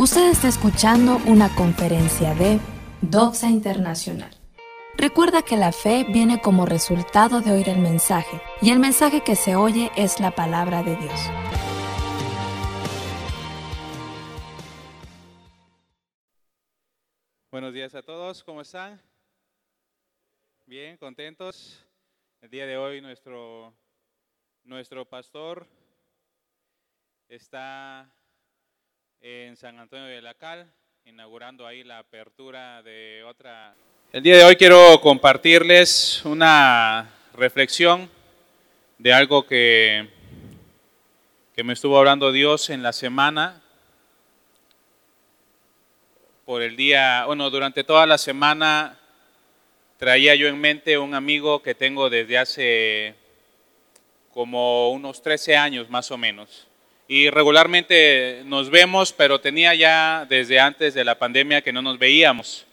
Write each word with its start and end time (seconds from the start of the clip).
Usted 0.00 0.30
está 0.30 0.46
escuchando 0.46 1.16
una 1.26 1.52
conferencia 1.56 2.32
de 2.32 2.60
Doxa 3.02 3.50
Internacional. 3.50 4.30
Recuerda 4.96 5.42
que 5.42 5.56
la 5.56 5.72
fe 5.72 6.04
viene 6.04 6.40
como 6.40 6.66
resultado 6.66 7.40
de 7.40 7.50
oír 7.50 7.68
el 7.68 7.80
mensaje, 7.80 8.40
y 8.62 8.70
el 8.70 8.78
mensaje 8.78 9.24
que 9.24 9.34
se 9.34 9.56
oye 9.56 9.90
es 9.96 10.20
la 10.20 10.30
palabra 10.30 10.84
de 10.84 10.94
Dios. 10.94 11.20
Buenos 17.50 17.74
días 17.74 17.92
a 17.96 18.02
todos, 18.02 18.44
¿cómo 18.44 18.60
están? 18.60 19.02
Bien, 20.66 20.96
contentos. 20.96 21.84
El 22.40 22.50
día 22.50 22.66
de 22.66 22.76
hoy 22.76 23.00
nuestro, 23.00 23.74
nuestro 24.62 25.04
pastor 25.04 25.66
está 27.28 28.08
en 29.20 29.56
San 29.56 29.78
Antonio 29.78 30.06
de 30.06 30.22
la 30.22 30.34
Cal, 30.34 30.70
inaugurando 31.04 31.66
ahí 31.66 31.82
la 31.82 31.98
apertura 31.98 32.82
de 32.82 33.24
otra... 33.24 33.74
El 34.12 34.22
día 34.22 34.36
de 34.36 34.44
hoy 34.44 34.56
quiero 34.56 35.00
compartirles 35.00 36.24
una 36.24 37.10
reflexión 37.34 38.08
de 38.98 39.12
algo 39.12 39.44
que, 39.44 40.08
que 41.54 41.64
me 41.64 41.72
estuvo 41.72 41.98
hablando 41.98 42.30
Dios 42.30 42.70
en 42.70 42.82
la 42.82 42.92
semana. 42.92 43.60
Por 46.44 46.62
el 46.62 46.76
día, 46.76 47.24
bueno, 47.26 47.50
durante 47.50 47.84
toda 47.84 48.06
la 48.06 48.18
semana 48.18 48.98
traía 49.98 50.34
yo 50.36 50.46
en 50.46 50.60
mente 50.60 50.96
un 50.96 51.14
amigo 51.14 51.60
que 51.60 51.74
tengo 51.74 52.08
desde 52.08 52.38
hace 52.38 53.14
como 54.32 54.92
unos 54.92 55.20
13 55.22 55.56
años 55.56 55.90
más 55.90 56.10
o 56.12 56.16
menos 56.16 56.67
y 57.10 57.30
regularmente 57.30 58.42
nos 58.44 58.68
vemos, 58.68 59.14
pero 59.14 59.40
tenía 59.40 59.74
ya 59.74 60.26
desde 60.28 60.60
antes 60.60 60.92
de 60.92 61.04
la 61.04 61.18
pandemia 61.18 61.62
que 61.62 61.72
no 61.72 61.80
nos 61.80 61.98
veíamos, 61.98 62.66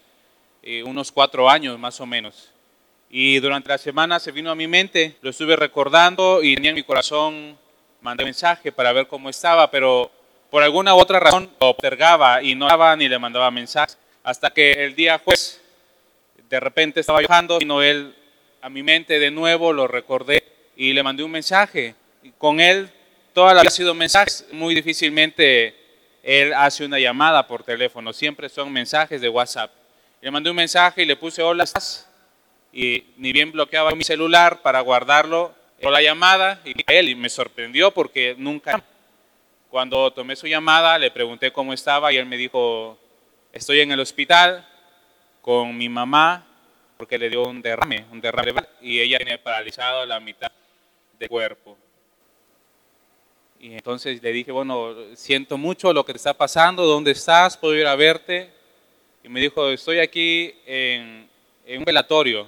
eh, 0.62 0.82
unos 0.82 1.10
cuatro 1.10 1.48
años 1.48 1.78
más 1.78 1.98
o 2.02 2.06
menos. 2.06 2.52
Y 3.08 3.38
durante 3.38 3.70
la 3.70 3.78
semana 3.78 4.20
se 4.20 4.32
vino 4.32 4.50
a 4.50 4.54
mi 4.54 4.66
mente, 4.66 5.16
lo 5.22 5.30
estuve 5.30 5.56
recordando 5.56 6.42
y 6.42 6.54
tenía 6.54 6.70
en 6.70 6.76
mi 6.76 6.82
corazón, 6.82 7.56
mandé 8.02 8.24
un 8.24 8.28
mensaje 8.28 8.70
para 8.72 8.92
ver 8.92 9.06
cómo 9.06 9.30
estaba, 9.30 9.70
pero 9.70 10.10
por 10.50 10.62
alguna 10.62 10.94
u 10.94 10.98
otra 10.98 11.18
razón 11.18 11.50
lo 11.58 11.68
observaba 11.68 12.42
y 12.42 12.54
no 12.54 12.66
daba 12.66 12.94
ni 12.94 13.08
le 13.08 13.18
mandaba 13.18 13.50
mensajes. 13.50 13.96
Hasta 14.22 14.50
que 14.50 14.84
el 14.84 14.94
día 14.94 15.18
jueves, 15.18 15.62
de 16.50 16.60
repente 16.60 17.00
estaba 17.00 17.20
viajando, 17.20 17.58
vino 17.58 17.80
él 17.80 18.14
a 18.60 18.68
mi 18.68 18.82
mente 18.82 19.18
de 19.18 19.30
nuevo, 19.30 19.72
lo 19.72 19.88
recordé 19.88 20.44
y 20.76 20.92
le 20.92 21.02
mandé 21.02 21.22
un 21.22 21.30
mensaje. 21.30 21.94
Y 22.22 22.32
con 22.32 22.60
él 22.60 22.90
toda 23.36 23.52
la 23.52 23.60
vida 23.60 23.68
ha 23.68 23.70
sido 23.70 23.92
mensajes, 23.92 24.46
muy 24.50 24.74
difícilmente 24.74 25.76
él 26.22 26.54
hace 26.54 26.86
una 26.86 26.98
llamada 26.98 27.46
por 27.46 27.62
teléfono, 27.62 28.14
siempre 28.14 28.48
son 28.48 28.72
mensajes 28.72 29.20
de 29.20 29.28
WhatsApp. 29.28 29.70
Le 30.22 30.30
mandé 30.30 30.48
un 30.48 30.56
mensaje 30.56 31.02
y 31.02 31.04
le 31.04 31.16
puse 31.16 31.42
hola, 31.42 31.64
¿estás? 31.64 32.08
Y 32.72 33.04
ni 33.18 33.34
bien 33.34 33.52
bloqueaba 33.52 33.90
mi 33.90 34.04
celular 34.04 34.62
para 34.62 34.80
guardarlo, 34.80 35.54
por 35.82 35.92
la 35.92 36.00
llamada 36.00 36.62
y 36.64 36.72
él 36.86 37.10
y 37.10 37.14
me 37.14 37.28
sorprendió 37.28 37.90
porque 37.90 38.34
nunca 38.38 38.82
cuando 39.68 40.10
tomé 40.14 40.34
su 40.34 40.46
llamada 40.46 40.98
le 40.98 41.10
pregunté 41.10 41.52
cómo 41.52 41.74
estaba 41.74 42.10
y 42.14 42.16
él 42.16 42.24
me 42.24 42.38
dijo, 42.38 42.98
estoy 43.52 43.80
en 43.80 43.92
el 43.92 44.00
hospital 44.00 44.66
con 45.42 45.76
mi 45.76 45.90
mamá 45.90 46.46
porque 46.96 47.18
le 47.18 47.28
dio 47.28 47.42
un 47.42 47.60
derrame, 47.60 48.06
un 48.10 48.22
derrame 48.22 48.54
y 48.80 48.98
ella 48.98 49.18
tiene 49.18 49.36
paralizado 49.36 50.06
la 50.06 50.20
mitad 50.20 50.50
del 51.18 51.28
cuerpo. 51.28 51.76
Y 53.60 53.74
entonces 53.74 54.22
le 54.22 54.32
dije, 54.32 54.52
bueno, 54.52 54.94
siento 55.14 55.56
mucho 55.56 55.92
lo 55.92 56.04
que 56.04 56.12
te 56.12 56.18
está 56.18 56.34
pasando, 56.34 56.84
¿dónde 56.84 57.12
estás? 57.12 57.56
¿Puedo 57.56 57.74
ir 57.74 57.86
a 57.86 57.96
verte? 57.96 58.50
Y 59.24 59.28
me 59.28 59.40
dijo, 59.40 59.70
estoy 59.70 59.98
aquí 59.98 60.54
en, 60.66 61.28
un 61.78 61.84
velatorio. 61.84 62.46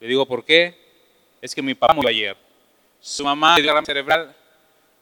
Le 0.00 0.08
digo, 0.08 0.26
¿por 0.26 0.44
qué? 0.44 0.74
Es 1.40 1.54
que 1.54 1.62
mi 1.62 1.74
papá 1.74 1.94
murió 1.94 2.10
ayer. 2.10 2.36
Su 3.00 3.24
mamá 3.24 3.56
le 3.56 3.62
dio 3.62 3.84
cerebral 3.84 4.34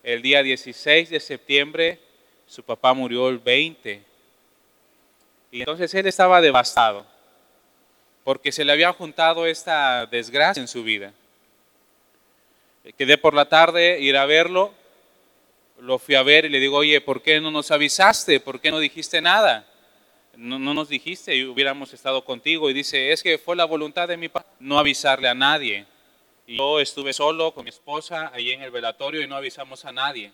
el 0.04 0.20
día 0.20 0.42
16 0.42 1.08
de 1.08 1.18
septiembre, 1.18 1.98
su 2.46 2.62
papá 2.62 2.92
murió 2.92 3.28
el 3.30 3.38
20. 3.38 4.02
Y 5.50 5.60
entonces 5.60 5.92
él 5.94 6.06
estaba 6.06 6.40
devastado, 6.40 7.06
porque 8.22 8.52
se 8.52 8.64
le 8.64 8.72
había 8.72 8.92
juntado 8.92 9.46
esta 9.46 10.04
desgracia 10.06 10.60
en 10.60 10.68
su 10.68 10.84
vida. 10.84 11.12
Quedé 12.92 13.16
por 13.16 13.32
la 13.32 13.48
tarde 13.48 13.98
ir 14.00 14.16
a 14.18 14.26
verlo, 14.26 14.74
lo 15.80 15.98
fui 15.98 16.14
a 16.14 16.22
ver 16.22 16.44
y 16.44 16.50
le 16.50 16.60
digo, 16.60 16.76
oye, 16.76 17.00
¿por 17.00 17.22
qué 17.22 17.40
no 17.40 17.50
nos 17.50 17.70
avisaste? 17.70 18.40
¿Por 18.40 18.60
qué 18.60 18.70
no 18.70 18.78
dijiste 18.78 19.22
nada? 19.22 19.66
No, 20.36 20.58
nos 20.58 20.88
dijiste 20.88 21.34
y 21.34 21.44
hubiéramos 21.44 21.94
estado 21.94 22.24
contigo. 22.24 22.68
Y 22.68 22.74
dice, 22.74 23.12
es 23.12 23.22
que 23.22 23.38
fue 23.38 23.56
la 23.56 23.64
voluntad 23.64 24.08
de 24.08 24.16
mi 24.16 24.28
padre 24.28 24.48
no 24.60 24.78
avisarle 24.78 25.28
a 25.28 25.34
nadie. 25.34 25.86
Y 26.46 26.58
yo 26.58 26.78
estuve 26.78 27.14
solo 27.14 27.52
con 27.52 27.64
mi 27.64 27.70
esposa 27.70 28.30
ahí 28.34 28.50
en 28.50 28.60
el 28.62 28.70
velatorio 28.70 29.22
y 29.22 29.26
no 29.26 29.36
avisamos 29.36 29.84
a 29.86 29.92
nadie. 29.92 30.30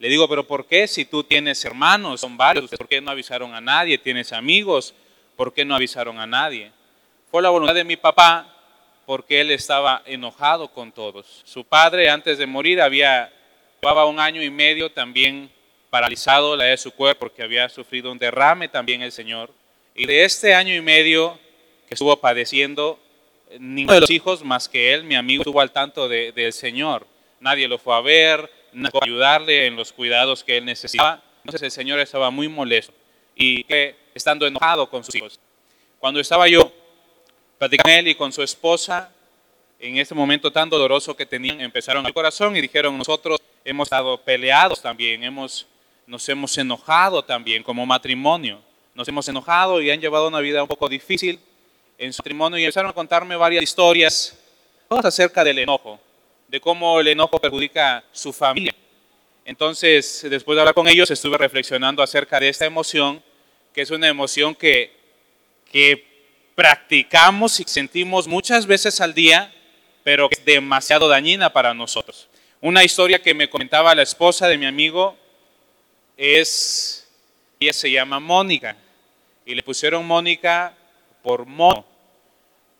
Le 0.00 0.08
digo, 0.08 0.28
pero 0.28 0.44
¿por 0.44 0.66
qué 0.66 0.88
si 0.88 1.04
tú 1.04 1.22
tienes 1.22 1.64
hermanos, 1.64 2.20
son 2.20 2.36
varios, 2.36 2.68
¿por 2.70 2.88
qué 2.88 3.00
no 3.00 3.12
avisaron 3.12 3.54
a 3.54 3.60
nadie? 3.60 3.98
¿Tienes 3.98 4.32
amigos? 4.32 4.94
¿Por 5.36 5.54
qué 5.54 5.64
no 5.64 5.76
avisaron 5.76 6.18
a 6.18 6.26
nadie? 6.26 6.72
Fue 7.30 7.40
la 7.40 7.50
voluntad 7.50 7.74
de 7.74 7.84
mi 7.84 7.96
papá 7.96 8.51
porque 9.06 9.40
él 9.40 9.50
estaba 9.50 10.02
enojado 10.06 10.68
con 10.68 10.92
todos. 10.92 11.42
Su 11.44 11.64
padre 11.64 12.08
antes 12.08 12.38
de 12.38 12.46
morir 12.46 12.80
había 12.80 13.30
llevaba 13.82 14.06
un 14.06 14.20
año 14.20 14.40
y 14.40 14.48
medio 14.48 14.92
también 14.92 15.50
paralizado 15.90 16.56
la 16.56 16.64
de 16.64 16.76
su 16.76 16.92
cuerpo 16.92 17.20
porque 17.20 17.42
había 17.42 17.68
sufrido 17.68 18.12
un 18.12 18.18
derrame 18.18 18.68
también 18.68 19.02
el 19.02 19.10
Señor. 19.10 19.50
Y 19.96 20.06
de 20.06 20.24
este 20.24 20.54
año 20.54 20.72
y 20.72 20.80
medio 20.80 21.36
que 21.88 21.94
estuvo 21.94 22.16
padeciendo, 22.16 23.00
ninguno 23.58 23.94
de 23.94 24.00
los 24.02 24.10
hijos 24.10 24.44
más 24.44 24.68
que 24.68 24.94
él, 24.94 25.02
mi 25.02 25.16
amigo, 25.16 25.42
estuvo 25.42 25.60
al 25.60 25.72
tanto 25.72 26.08
del 26.08 26.52
Señor. 26.52 27.08
Nadie 27.40 27.66
lo 27.66 27.76
fue 27.76 27.96
a 27.96 28.00
ver, 28.00 28.48
nadie 28.72 28.92
fue 28.92 29.00
a 29.00 29.04
ayudarle 29.04 29.66
en 29.66 29.74
los 29.74 29.92
cuidados 29.92 30.44
que 30.44 30.58
él 30.58 30.64
necesitaba. 30.64 31.20
Entonces 31.38 31.62
el 31.62 31.70
Señor 31.72 31.98
estaba 31.98 32.30
muy 32.30 32.46
molesto 32.46 32.94
y 33.34 33.64
que, 33.64 33.96
estando 34.14 34.46
enojado 34.46 34.88
con 34.88 35.02
sus 35.02 35.16
hijos. 35.16 35.40
Cuando 35.98 36.20
estaba 36.20 36.46
yo 36.46 36.72
él 37.86 38.08
y 38.08 38.14
con 38.14 38.32
su 38.32 38.42
esposa, 38.42 39.10
en 39.78 39.98
este 39.98 40.14
momento 40.14 40.50
tan 40.52 40.70
doloroso 40.70 41.16
que 41.16 41.26
tenían, 41.26 41.60
empezaron 41.60 42.06
al 42.06 42.14
corazón 42.14 42.56
y 42.56 42.60
dijeron, 42.60 42.96
nosotros 42.96 43.40
hemos 43.64 43.86
estado 43.86 44.18
peleados 44.18 44.80
también, 44.80 45.22
hemos, 45.24 45.66
nos 46.06 46.28
hemos 46.28 46.56
enojado 46.56 47.24
también 47.24 47.62
como 47.62 47.84
matrimonio, 47.84 48.60
nos 48.94 49.08
hemos 49.08 49.26
enojado 49.28 49.80
y 49.80 49.90
han 49.90 50.00
llevado 50.00 50.28
una 50.28 50.40
vida 50.40 50.62
un 50.62 50.68
poco 50.68 50.88
difícil 50.88 51.40
en 51.98 52.12
su 52.12 52.20
matrimonio 52.20 52.58
y 52.58 52.64
empezaron 52.64 52.90
a 52.90 52.94
contarme 52.94 53.36
varias 53.36 53.62
historias, 53.62 54.38
todas 54.88 55.04
acerca 55.06 55.42
del 55.42 55.58
enojo, 55.58 55.98
de 56.48 56.60
cómo 56.60 57.00
el 57.00 57.08
enojo 57.08 57.38
perjudica 57.38 58.04
su 58.12 58.32
familia. 58.32 58.74
Entonces, 59.44 60.24
después 60.28 60.54
de 60.54 60.60
hablar 60.60 60.74
con 60.74 60.86
ellos, 60.86 61.10
estuve 61.10 61.36
reflexionando 61.38 62.02
acerca 62.02 62.38
de 62.38 62.48
esta 62.48 62.66
emoción, 62.66 63.22
que 63.74 63.82
es 63.82 63.90
una 63.90 64.06
emoción 64.06 64.54
que, 64.54 64.92
que 65.70 66.11
practicamos 66.62 67.58
y 67.58 67.64
sentimos 67.66 68.28
muchas 68.28 68.66
veces 68.66 69.00
al 69.00 69.14
día, 69.14 69.52
pero 70.04 70.28
que 70.28 70.36
es 70.38 70.44
demasiado 70.44 71.08
dañina 71.08 71.52
para 71.52 71.74
nosotros. 71.74 72.28
Una 72.60 72.84
historia 72.84 73.20
que 73.20 73.34
me 73.34 73.50
comentaba 73.50 73.96
la 73.96 74.02
esposa 74.02 74.46
de 74.46 74.56
mi 74.56 74.66
amigo 74.66 75.16
es, 76.16 77.10
ella 77.58 77.72
se 77.72 77.90
llama 77.90 78.20
Mónica, 78.20 78.76
y 79.44 79.56
le 79.56 79.64
pusieron 79.64 80.06
Mónica 80.06 80.72
por 81.24 81.46
mono, 81.46 81.84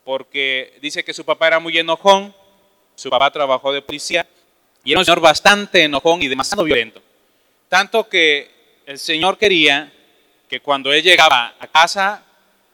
porque 0.05 0.79
dice 0.81 1.03
que 1.03 1.13
su 1.13 1.25
papá 1.25 1.49
era 1.49 1.59
muy 1.59 1.77
enojón, 1.77 2.33
su 2.95 3.11
papá 3.11 3.33
trabajó 3.33 3.73
de 3.73 3.83
policía, 3.83 4.25
y 4.85 4.93
era 4.93 5.01
un 5.01 5.05
señor 5.05 5.19
bastante 5.19 5.83
enojón 5.83 6.23
y 6.23 6.29
demasiado 6.29 6.63
violento. 6.63 7.03
Tanto 7.69 8.09
que 8.09 8.49
el 8.87 9.01
señor 9.01 9.39
quería 9.39 9.93
que 10.49 10.61
cuando 10.61 10.93
él 10.93 11.03
llegaba 11.03 11.57
a 11.59 11.67
casa 11.67 12.27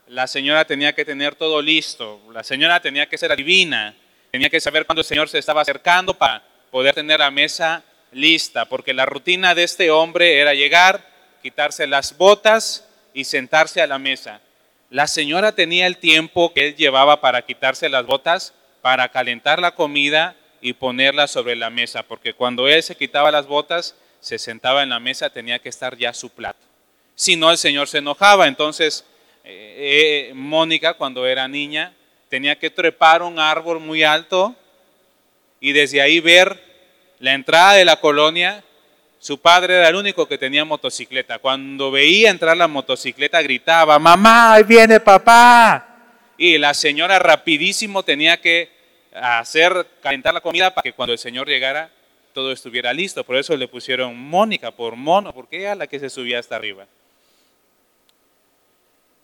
la 0.09 0.27
señora 0.27 0.65
tenía 0.65 0.95
que 0.95 1.05
tener 1.05 1.35
todo 1.35 1.61
listo, 1.61 2.21
la 2.33 2.43
señora 2.43 2.81
tenía 2.81 3.07
que 3.07 3.19
ser 3.19 3.33
adivina, 3.33 3.95
tenía 4.31 4.51
que 4.51 4.61
saber 4.61 4.87
cuándo 4.87 5.01
el 5.01 5.07
Señor 5.07 5.29
se 5.29 5.39
estaba 5.39 5.63
acercando 5.63 6.15
para 6.15 6.43
poder 6.71 6.95
tener 6.95 7.21
la 7.21 7.31
mesa 7.31 7.83
lista, 8.13 8.65
porque 8.67 8.95
la 8.95 9.07
rutina 9.07 9.55
de 9.55 9.65
este 9.65 9.91
hombre 9.91 10.39
era 10.39 10.55
llegar, 10.55 11.07
quitarse 11.43 11.87
las 11.87 12.17
botas 12.17 12.89
y 13.15 13.25
sentarse 13.25 13.83
a 13.83 13.87
la 13.87 13.99
mesa. 13.99 14.41
La 14.91 15.07
señora 15.07 15.53
tenía 15.53 15.87
el 15.87 15.99
tiempo 15.99 16.55
que 16.55 16.69
él 16.69 16.77
llevaba 16.77 17.21
para 17.21 17.43
quitarse 17.43 17.89
las 17.89 18.07
botas, 18.07 18.55
para 18.81 19.09
calentar 19.11 19.61
la 19.61 19.75
comida 19.75 20.37
y 20.61 20.73
ponerla 20.73 21.27
sobre 21.27 21.57
la 21.57 21.71
mesa, 21.71 22.03
porque 22.03 22.33
cuando 22.33 22.67
él 22.69 22.83
se 22.83 22.97
quitaba 22.97 23.31
las 23.31 23.47
botas, 23.47 23.95
se 24.21 24.39
sentaba 24.39 24.83
en 24.83 24.89
la 24.89 25.01
mesa, 25.01 25.31
tenía 25.31 25.59
que 25.59 25.69
estar 25.69 25.97
ya 25.97 26.13
su 26.15 26.31
plato. 26.31 26.59
Si 27.15 27.37
no, 27.37 27.51
el 27.51 27.59
Señor 27.59 27.89
se 27.89 27.99
enojaba. 27.99 28.47
Entonces, 28.47 29.05
eh, 29.51 30.29
eh, 30.29 30.35
Mónica, 30.35 30.93
cuando 30.93 31.27
era 31.27 31.49
niña, 31.49 31.95
tenía 32.29 32.59
que 32.59 32.69
trepar 32.69 33.23
un 33.23 33.39
árbol 33.39 33.81
muy 33.81 34.03
alto 34.03 34.55
y 35.59 35.73
desde 35.73 36.03
ahí 36.03 36.21
ver 36.21 36.63
la 37.19 37.33
entrada 37.33 37.73
de 37.73 37.87
la 37.87 37.99
colonia 37.99 38.63
Su 39.21 39.41
padre 39.41 39.79
era 39.79 39.89
el 39.89 39.97
único 39.97 40.29
que 40.29 40.37
tenía 40.37 40.67
motocicleta. 40.67 41.39
Cuando 41.39 41.91
veía 41.91 42.31
entrar 42.31 42.57
la 42.57 42.69
motocicleta 42.69 43.41
gritaba, 43.43 43.99
mamá, 43.99 44.53
ahí 44.53 44.63
viene 44.65 45.01
papá. 45.01 45.97
Y 46.37 46.59
la 46.59 46.75
señora 46.75 47.19
rapidísimo 47.19 48.03
tenía 48.03 48.41
que 48.41 48.69
hacer 49.13 49.87
calentar 50.03 50.35
la 50.35 50.43
comida 50.43 50.73
para 50.73 50.83
que 50.83 50.93
cuando 50.93 51.15
el 51.15 51.19
señor 51.19 51.49
llegara 51.49 51.91
todo 52.35 52.53
estuviera 52.53 52.93
listo. 52.93 53.25
Por 53.25 53.37
eso 53.37 53.57
le 53.57 53.67
pusieron 53.67 54.15
Mónica 54.17 54.71
por 54.71 54.95
mono, 54.95 55.33
porque 55.33 55.63
era 55.63 55.75
la 55.75 55.87
que 55.87 55.99
se 55.99 56.11
subía 56.11 56.39
hasta 56.39 56.55
arriba. 56.55 56.87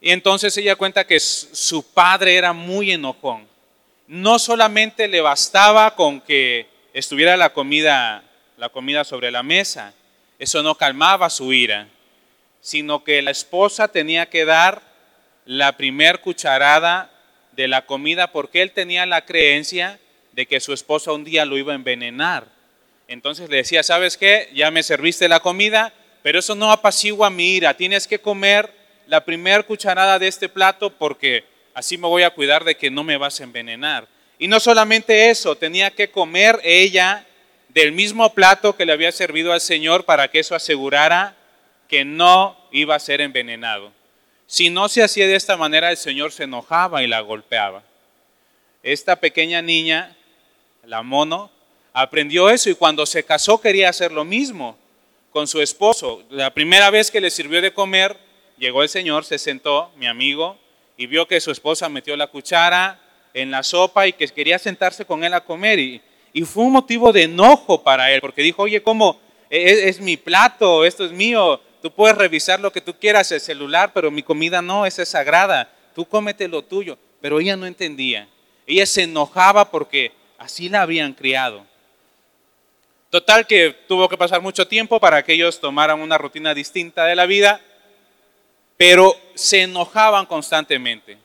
Y 0.04 0.10
entonces 0.10 0.54
ella 0.58 0.76
cuenta 0.76 1.06
que 1.06 1.18
su 1.18 1.82
padre 1.82 2.36
era 2.36 2.52
muy 2.52 2.92
enojón. 2.92 3.48
No 4.06 4.38
solamente 4.38 5.08
le 5.08 5.22
bastaba 5.22 5.94
con 5.94 6.20
que 6.20 6.66
estuviera 6.92 7.38
la 7.38 7.54
comida, 7.54 8.22
la 8.58 8.68
comida 8.68 9.04
sobre 9.04 9.30
la 9.30 9.42
mesa, 9.42 9.94
eso 10.38 10.62
no 10.62 10.74
calmaba 10.74 11.30
su 11.30 11.54
ira, 11.54 11.88
sino 12.60 13.02
que 13.02 13.22
la 13.22 13.30
esposa 13.30 13.88
tenía 13.88 14.26
que 14.26 14.44
dar 14.44 14.82
la 15.46 15.78
primer 15.78 16.20
cucharada 16.20 17.10
de 17.52 17.66
la 17.66 17.86
comida 17.86 18.30
porque 18.30 18.60
él 18.60 18.72
tenía 18.72 19.06
la 19.06 19.24
creencia 19.24 19.98
de 20.32 20.44
que 20.44 20.60
su 20.60 20.74
esposa 20.74 21.12
un 21.12 21.24
día 21.24 21.46
lo 21.46 21.56
iba 21.56 21.72
a 21.72 21.76
envenenar. 21.76 22.46
Entonces 23.08 23.48
le 23.48 23.56
decía, 23.56 23.82
¿sabes 23.82 24.18
qué? 24.18 24.50
Ya 24.52 24.70
me 24.70 24.82
serviste 24.82 25.28
la 25.28 25.40
comida, 25.40 25.94
pero 26.22 26.40
eso 26.40 26.54
no 26.54 26.72
apacigua 26.72 27.30
mi 27.30 27.54
ira, 27.54 27.72
tienes 27.72 28.06
que 28.06 28.18
comer 28.18 28.83
la 29.06 29.24
primera 29.24 29.62
cucharada 29.62 30.18
de 30.18 30.28
este 30.28 30.48
plato 30.48 30.90
porque 30.90 31.44
así 31.74 31.98
me 31.98 32.08
voy 32.08 32.22
a 32.22 32.30
cuidar 32.30 32.64
de 32.64 32.76
que 32.76 32.90
no 32.90 33.04
me 33.04 33.16
vas 33.16 33.40
a 33.40 33.44
envenenar. 33.44 34.08
Y 34.38 34.48
no 34.48 34.60
solamente 34.60 35.30
eso, 35.30 35.56
tenía 35.56 35.90
que 35.90 36.10
comer 36.10 36.60
ella 36.62 37.26
del 37.68 37.92
mismo 37.92 38.32
plato 38.32 38.76
que 38.76 38.86
le 38.86 38.92
había 38.92 39.12
servido 39.12 39.52
al 39.52 39.60
Señor 39.60 40.04
para 40.04 40.28
que 40.28 40.40
eso 40.40 40.54
asegurara 40.54 41.36
que 41.88 42.04
no 42.04 42.56
iba 42.70 42.94
a 42.94 43.00
ser 43.00 43.20
envenenado. 43.20 43.92
Si 44.46 44.70
no 44.70 44.88
se 44.88 45.02
hacía 45.02 45.26
de 45.26 45.36
esta 45.36 45.56
manera, 45.56 45.90
el 45.90 45.96
Señor 45.96 46.32
se 46.32 46.44
enojaba 46.44 47.02
y 47.02 47.06
la 47.06 47.20
golpeaba. 47.20 47.82
Esta 48.82 49.16
pequeña 49.16 49.62
niña, 49.62 50.16
la 50.84 51.02
mono, 51.02 51.50
aprendió 51.92 52.50
eso 52.50 52.70
y 52.70 52.74
cuando 52.74 53.06
se 53.06 53.24
casó 53.24 53.60
quería 53.60 53.88
hacer 53.88 54.12
lo 54.12 54.24
mismo 54.24 54.76
con 55.30 55.46
su 55.48 55.60
esposo. 55.60 56.22
La 56.30 56.52
primera 56.52 56.90
vez 56.90 57.10
que 57.10 57.20
le 57.20 57.30
sirvió 57.30 57.62
de 57.62 57.72
comer, 57.72 58.16
llegó 58.58 58.82
el 58.82 58.88
señor, 58.88 59.24
se 59.24 59.38
sentó, 59.38 59.90
mi 59.96 60.06
amigo, 60.06 60.58
y 60.96 61.06
vio 61.06 61.26
que 61.26 61.40
su 61.40 61.50
esposa 61.50 61.88
metió 61.88 62.16
la 62.16 62.28
cuchara 62.28 63.00
en 63.32 63.50
la 63.50 63.62
sopa 63.62 64.06
y 64.06 64.12
que 64.12 64.28
quería 64.28 64.58
sentarse 64.58 65.04
con 65.04 65.24
él 65.24 65.34
a 65.34 65.44
comer. 65.44 65.78
Y, 65.78 66.02
fue 66.44 66.64
un 66.64 66.72
motivo 66.72 67.12
de 67.12 67.24
enojo 67.24 67.82
para 67.82 68.10
él, 68.12 68.20
porque 68.20 68.42
dijo, 68.42 68.62
oye, 68.62 68.82
¿cómo? 68.82 69.20
Es, 69.50 69.78
es, 69.78 70.00
mi 70.00 70.16
plato, 70.16 70.84
esto 70.84 71.04
es 71.04 71.12
mío, 71.12 71.60
tú 71.80 71.92
puedes 71.92 72.16
revisar 72.16 72.58
lo 72.58 72.72
que 72.72 72.80
tú 72.80 72.98
quieras, 72.98 73.30
el 73.30 73.40
celular, 73.40 73.92
pero 73.94 74.10
mi 74.10 74.22
comida 74.22 74.60
no, 74.60 74.84
esa 74.84 75.02
es 75.02 75.10
sagrada, 75.10 75.72
tú 75.94 76.04
cómete 76.04 76.48
lo 76.48 76.62
tuyo. 76.62 76.98
Pero 77.20 77.38
ella 77.38 77.56
no 77.56 77.66
entendía, 77.66 78.28
ella 78.66 78.84
se 78.84 79.04
enojaba 79.04 79.70
porque 79.70 80.12
así 80.38 80.68
la 80.68 80.82
habían 80.82 81.12
criado. 81.12 81.64
Total 83.10 83.46
que 83.46 83.70
tuvo 83.86 84.08
que 84.08 84.18
pasar 84.18 84.42
mucho 84.42 84.66
tiempo 84.66 84.98
para 84.98 85.22
que 85.22 85.34
ellos 85.34 85.60
tomaran 85.60 86.00
una 86.00 86.18
rutina 86.18 86.52
distinta 86.52 87.04
de 87.04 87.14
la 87.14 87.26
vida 87.26 87.60
pero 88.76 89.16
se 89.34 89.62
enojaban 89.62 90.26
constantemente. 90.26 91.18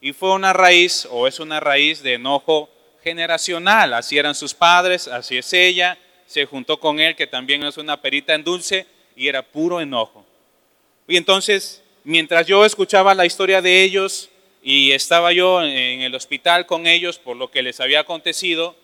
Y 0.00 0.12
fue 0.12 0.32
una 0.32 0.52
raíz, 0.52 1.06
o 1.10 1.26
es 1.26 1.40
una 1.40 1.60
raíz 1.60 2.02
de 2.02 2.14
enojo 2.14 2.70
generacional. 3.02 3.94
Así 3.94 4.18
eran 4.18 4.34
sus 4.34 4.54
padres, 4.54 5.08
así 5.08 5.38
es 5.38 5.52
ella. 5.52 5.98
Se 6.26 6.44
juntó 6.44 6.78
con 6.78 7.00
él, 7.00 7.16
que 7.16 7.26
también 7.26 7.62
es 7.64 7.76
una 7.76 8.00
perita 8.00 8.34
en 8.34 8.44
dulce, 8.44 8.86
y 9.16 9.28
era 9.28 9.42
puro 9.42 9.80
enojo. 9.80 10.24
Y 11.08 11.16
entonces, 11.16 11.82
mientras 12.04 12.46
yo 12.46 12.64
escuchaba 12.64 13.14
la 13.14 13.26
historia 13.26 13.62
de 13.62 13.82
ellos 13.82 14.28
y 14.62 14.92
estaba 14.92 15.32
yo 15.32 15.62
en 15.62 16.02
el 16.02 16.14
hospital 16.14 16.66
con 16.66 16.86
ellos 16.86 17.18
por 17.18 17.36
lo 17.36 17.50
que 17.50 17.62
les 17.62 17.80
había 17.80 18.00
acontecido, 18.00 18.76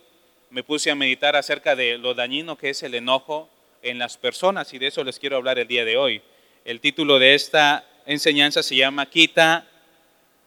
me 0.51 0.63
puse 0.63 0.91
a 0.91 0.95
meditar 0.95 1.35
acerca 1.35 1.75
de 1.75 1.99
lo 1.99 2.15
dañino 2.15 2.57
que 2.57 2.71
es 2.71 2.83
el 2.83 2.95
enojo 2.95 3.49
en 3.83 3.99
las 3.99 4.17
personas 4.17 4.73
y 4.73 4.79
de 4.79 4.89
eso 4.89 5.03
les 5.03 5.19
quiero 5.19 5.37
hablar 5.37 5.59
el 5.59 5.67
día 5.67 5.85
de 5.85 5.97
hoy. 5.97 6.23
El 6.65 6.81
título 6.81 7.19
de 7.19 7.35
esta 7.35 7.85
enseñanza 8.07 8.63
se 8.63 8.77
llama 8.77 9.07
Quita 9.07 9.67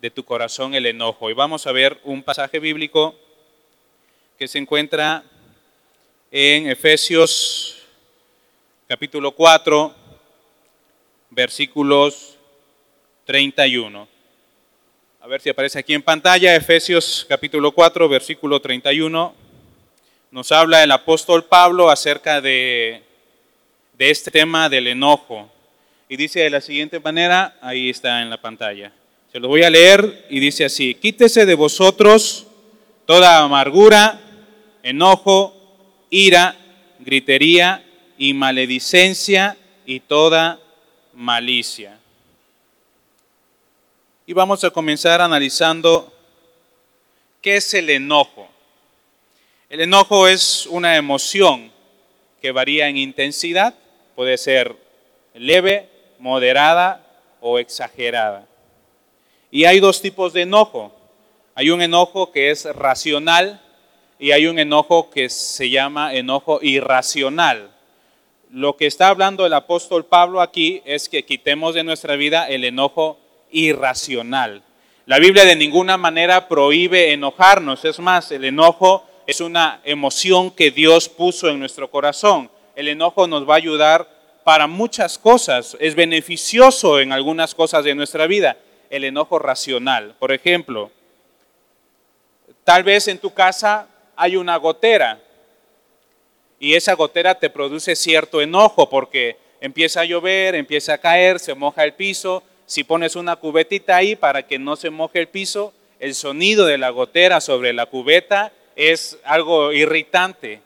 de 0.01 0.11
tu 0.11 0.23
corazón 0.23 0.75
el 0.75 0.85
enojo. 0.85 1.29
Y 1.29 1.33
vamos 1.33 1.65
a 1.67 1.71
ver 1.71 1.99
un 2.03 2.23
pasaje 2.23 2.59
bíblico 2.59 3.15
que 4.37 4.47
se 4.47 4.57
encuentra 4.57 5.23
en 6.31 6.67
Efesios 6.67 7.77
capítulo 8.87 9.31
4, 9.31 9.95
versículos 11.29 12.37
31. 13.25 14.07
A 15.21 15.27
ver 15.27 15.41
si 15.41 15.49
aparece 15.49 15.79
aquí 15.79 15.93
en 15.93 16.03
pantalla, 16.03 16.55
Efesios 16.55 17.25
capítulo 17.27 17.71
4, 17.71 18.07
versículo 18.07 18.59
31. 18.59 19.33
Nos 20.29 20.51
habla 20.51 20.83
el 20.83 20.91
apóstol 20.91 21.45
Pablo 21.45 21.89
acerca 21.89 22.41
de, 22.41 23.01
de 23.93 24.09
este 24.09 24.29
tema 24.29 24.69
del 24.69 24.87
enojo. 24.87 25.49
Y 26.07 26.17
dice 26.17 26.41
de 26.41 26.49
la 26.49 26.61
siguiente 26.61 26.99
manera, 26.99 27.57
ahí 27.61 27.89
está 27.89 28.21
en 28.21 28.29
la 28.29 28.39
pantalla. 28.39 28.91
Se 29.31 29.39
lo 29.39 29.47
voy 29.47 29.63
a 29.63 29.69
leer 29.69 30.27
y 30.29 30.39
dice 30.39 30.65
así, 30.65 30.93
quítese 30.95 31.45
de 31.45 31.55
vosotros 31.55 32.45
toda 33.05 33.39
amargura, 33.39 34.19
enojo, 34.83 35.53
ira, 36.09 36.55
gritería 36.99 37.83
y 38.17 38.33
maledicencia 38.33 39.57
y 39.85 39.99
toda 39.99 40.59
malicia. 41.13 41.99
Y 44.27 44.33
vamos 44.33 44.63
a 44.63 44.69
comenzar 44.69 45.21
analizando 45.21 46.13
qué 47.41 47.57
es 47.57 47.73
el 47.73 47.89
enojo. 47.89 48.47
El 49.69 49.81
enojo 49.81 50.27
es 50.27 50.67
una 50.67 50.97
emoción 50.97 51.71
que 52.41 52.51
varía 52.51 52.87
en 52.87 52.97
intensidad, 52.97 53.73
puede 54.15 54.37
ser 54.37 54.75
leve, 55.33 55.89
moderada 56.25 57.05
o 57.39 57.59
exagerada. 57.59 58.47
Y 59.51 59.65
hay 59.65 59.79
dos 59.79 60.01
tipos 60.01 60.33
de 60.33 60.41
enojo. 60.41 60.91
Hay 61.53 61.69
un 61.69 61.83
enojo 61.83 62.31
que 62.31 62.49
es 62.49 62.65
racional 62.65 63.61
y 64.17 64.31
hay 64.31 64.47
un 64.47 64.57
enojo 64.57 65.11
que 65.11 65.29
se 65.29 65.69
llama 65.69 66.15
enojo 66.15 66.57
irracional. 66.63 67.69
Lo 68.49 68.75
que 68.75 68.87
está 68.87 69.09
hablando 69.09 69.45
el 69.45 69.53
apóstol 69.53 70.05
Pablo 70.05 70.41
aquí 70.41 70.81
es 70.83 71.09
que 71.09 71.25
quitemos 71.25 71.75
de 71.75 71.83
nuestra 71.83 72.15
vida 72.15 72.49
el 72.49 72.63
enojo 72.63 73.19
irracional. 73.51 74.63
La 75.05 75.19
Biblia 75.19 75.45
de 75.45 75.55
ninguna 75.55 75.95
manera 75.95 76.47
prohíbe 76.47 77.13
enojarnos, 77.13 77.85
es 77.85 77.99
más, 77.99 78.31
el 78.31 78.45
enojo 78.45 79.05
es 79.27 79.41
una 79.41 79.79
emoción 79.83 80.49
que 80.49 80.71
Dios 80.71 81.07
puso 81.07 81.49
en 81.49 81.59
nuestro 81.59 81.91
corazón. 81.91 82.49
El 82.75 82.87
enojo 82.87 83.27
nos 83.27 83.47
va 83.47 83.53
a 83.53 83.57
ayudar 83.57 84.14
para 84.45 84.67
muchas 84.67 85.17
cosas, 85.17 85.75
es 85.79 85.95
beneficioso 85.95 86.99
en 86.99 87.11
algunas 87.11 87.55
cosas 87.55 87.83
de 87.83 87.95
nuestra 87.95 88.27
vida, 88.27 88.57
el 88.91 89.03
enojo 89.03 89.39
racional. 89.39 90.13
Por 90.19 90.31
ejemplo, 90.31 90.91
tal 92.63 92.83
vez 92.83 93.07
en 93.07 93.17
tu 93.17 93.33
casa 93.33 93.87
hay 94.15 94.35
una 94.35 94.55
gotera 94.57 95.19
y 96.59 96.75
esa 96.75 96.93
gotera 96.93 97.33
te 97.39 97.49
produce 97.49 97.95
cierto 97.95 98.39
enojo 98.39 98.87
porque 98.87 99.35
empieza 99.61 100.01
a 100.01 100.05
llover, 100.05 100.53
empieza 100.53 100.93
a 100.93 100.99
caer, 100.99 101.39
se 101.39 101.55
moja 101.55 101.83
el 101.83 101.95
piso. 101.95 102.43
Si 102.67 102.83
pones 102.83 103.15
una 103.15 103.37
cubetita 103.37 103.95
ahí 103.95 104.15
para 104.15 104.45
que 104.45 104.59
no 104.59 104.75
se 104.75 104.91
moje 104.91 105.21
el 105.21 105.27
piso, 105.27 105.73
el 105.99 106.13
sonido 106.13 106.67
de 106.67 106.77
la 106.77 106.91
gotera 106.91 107.41
sobre 107.41 107.73
la 107.73 107.87
cubeta 107.87 108.53
es 108.75 109.17
algo 109.23 109.73
irritante. 109.73 110.61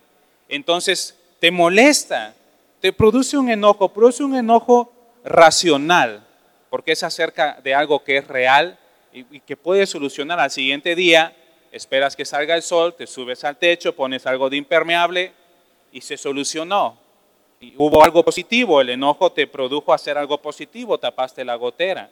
Entonces 0.50 1.16
te 1.40 1.50
molesta 1.50 2.36
te 2.80 2.94
produce 2.94 3.38
un 3.38 3.50
enojo, 3.50 3.90
produce 3.90 4.24
un 4.24 4.36
enojo 4.36 4.92
racional, 5.24 6.26
porque 6.70 6.94
es 6.94 7.04
acerca 7.04 7.60
de 7.64 7.76
algo 7.76 8.04
que 8.04 8.18
es 8.18 8.28
real 8.28 8.80
y, 9.12 9.40
que 9.42 9.58
puedes 9.58 9.90
solucionar 9.90 10.40
al 10.40 10.52
siguiente 10.52 10.96
día. 10.96 11.36
Esperas 11.72 12.16
que 12.16 12.26
salga 12.26 12.56
el 12.56 12.62
sol, 12.62 12.96
te 12.96 13.06
subes 13.06 13.44
al 13.44 13.58
techo, 13.58 13.96
pones 13.96 14.26
algo 14.26 14.50
de 14.50 14.58
impermeable 14.58 15.34
y 15.92 16.02
se 16.02 16.18
solucionó. 16.18 16.98
Y 17.60 17.74
hubo 17.78 18.04
algo 18.04 18.24
positivo, 18.24 18.80
el 18.80 18.90
enojo 18.90 19.32
te 19.32 19.46
produjo 19.46 19.94
hacer 19.94 20.18
algo 20.18 20.42
positivo, 20.42 20.98
tapaste 20.98 21.44
la 21.44 21.56
gotera. 21.56 22.10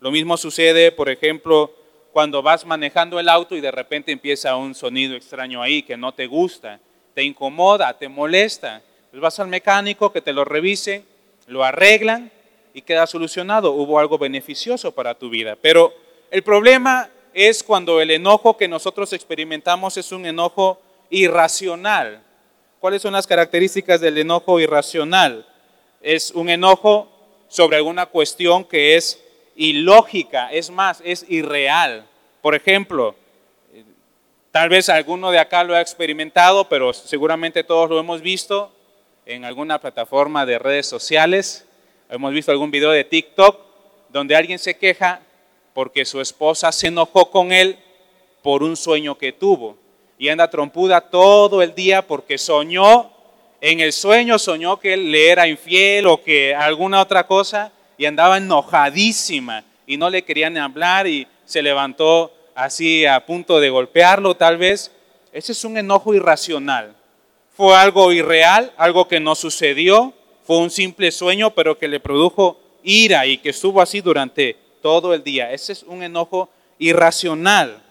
Lo 0.00 0.10
mismo 0.10 0.36
sucede, 0.36 0.90
por 0.90 1.08
ejemplo, 1.08 1.72
cuando 2.12 2.42
vas 2.42 2.66
manejando 2.66 3.20
el 3.20 3.28
auto 3.28 3.54
y 3.54 3.60
de 3.60 3.70
repente 3.70 4.10
empieza 4.10 4.56
un 4.56 4.74
sonido 4.74 5.14
extraño 5.14 5.62
ahí 5.62 5.82
que 5.82 5.96
no 5.96 6.12
te 6.12 6.26
gusta, 6.26 6.80
te 7.14 7.22
incomoda, 7.22 7.96
te 7.96 8.08
molesta. 8.08 8.82
Pues 9.10 9.20
vas 9.20 9.40
al 9.40 9.48
mecánico 9.48 10.12
que 10.12 10.20
te 10.20 10.32
lo 10.32 10.44
revise, 10.44 11.04
lo 11.48 11.64
arreglan 11.64 12.30
y 12.72 12.82
queda 12.82 13.08
solucionado. 13.08 13.72
Hubo 13.72 13.98
algo 13.98 14.18
beneficioso 14.18 14.92
para 14.92 15.16
tu 15.16 15.28
vida. 15.30 15.56
Pero 15.60 15.92
el 16.30 16.44
problema 16.44 17.10
es 17.34 17.64
cuando 17.64 18.00
el 18.00 18.12
enojo 18.12 18.56
que 18.56 18.68
nosotros 18.68 19.12
experimentamos 19.12 19.96
es 19.96 20.12
un 20.12 20.26
enojo 20.26 20.80
irracional. 21.10 22.22
¿Cuáles 22.78 23.02
son 23.02 23.12
las 23.12 23.26
características 23.26 24.00
del 24.00 24.16
enojo 24.16 24.60
irracional? 24.60 25.44
Es 26.00 26.30
un 26.30 26.48
enojo 26.48 27.10
sobre 27.48 27.78
alguna 27.78 28.06
cuestión 28.06 28.64
que 28.64 28.94
es 28.94 29.20
ilógica, 29.56 30.52
es 30.52 30.70
más, 30.70 31.02
es 31.04 31.26
irreal. 31.28 32.06
Por 32.42 32.54
ejemplo, 32.54 33.16
tal 34.52 34.68
vez 34.68 34.88
alguno 34.88 35.32
de 35.32 35.40
acá 35.40 35.64
lo 35.64 35.74
ha 35.74 35.80
experimentado, 35.80 36.68
pero 36.68 36.92
seguramente 36.92 37.64
todos 37.64 37.90
lo 37.90 37.98
hemos 37.98 38.22
visto 38.22 38.72
en 39.26 39.44
alguna 39.44 39.80
plataforma 39.80 40.46
de 40.46 40.58
redes 40.58 40.86
sociales. 40.86 41.66
Hemos 42.08 42.32
visto 42.32 42.50
algún 42.50 42.70
video 42.70 42.90
de 42.90 43.04
TikTok 43.04 43.58
donde 44.08 44.36
alguien 44.36 44.58
se 44.58 44.76
queja 44.76 45.20
porque 45.74 46.04
su 46.04 46.20
esposa 46.20 46.72
se 46.72 46.88
enojó 46.88 47.30
con 47.30 47.52
él 47.52 47.78
por 48.42 48.62
un 48.62 48.76
sueño 48.76 49.16
que 49.16 49.32
tuvo 49.32 49.76
y 50.18 50.28
anda 50.28 50.50
trompuda 50.50 51.00
todo 51.00 51.62
el 51.62 51.74
día 51.74 52.06
porque 52.06 52.36
soñó, 52.36 53.10
en 53.60 53.80
el 53.80 53.92
sueño 53.92 54.38
soñó 54.38 54.78
que 54.78 54.94
él 54.94 55.10
le 55.10 55.30
era 55.30 55.48
infiel 55.48 56.06
o 56.06 56.22
que 56.22 56.54
alguna 56.54 57.00
otra 57.00 57.26
cosa 57.26 57.72
y 57.96 58.06
andaba 58.06 58.38
enojadísima 58.38 59.64
y 59.86 59.96
no 59.96 60.10
le 60.10 60.22
querían 60.22 60.56
hablar 60.58 61.06
y 61.06 61.26
se 61.44 61.62
levantó 61.62 62.32
así 62.54 63.06
a 63.06 63.24
punto 63.24 63.60
de 63.60 63.70
golpearlo 63.70 64.36
tal 64.36 64.56
vez. 64.58 64.92
Ese 65.32 65.52
es 65.52 65.64
un 65.64 65.78
enojo 65.78 66.14
irracional. 66.14 66.94
Fue 67.60 67.76
algo 67.76 68.10
irreal, 68.10 68.72
algo 68.78 69.06
que 69.06 69.20
no 69.20 69.34
sucedió, 69.34 70.14
fue 70.46 70.56
un 70.56 70.70
simple 70.70 71.12
sueño, 71.12 71.50
pero 71.50 71.76
que 71.76 71.88
le 71.88 72.00
produjo 72.00 72.58
ira 72.82 73.26
y 73.26 73.36
que 73.36 73.50
estuvo 73.50 73.82
así 73.82 74.00
durante 74.00 74.56
todo 74.80 75.12
el 75.12 75.22
día. 75.22 75.52
Ese 75.52 75.74
es 75.74 75.82
un 75.82 76.02
enojo 76.02 76.48
irracional. 76.78 77.82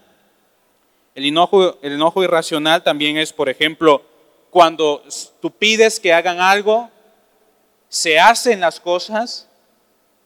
El 1.14 1.24
enojo, 1.26 1.78
el 1.82 1.92
enojo 1.92 2.24
irracional 2.24 2.82
también 2.82 3.16
es, 3.16 3.32
por 3.32 3.48
ejemplo, 3.48 4.02
cuando 4.50 5.04
tú 5.40 5.52
pides 5.52 6.00
que 6.00 6.12
hagan 6.12 6.40
algo, 6.40 6.90
se 7.88 8.18
hacen 8.18 8.58
las 8.58 8.80
cosas, 8.80 9.48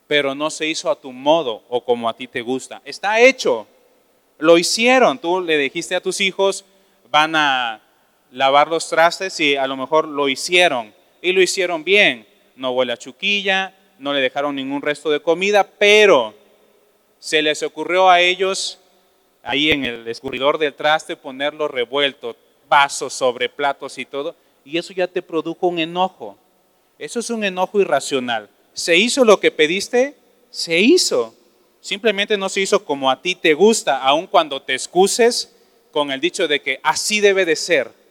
pero 0.06 0.34
no 0.34 0.48
se 0.48 0.68
hizo 0.68 0.90
a 0.90 0.98
tu 0.98 1.12
modo 1.12 1.64
o 1.68 1.84
como 1.84 2.08
a 2.08 2.16
ti 2.16 2.26
te 2.26 2.40
gusta. 2.40 2.80
Está 2.82 3.20
hecho, 3.20 3.66
lo 4.38 4.56
hicieron. 4.56 5.18
Tú 5.18 5.42
le 5.42 5.58
dijiste 5.58 5.94
a 5.94 6.00
tus 6.00 6.22
hijos, 6.22 6.64
van 7.10 7.36
a 7.36 7.83
lavar 8.34 8.68
los 8.68 8.88
trastes 8.88 9.38
y 9.40 9.56
a 9.56 9.66
lo 9.66 9.76
mejor 9.76 10.06
lo 10.06 10.28
hicieron. 10.28 10.92
Y 11.22 11.32
lo 11.32 11.40
hicieron 11.40 11.84
bien. 11.84 12.26
No 12.56 12.72
huele 12.72 12.92
a 12.92 12.96
chuquilla, 12.96 13.74
no 13.98 14.12
le 14.12 14.20
dejaron 14.20 14.54
ningún 14.54 14.82
resto 14.82 15.10
de 15.10 15.20
comida, 15.20 15.66
pero 15.78 16.34
se 17.18 17.42
les 17.42 17.62
ocurrió 17.62 18.10
a 18.10 18.20
ellos 18.20 18.78
ahí 19.42 19.70
en 19.70 19.84
el 19.84 20.06
escurridor 20.08 20.58
del 20.58 20.74
traste 20.74 21.16
ponerlo 21.16 21.68
revuelto, 21.68 22.36
vasos 22.68 23.12
sobre 23.12 23.48
platos 23.48 23.98
y 23.98 24.04
todo, 24.04 24.34
y 24.64 24.78
eso 24.78 24.92
ya 24.92 25.06
te 25.06 25.22
produjo 25.22 25.66
un 25.66 25.78
enojo. 25.78 26.36
Eso 26.98 27.20
es 27.20 27.30
un 27.30 27.44
enojo 27.44 27.80
irracional. 27.80 28.48
¿Se 28.72 28.96
hizo 28.96 29.24
lo 29.24 29.40
que 29.40 29.50
pediste? 29.50 30.16
Se 30.50 30.78
hizo. 30.78 31.34
Simplemente 31.80 32.36
no 32.36 32.48
se 32.48 32.60
hizo 32.60 32.84
como 32.84 33.10
a 33.10 33.20
ti 33.20 33.34
te 33.34 33.54
gusta, 33.54 34.02
aun 34.02 34.26
cuando 34.26 34.62
te 34.62 34.74
excuses 34.74 35.54
con 35.90 36.10
el 36.10 36.20
dicho 36.20 36.48
de 36.48 36.62
que 36.62 36.80
así 36.82 37.20
debe 37.20 37.44
de 37.44 37.56
ser. 37.56 38.03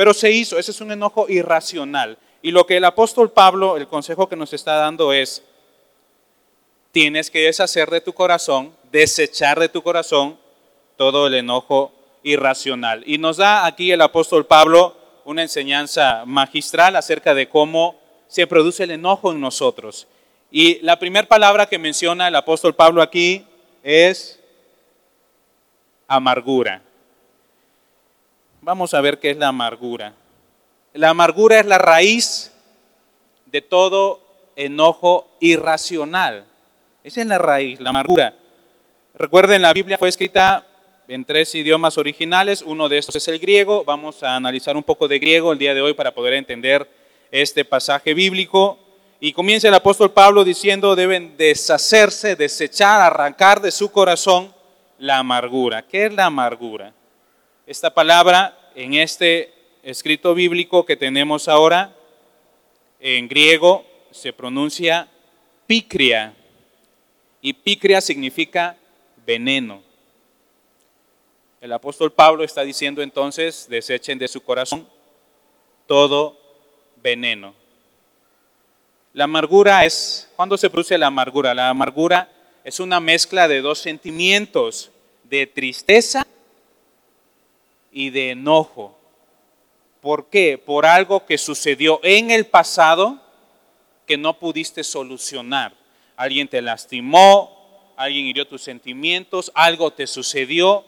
Pero 0.00 0.14
se 0.14 0.30
hizo, 0.32 0.58
ese 0.58 0.70
es 0.70 0.80
un 0.80 0.92
enojo 0.92 1.26
irracional. 1.28 2.16
Y 2.40 2.52
lo 2.52 2.64
que 2.64 2.78
el 2.78 2.86
apóstol 2.86 3.32
Pablo, 3.32 3.76
el 3.76 3.86
consejo 3.86 4.30
que 4.30 4.34
nos 4.34 4.54
está 4.54 4.76
dando 4.76 5.12
es, 5.12 5.42
tienes 6.90 7.30
que 7.30 7.40
deshacer 7.40 7.90
de 7.90 8.00
tu 8.00 8.14
corazón 8.14 8.72
desechar 8.90 9.60
de 9.60 9.68
tu 9.68 9.82
corazón 9.82 10.38
todo 10.96 11.26
el 11.26 11.34
enojo 11.34 11.92
irracional. 12.22 13.02
Y 13.04 13.18
nos 13.18 13.36
da 13.36 13.66
aquí 13.66 13.92
el 13.92 14.00
apóstol 14.00 14.46
Pablo 14.46 14.96
una 15.26 15.42
enseñanza 15.42 16.24
magistral 16.24 16.96
acerca 16.96 17.34
de 17.34 17.50
cómo 17.50 18.00
se 18.26 18.46
produce 18.46 18.84
el 18.84 18.92
enojo 18.92 19.32
en 19.32 19.40
nosotros. 19.42 20.06
Y 20.50 20.78
la 20.80 20.98
primera 20.98 21.28
palabra 21.28 21.66
que 21.66 21.78
menciona 21.78 22.26
el 22.26 22.36
apóstol 22.36 22.74
Pablo 22.74 23.02
aquí 23.02 23.44
es 23.82 24.40
amargura. 26.08 26.84
Vamos 28.62 28.92
a 28.92 29.00
ver 29.00 29.18
qué 29.18 29.30
es 29.30 29.38
la 29.38 29.48
amargura. 29.48 30.12
La 30.92 31.10
amargura 31.10 31.60
es 31.60 31.66
la 31.66 31.78
raíz 31.78 32.52
de 33.46 33.62
todo 33.62 34.20
enojo 34.54 35.28
irracional. 35.40 36.44
Esa 37.02 37.22
es 37.22 37.26
la 37.26 37.38
raíz, 37.38 37.80
la 37.80 37.90
amargura. 37.90 38.34
Recuerden, 39.14 39.62
la 39.62 39.72
Biblia 39.72 39.96
fue 39.96 40.10
escrita 40.10 40.66
en 41.08 41.24
tres 41.24 41.54
idiomas 41.54 41.96
originales, 41.96 42.62
uno 42.62 42.88
de 42.88 42.98
estos 42.98 43.16
es 43.16 43.26
el 43.28 43.38
griego, 43.38 43.82
vamos 43.84 44.22
a 44.22 44.36
analizar 44.36 44.76
un 44.76 44.82
poco 44.82 45.08
de 45.08 45.18
griego 45.18 45.52
el 45.52 45.58
día 45.58 45.74
de 45.74 45.80
hoy 45.80 45.94
para 45.94 46.14
poder 46.14 46.34
entender 46.34 46.88
este 47.30 47.64
pasaje 47.64 48.12
bíblico. 48.12 48.78
Y 49.20 49.32
comienza 49.32 49.68
el 49.68 49.74
apóstol 49.74 50.12
Pablo 50.12 50.44
diciendo, 50.44 50.94
deben 50.94 51.36
deshacerse, 51.36 52.36
desechar, 52.36 53.00
arrancar 53.00 53.60
de 53.60 53.70
su 53.70 53.90
corazón 53.90 54.54
la 54.98 55.18
amargura. 55.18 55.82
¿Qué 55.82 56.06
es 56.06 56.12
la 56.12 56.26
amargura? 56.26 56.92
Esta 57.70 57.94
palabra 57.94 58.58
en 58.74 58.94
este 58.94 59.54
escrito 59.84 60.34
bíblico 60.34 60.84
que 60.84 60.96
tenemos 60.96 61.46
ahora, 61.46 61.94
en 62.98 63.28
griego, 63.28 63.86
se 64.10 64.32
pronuncia 64.32 65.06
picria. 65.68 66.34
Y 67.40 67.52
picria 67.52 68.00
significa 68.00 68.76
veneno. 69.24 69.84
El 71.60 71.72
apóstol 71.72 72.10
Pablo 72.10 72.42
está 72.42 72.62
diciendo 72.62 73.02
entonces, 73.02 73.68
desechen 73.70 74.18
de 74.18 74.26
su 74.26 74.40
corazón 74.40 74.88
todo 75.86 76.36
veneno. 77.00 77.54
La 79.12 79.24
amargura 79.24 79.84
es, 79.84 80.28
¿cuándo 80.34 80.58
se 80.58 80.70
produce 80.70 80.98
la 80.98 81.06
amargura? 81.06 81.54
La 81.54 81.68
amargura 81.68 82.32
es 82.64 82.80
una 82.80 82.98
mezcla 82.98 83.46
de 83.46 83.60
dos 83.60 83.78
sentimientos, 83.78 84.90
de 85.22 85.46
tristeza 85.46 86.26
y 87.92 88.10
de 88.10 88.30
enojo. 88.30 88.96
¿Por 90.00 90.30
qué? 90.30 90.58
Por 90.58 90.86
algo 90.86 91.26
que 91.26 91.38
sucedió 91.38 92.00
en 92.02 92.30
el 92.30 92.46
pasado 92.46 93.20
que 94.06 94.16
no 94.16 94.38
pudiste 94.38 94.82
solucionar. 94.82 95.74
Alguien 96.16 96.48
te 96.48 96.62
lastimó, 96.62 97.92
alguien 97.96 98.26
hirió 98.26 98.46
tus 98.46 98.62
sentimientos, 98.62 99.52
algo 99.54 99.92
te 99.92 100.06
sucedió, 100.06 100.84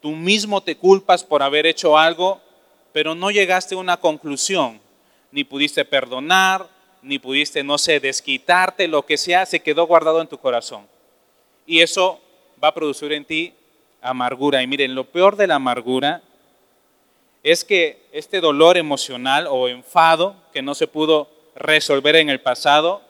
tú 0.00 0.12
mismo 0.12 0.62
te 0.62 0.76
culpas 0.76 1.24
por 1.24 1.42
haber 1.42 1.66
hecho 1.66 1.98
algo, 1.98 2.40
pero 2.92 3.14
no 3.14 3.30
llegaste 3.30 3.74
a 3.74 3.78
una 3.78 3.96
conclusión, 3.96 4.80
ni 5.32 5.44
pudiste 5.44 5.84
perdonar, 5.84 6.68
ni 7.02 7.18
pudiste, 7.18 7.62
no 7.62 7.76
sé, 7.76 8.00
desquitarte, 8.00 8.88
lo 8.88 9.04
que 9.04 9.16
sea, 9.16 9.46
se 9.46 9.60
quedó 9.60 9.86
guardado 9.86 10.20
en 10.20 10.28
tu 10.28 10.38
corazón. 10.38 10.86
Y 11.66 11.80
eso 11.80 12.20
va 12.62 12.68
a 12.68 12.74
producir 12.74 13.12
en 13.12 13.24
ti 13.24 13.52
amargura. 14.00 14.62
Y 14.62 14.66
miren, 14.66 14.94
lo 14.94 15.04
peor 15.04 15.36
de 15.36 15.46
la 15.46 15.56
amargura 15.56 16.22
es 17.44 17.62
que 17.62 18.02
este 18.10 18.40
dolor 18.40 18.76
emocional 18.78 19.46
o 19.48 19.68
enfado 19.68 20.34
que 20.52 20.62
no 20.62 20.74
se 20.74 20.88
pudo 20.88 21.28
resolver 21.54 22.16
en 22.16 22.30
el 22.30 22.40
pasado, 22.40 23.02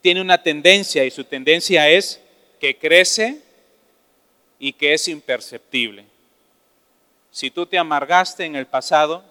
tiene 0.00 0.20
una 0.20 0.42
tendencia 0.42 1.04
y 1.04 1.10
su 1.10 1.24
tendencia 1.24 1.88
es 1.90 2.20
que 2.60 2.78
crece 2.78 3.42
y 4.60 4.72
que 4.72 4.94
es 4.94 5.08
imperceptible. 5.08 6.04
Si 7.32 7.50
tú 7.50 7.66
te 7.66 7.76
amargaste 7.76 8.44
en 8.44 8.54
el 8.54 8.66
pasado, 8.66 9.24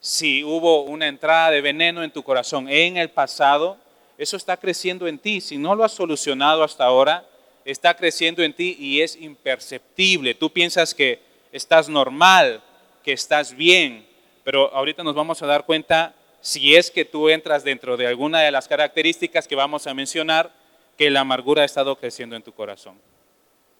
si 0.00 0.42
hubo 0.42 0.82
una 0.84 1.06
entrada 1.06 1.50
de 1.50 1.60
veneno 1.60 2.02
en 2.02 2.10
tu 2.10 2.22
corazón 2.22 2.66
en 2.68 2.96
el 2.96 3.10
pasado, 3.10 3.76
eso 4.16 4.38
está 4.38 4.56
creciendo 4.56 5.06
en 5.06 5.18
ti. 5.18 5.42
Si 5.42 5.58
no 5.58 5.74
lo 5.74 5.84
has 5.84 5.92
solucionado 5.92 6.64
hasta 6.64 6.84
ahora, 6.84 7.28
está 7.66 7.94
creciendo 7.94 8.42
en 8.42 8.54
ti 8.54 8.74
y 8.80 9.02
es 9.02 9.16
imperceptible. 9.16 10.34
Tú 10.34 10.50
piensas 10.50 10.94
que 10.94 11.20
estás 11.52 11.90
normal, 11.90 12.62
que 13.02 13.12
estás 13.12 13.54
bien, 13.54 14.06
pero 14.44 14.72
ahorita 14.74 15.02
nos 15.02 15.14
vamos 15.14 15.42
a 15.42 15.46
dar 15.46 15.64
cuenta 15.64 16.14
si 16.40 16.76
es 16.76 16.90
que 16.90 17.04
tú 17.04 17.28
entras 17.28 17.64
dentro 17.64 17.96
de 17.96 18.06
alguna 18.06 18.40
de 18.40 18.50
las 18.50 18.68
características 18.68 19.46
que 19.46 19.54
vamos 19.54 19.86
a 19.86 19.94
mencionar, 19.94 20.50
que 20.96 21.10
la 21.10 21.20
amargura 21.20 21.62
ha 21.62 21.66
estado 21.66 21.96
creciendo 21.96 22.36
en 22.36 22.42
tu 22.42 22.52
corazón. 22.52 22.98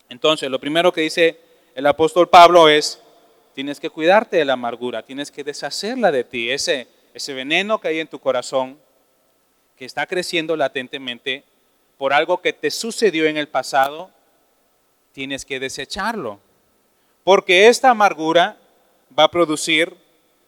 Entonces, 0.09 0.51
lo 0.51 0.59
primero 0.59 0.93
que 0.93 1.03
dice 1.03 1.39
el 1.75 1.87
apóstol 1.87 2.29
Pablo 2.29 2.69
es, 2.69 3.01
tienes 3.55 3.81
que 3.81 3.91
cuidarte 3.91 4.37
de 4.37 4.45
la 4.45 4.55
amargura, 4.55 5.03
tienes 5.03 5.31
que 5.31 5.45
deshacerla 5.45 6.11
de 6.11 6.25
ti, 6.25 6.51
ese, 6.51 6.89
ese 7.15 7.33
veneno 7.33 7.81
que 7.81 7.89
hay 7.89 8.01
en 8.01 8.09
tu 8.09 8.19
corazón, 8.19 8.79
que 9.77 9.85
está 9.85 10.07
creciendo 10.07 10.57
latentemente 10.57 11.45
por 11.97 12.13
algo 12.13 12.41
que 12.41 12.53
te 12.53 12.71
sucedió 12.71 13.27
en 13.27 13.37
el 13.37 13.49
pasado, 13.49 14.11
tienes 15.13 15.45
que 15.45 15.61
desecharlo. 15.61 16.41
Porque 17.25 17.69
esta 17.69 17.91
amargura 17.91 18.57
va 19.19 19.25
a 19.25 19.31
producir, 19.31 19.95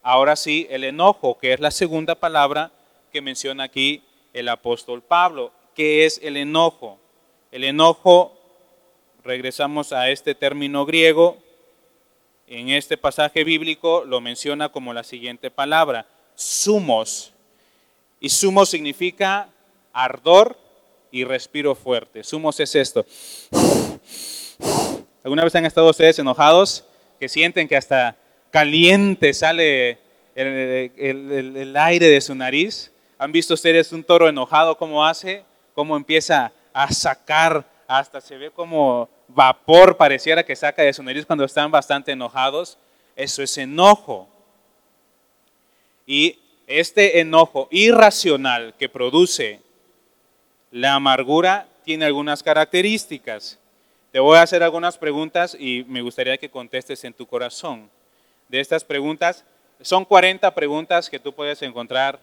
ahora 0.01 0.35
sí, 0.35 0.67
el 0.69 0.83
enojo, 0.83 1.37
que 1.37 1.53
es 1.53 1.59
la 1.59 1.71
segunda 1.71 2.15
palabra 2.15 2.71
que 3.11 3.21
menciona 3.21 3.63
aquí 3.63 4.03
el 4.33 4.49
apóstol 4.49 5.01
Pablo. 5.01 5.51
¿Qué 5.75 6.05
es 6.05 6.19
el 6.23 6.37
enojo? 6.37 6.99
El 7.51 7.63
enojo, 7.63 8.37
regresamos 9.23 9.93
a 9.93 10.09
este 10.09 10.35
término 10.35 10.85
griego, 10.85 11.37
en 12.47 12.69
este 12.69 12.97
pasaje 12.97 13.43
bíblico 13.43 14.03
lo 14.05 14.21
menciona 14.21 14.69
como 14.69 14.93
la 14.93 15.03
siguiente 15.03 15.49
palabra, 15.49 16.05
sumos. 16.35 17.31
Y 18.19 18.29
sumos 18.29 18.69
significa 18.69 19.49
ardor 19.91 20.57
y 21.11 21.23
respiro 21.23 21.75
fuerte. 21.75 22.23
Sumos 22.23 22.59
es 22.59 22.75
esto. 22.75 23.05
¿Alguna 25.23 25.43
vez 25.43 25.55
han 25.55 25.65
estado 25.65 25.89
ustedes 25.89 26.19
enojados 26.19 26.83
que 27.19 27.29
sienten 27.29 27.67
que 27.67 27.77
hasta 27.77 28.17
caliente 28.53 29.33
sale 29.33 29.97
el, 30.35 31.73
aire 31.75 32.07
de 32.07 32.21
su 32.21 32.35
nariz? 32.35 32.91
¿Han 33.17 33.31
visto 33.31 33.55
ustedes 33.55 33.91
un 33.91 34.03
toro 34.03 34.29
enojado 34.29 34.77
cómo 34.77 35.03
hace? 35.03 35.43
¿Cómo 35.73 35.97
empieza 35.97 36.51
a 36.71 36.93
sacar? 36.93 37.65
Hasta 37.87 38.21
se 38.21 38.37
ve 38.37 38.51
como 38.51 39.09
vapor 39.27 39.97
pareciera 39.97 40.43
que 40.43 40.55
saca 40.55 40.83
de 40.83 40.93
su 40.93 41.01
nariz 41.01 41.25
cuando 41.25 41.43
están 41.43 41.71
bastante 41.71 42.11
enojados. 42.11 42.77
Eso 43.15 43.41
es 43.41 43.57
enojo. 43.57 44.27
Y 46.05 46.37
este 46.67 47.21
enojo 47.21 47.67
irracional 47.71 48.75
que 48.77 48.87
produce 48.87 49.61
la 50.69 50.93
amargura 50.93 51.67
tiene 51.83 52.05
algunas 52.05 52.43
características. 52.43 53.57
Te 54.11 54.19
voy 54.19 54.37
a 54.37 54.43
hacer 54.43 54.61
algunas 54.61 54.99
preguntas 54.99 55.57
y 55.59 55.85
me 55.87 56.03
gustaría 56.03 56.37
que 56.37 56.51
contestes 56.51 57.03
en 57.03 57.13
tu 57.13 57.25
corazón. 57.25 57.89
De 58.47 58.59
estas 58.59 58.83
preguntas, 58.83 59.45
son 59.81 60.05
40 60.05 60.53
preguntas 60.55 61.09
que 61.09 61.19
tú 61.19 61.33
puedes 61.33 61.61
encontrar 61.61 62.19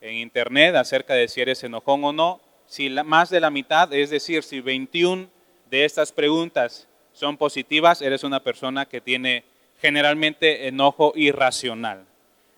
en 0.00 0.14
internet 0.14 0.74
acerca 0.76 1.14
de 1.14 1.28
si 1.28 1.40
eres 1.40 1.62
enojón 1.64 2.04
o 2.04 2.12
no. 2.12 2.40
Si 2.66 2.88
más 2.90 3.30
de 3.30 3.40
la 3.40 3.50
mitad, 3.50 3.92
es 3.92 4.10
decir, 4.10 4.42
si 4.42 4.60
21 4.60 5.28
de 5.70 5.84
estas 5.84 6.12
preguntas 6.12 6.86
son 7.12 7.36
positivas, 7.36 8.02
eres 8.02 8.24
una 8.24 8.42
persona 8.42 8.86
que 8.86 9.00
tiene 9.00 9.44
generalmente 9.80 10.68
enojo 10.68 11.12
irracional. 11.14 12.04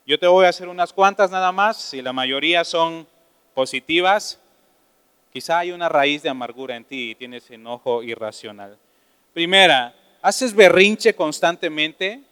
Yo 0.06 0.18
te 0.18 0.26
voy 0.26 0.46
a 0.46 0.48
hacer 0.50 0.68
unas 0.68 0.92
cuantas 0.92 1.30
nada 1.30 1.52
más. 1.52 1.76
Si 1.76 2.00
la 2.00 2.12
mayoría 2.12 2.64
son 2.64 3.06
positivas, 3.54 4.40
quizá 5.32 5.58
hay 5.58 5.72
una 5.72 5.88
raíz 5.88 6.22
de 6.22 6.28
amargura 6.28 6.76
en 6.76 6.84
ti 6.84 7.10
y 7.10 7.14
tienes 7.14 7.50
enojo 7.50 8.02
irracional. 8.02 8.78
Primera, 9.34 9.94
¿haces 10.22 10.54
berrinche 10.54 11.14
constantemente? 11.14 12.22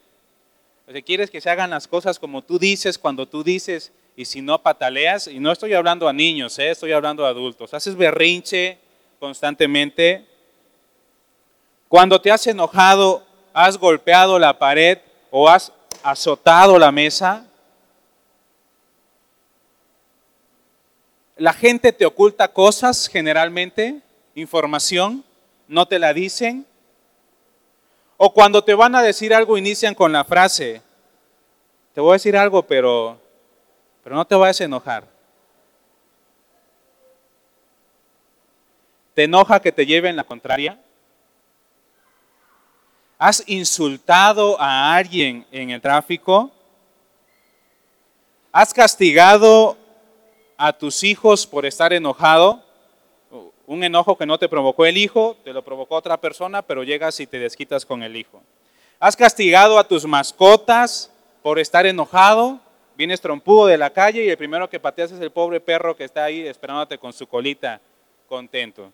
O 0.88 0.92
sea, 0.92 1.02
¿quieres 1.02 1.30
que 1.30 1.40
se 1.40 1.50
hagan 1.50 1.70
las 1.70 1.88
cosas 1.88 2.18
como 2.18 2.42
tú 2.42 2.60
dices 2.60 2.96
cuando 2.96 3.26
tú 3.26 3.42
dices 3.42 3.90
y 4.16 4.24
si 4.24 4.40
no 4.40 4.62
pataleas? 4.62 5.26
Y 5.26 5.40
no 5.40 5.50
estoy 5.50 5.74
hablando 5.74 6.08
a 6.08 6.12
niños, 6.12 6.56
¿eh? 6.60 6.70
estoy 6.70 6.92
hablando 6.92 7.26
a 7.26 7.30
adultos. 7.30 7.74
¿Haces 7.74 7.96
berrinche 7.96 8.78
constantemente? 9.18 10.24
Cuando 11.88 12.20
te 12.20 12.30
has 12.30 12.46
enojado, 12.46 13.26
has 13.52 13.78
golpeado 13.78 14.38
la 14.38 14.58
pared 14.58 14.98
o 15.30 15.48
has 15.48 15.72
azotado 16.04 16.78
la 16.78 16.92
mesa. 16.92 17.44
La 21.36 21.52
gente 21.52 21.92
te 21.92 22.06
oculta 22.06 22.52
cosas 22.52 23.08
generalmente, 23.08 24.00
información, 24.36 25.24
no 25.66 25.86
te 25.86 25.98
la 25.98 26.12
dicen. 26.14 26.64
O 28.16 28.32
cuando 28.32 28.64
te 28.64 28.74
van 28.74 28.94
a 28.94 29.02
decir 29.02 29.34
algo 29.34 29.58
inician 29.58 29.94
con 29.94 30.12
la 30.12 30.24
frase, 30.24 30.82
te 31.94 32.00
voy 32.00 32.10
a 32.10 32.12
decir 32.14 32.36
algo, 32.36 32.62
pero, 32.62 33.20
pero 34.02 34.16
no 34.16 34.26
te 34.26 34.34
vayas 34.34 34.60
a 34.60 34.64
enojar. 34.64 35.04
¿Te 39.14 39.24
enoja 39.24 39.60
que 39.60 39.72
te 39.72 39.86
lleven 39.86 40.16
la 40.16 40.24
contraria? 40.24 40.78
¿Has 43.18 43.42
insultado 43.46 44.60
a 44.60 44.94
alguien 44.94 45.46
en 45.50 45.70
el 45.70 45.80
tráfico? 45.80 46.50
¿Has 48.52 48.74
castigado 48.74 49.76
a 50.56 50.72
tus 50.72 51.02
hijos 51.02 51.46
por 51.46 51.66
estar 51.66 51.92
enojado, 51.92 52.62
un 53.66 53.84
enojo 53.84 54.16
que 54.16 54.26
no 54.26 54.38
te 54.38 54.48
provocó 54.48 54.86
el 54.86 54.96
hijo, 54.96 55.36
te 55.44 55.52
lo 55.52 55.64
provocó 55.64 55.96
otra 55.96 56.16
persona, 56.20 56.62
pero 56.62 56.84
llegas 56.84 57.18
y 57.20 57.26
te 57.26 57.38
desquitas 57.38 57.84
con 57.84 58.02
el 58.02 58.16
hijo. 58.16 58.42
Has 59.00 59.16
castigado 59.16 59.78
a 59.78 59.86
tus 59.86 60.06
mascotas 60.06 61.10
por 61.42 61.58
estar 61.58 61.86
enojado, 61.86 62.60
vienes 62.96 63.20
trompudo 63.20 63.66
de 63.66 63.78
la 63.78 63.90
calle 63.90 64.24
y 64.24 64.28
el 64.28 64.36
primero 64.36 64.70
que 64.70 64.80
pateas 64.80 65.12
es 65.12 65.20
el 65.20 65.30
pobre 65.30 65.60
perro 65.60 65.96
que 65.96 66.04
está 66.04 66.24
ahí 66.24 66.46
esperándote 66.46 66.98
con 66.98 67.12
su 67.12 67.26
colita 67.26 67.80
contento. 68.28 68.92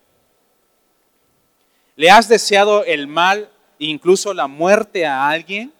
¿Le 1.95 2.09
has 2.09 2.27
deseado 2.27 2.83
el 2.83 3.07
mal, 3.07 3.49
incluso 3.77 4.33
la 4.33 4.47
muerte 4.47 5.05
a 5.05 5.29
alguien? 5.29 5.71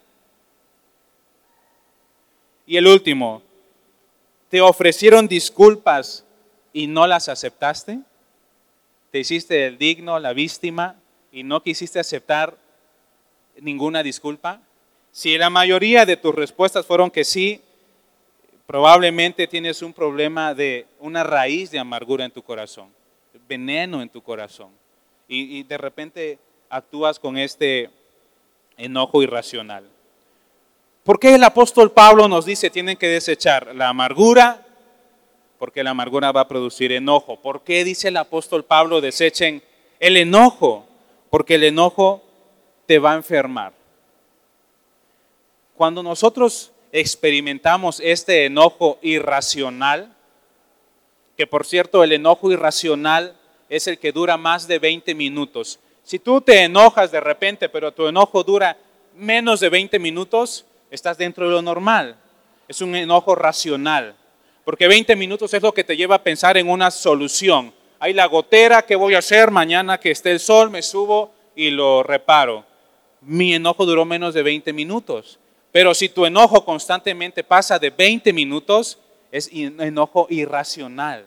Y 2.65 2.77
el 2.77 2.87
último, 2.87 3.41
¿Te 4.53 4.61
ofrecieron 4.61 5.27
disculpas 5.27 6.23
y 6.71 6.85
no 6.85 7.07
las 7.07 7.27
aceptaste? 7.27 7.97
¿Te 9.13 9.19
hiciste 9.19 9.67
el 9.67 9.77
digno, 9.77 10.17
la 10.17 10.33
víctima 10.33 10.95
y 11.31 11.43
no 11.43 11.61
quisiste 11.61 11.99
aceptar 11.99 12.57
ninguna 13.61 14.01
disculpa? 14.01 14.59
Si 15.11 15.37
la 15.37 15.51
mayoría 15.51 16.07
de 16.07 16.17
tus 16.17 16.33
respuestas 16.33 16.83
fueron 16.83 17.11
que 17.11 17.23
sí, 17.23 17.61
probablemente 18.65 19.45
tienes 19.45 19.83
un 19.83 19.93
problema 19.93 20.55
de 20.55 20.87
una 20.99 21.23
raíz 21.23 21.69
de 21.69 21.77
amargura 21.77 22.25
en 22.25 22.31
tu 22.31 22.41
corazón, 22.41 22.89
veneno 23.47 24.01
en 24.01 24.09
tu 24.09 24.23
corazón. 24.23 24.71
Y, 25.27 25.61
de 25.61 25.77
repente 25.77 26.39
actúas 26.67 27.19
con 27.19 27.37
este 27.37 27.91
enojo 28.77 29.21
irracional. 29.21 29.87
¿Por 31.03 31.19
qué 31.19 31.35
el 31.35 31.43
apóstol 31.43 31.91
Pablo 31.91 32.27
nos 32.27 32.45
dice 32.47 32.71
tienen 32.71 32.97
que 32.97 33.09
desechar 33.09 33.75
la 33.75 33.89
amargura? 33.89 34.62
Porque 35.63 35.81
la 35.81 35.91
amargura 35.91 36.33
va 36.33 36.41
a 36.41 36.47
producir 36.49 36.91
enojo. 36.91 37.37
¿Por 37.37 37.61
qué 37.61 37.85
dice 37.85 38.09
el 38.09 38.17
apóstol 38.17 38.65
Pablo 38.65 38.99
desechen 38.99 39.63
el 39.97 40.17
enojo? 40.17 40.85
Porque 41.29 41.55
el 41.55 41.63
enojo 41.63 42.21
te 42.85 42.99
va 42.99 43.13
a 43.13 43.15
enfermar. 43.15 43.71
Cuando 45.77 46.03
nosotros 46.03 46.73
experimentamos 46.91 48.01
este 48.01 48.43
enojo 48.43 48.99
irracional, 49.01 50.13
que 51.37 51.47
por 51.47 51.65
cierto 51.65 52.03
el 52.03 52.11
enojo 52.11 52.51
irracional 52.51 53.33
es 53.69 53.87
el 53.87 53.99
que 53.99 54.11
dura 54.11 54.35
más 54.35 54.67
de 54.67 54.79
20 54.79 55.15
minutos. 55.15 55.79
Si 56.03 56.19
tú 56.19 56.41
te 56.41 56.61
enojas 56.61 57.09
de 57.09 57.21
repente, 57.21 57.69
pero 57.69 57.93
tu 57.93 58.05
enojo 58.05 58.43
dura 58.43 58.75
menos 59.15 59.61
de 59.61 59.69
20 59.69 59.97
minutos, 59.97 60.65
estás 60.91 61.17
dentro 61.17 61.45
de 61.45 61.51
lo 61.53 61.61
normal. 61.61 62.17
Es 62.67 62.81
un 62.81 62.97
enojo 62.97 63.33
racional. 63.33 64.17
Porque 64.65 64.87
20 64.87 65.15
minutos 65.15 65.53
es 65.53 65.61
lo 65.61 65.73
que 65.73 65.83
te 65.83 65.97
lleva 65.97 66.15
a 66.15 66.23
pensar 66.23 66.57
en 66.57 66.69
una 66.69 66.89
solución. 66.89 67.73
Hay 67.99 68.13
la 68.13 68.25
gotera, 68.27 68.81
¿qué 68.81 68.95
voy 68.95 69.15
a 69.15 69.19
hacer? 69.19 69.51
Mañana 69.51 69.99
que 69.99 70.11
esté 70.11 70.31
el 70.31 70.39
sol, 70.39 70.69
me 70.69 70.81
subo 70.81 71.33
y 71.55 71.69
lo 71.69 72.03
reparo. 72.03 72.65
Mi 73.21 73.53
enojo 73.53 73.85
duró 73.85 74.05
menos 74.05 74.33
de 74.33 74.43
20 74.43 74.71
minutos. 74.73 75.39
Pero 75.71 75.93
si 75.93 76.09
tu 76.09 76.25
enojo 76.25 76.63
constantemente 76.63 77.43
pasa 77.43 77.79
de 77.79 77.89
20 77.89 78.31
minutos, 78.31 78.99
es 79.31 79.49
enojo 79.51 80.27
irracional. 80.29 81.25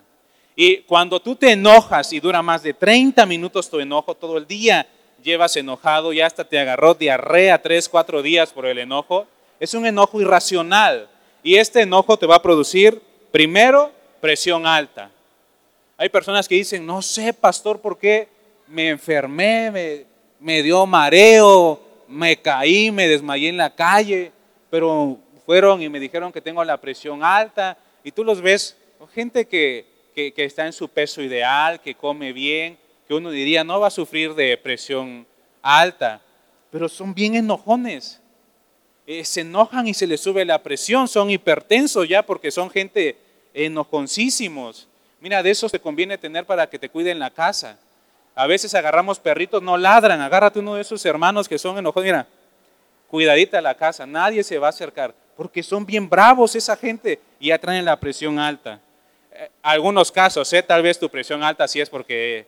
Y 0.55 0.79
cuando 0.79 1.21
tú 1.21 1.35
te 1.37 1.53
enojas 1.53 2.13
y 2.13 2.21
dura 2.21 2.41
más 2.41 2.63
de 2.63 2.73
30 2.73 3.27
minutos 3.27 3.69
tu 3.69 3.81
enojo 3.81 4.15
todo 4.15 4.39
el 4.39 4.47
día, 4.47 4.87
llevas 5.23 5.57
enojado 5.57 6.13
y 6.13 6.21
hasta 6.21 6.45
te 6.45 6.59
agarró 6.59 6.95
diarrea 6.95 7.61
3, 7.61 7.89
4 7.89 8.23
días 8.23 8.53
por 8.53 8.65
el 8.65 8.79
enojo, 8.79 9.27
es 9.61 9.75
un 9.75 9.85
enojo 9.85 10.21
irracional. 10.21 11.09
Y 11.43 11.57
este 11.57 11.83
enojo 11.83 12.17
te 12.17 12.27
va 12.27 12.37
a 12.37 12.43
producir, 12.43 13.03
primero, 13.37 13.93
presión 14.19 14.67
alta. 14.67 15.11
Hay 15.99 16.09
personas 16.09 16.49
que 16.49 16.55
dicen, 16.55 16.87
no 16.87 17.03
sé, 17.03 17.35
pastor, 17.35 17.83
por 17.83 17.99
qué 17.99 18.29
me 18.67 18.89
enfermé, 18.89 20.07
me, 20.41 20.63
dio 20.63 20.87
mareo, 20.87 21.79
me 22.09 22.41
caí, 22.41 22.91
me 22.91 23.07
desmayé 23.07 23.51
en 23.51 23.59
la 23.59 23.75
calle, 23.75 24.33
pero 24.71 25.19
fueron 25.45 25.83
y 25.83 25.89
me 25.91 26.01
dijeron 26.01 26.33
que 26.33 26.41
tengo 26.41 26.65
la 26.65 26.81
presión 26.81 27.23
alta. 27.23 27.77
Y 28.03 28.11
tú 28.11 28.25
los 28.25 28.41
ves, 28.41 28.75
gente 29.13 29.47
que, 29.47 29.85
que, 30.15 30.33
que 30.33 30.45
está 30.45 30.65
en 30.65 30.73
su 30.73 30.89
peso 30.89 31.21
ideal, 31.21 31.83
que 31.83 31.95
come 31.95 32.33
bien, 32.33 32.79
que 33.07 33.13
uno 33.13 33.31
diría 33.31 33.65
no 33.65 33.79
va 33.79 33.89
a 33.89 33.91
sufrir 33.91 34.35
de 34.35 34.57
presión 34.57 35.27
alta, 35.61 36.23
pero 36.71 36.89
son 36.89 37.13
bien 37.15 37.35
enojones. 37.35 38.19
Eh, 39.07 39.27
se 39.27 39.43
enojan 39.43 39.87
y 39.87 39.93
se 39.93 40.07
les 40.07 40.23
sube 40.23 40.43
la 40.47 40.63
presión, 40.63 41.07
son 41.07 41.31
hipertensos 41.31 42.09
ya 42.09 42.25
porque 42.25 42.51
son 42.51 42.71
gente 42.71 43.26
enojoncísimos. 43.57 44.87
Mira, 45.21 45.43
de 45.43 45.51
esos 45.51 45.73
te 45.73 45.81
conviene 45.81 46.19
tener 46.19 46.45
para 46.45 46.69
que 46.69 46.79
te 46.79 46.91
cuiden 46.91 47.19
la 47.19 47.31
casa. 47.31 47.79
A 48.35 48.47
veces 48.47 48.75
agarramos 48.75 49.19
perritos, 49.19 49.63
no 49.63 49.79
ladran, 49.79 50.21
agárrate 50.21 50.59
uno 50.59 50.75
de 50.75 50.83
esos 50.83 51.05
hermanos 51.07 51.49
que 51.49 51.59
son 51.59 51.79
enojones, 51.79 52.13
mira, 52.13 52.27
cuidadita 53.09 53.61
la 53.63 53.75
casa, 53.75 54.05
nadie 54.07 54.45
se 54.45 54.59
va 54.59 54.67
a 54.67 54.71
acercar, 54.71 55.15
porque 55.37 55.63
son 55.63 55.87
bien 55.87 56.09
bravos 56.09 56.55
esa 56.55 56.77
gente 56.77 57.19
y 57.41 57.49
ya 57.49 57.59
traen 57.59 57.87
la 57.87 57.99
presión 57.99 58.39
alta. 58.39 58.79
Eh, 59.33 59.49
algunos 59.63 60.13
casos, 60.13 60.53
¿eh? 60.53 60.63
tal 60.63 60.83
vez 60.83 60.99
tu 60.99 61.09
presión 61.09 61.43
alta 61.43 61.67
sí 61.67 61.81
es 61.81 61.89
porque 61.89 62.47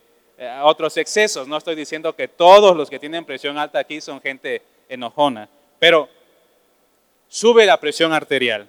otros 0.63 0.95
excesos, 0.95 1.47
no 1.47 1.57
estoy 1.57 1.75
diciendo 1.75 2.15
que 2.15 2.27
todos 2.27 2.77
los 2.77 2.89
que 2.89 2.99
tienen 2.99 3.25
presión 3.25 3.57
alta 3.57 3.79
aquí 3.79 3.99
son 3.99 4.21
gente 4.21 4.61
enojona, 4.87 5.49
Pero 5.79 6.07
sube 7.27 7.65
la 7.65 7.79
presión 7.79 8.13
arterial. 8.13 8.67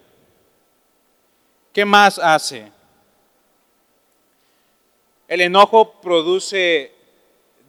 ¿Qué 1.73 1.85
más 1.85 2.19
hace? 2.19 2.73
El 5.29 5.41
enojo 5.41 6.01
produce 6.01 6.93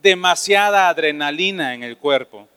demasiada 0.02 0.90
adrenalina 0.90 1.76
en 1.76 1.84
el 1.84 1.98
cuerpo. 1.98 2.48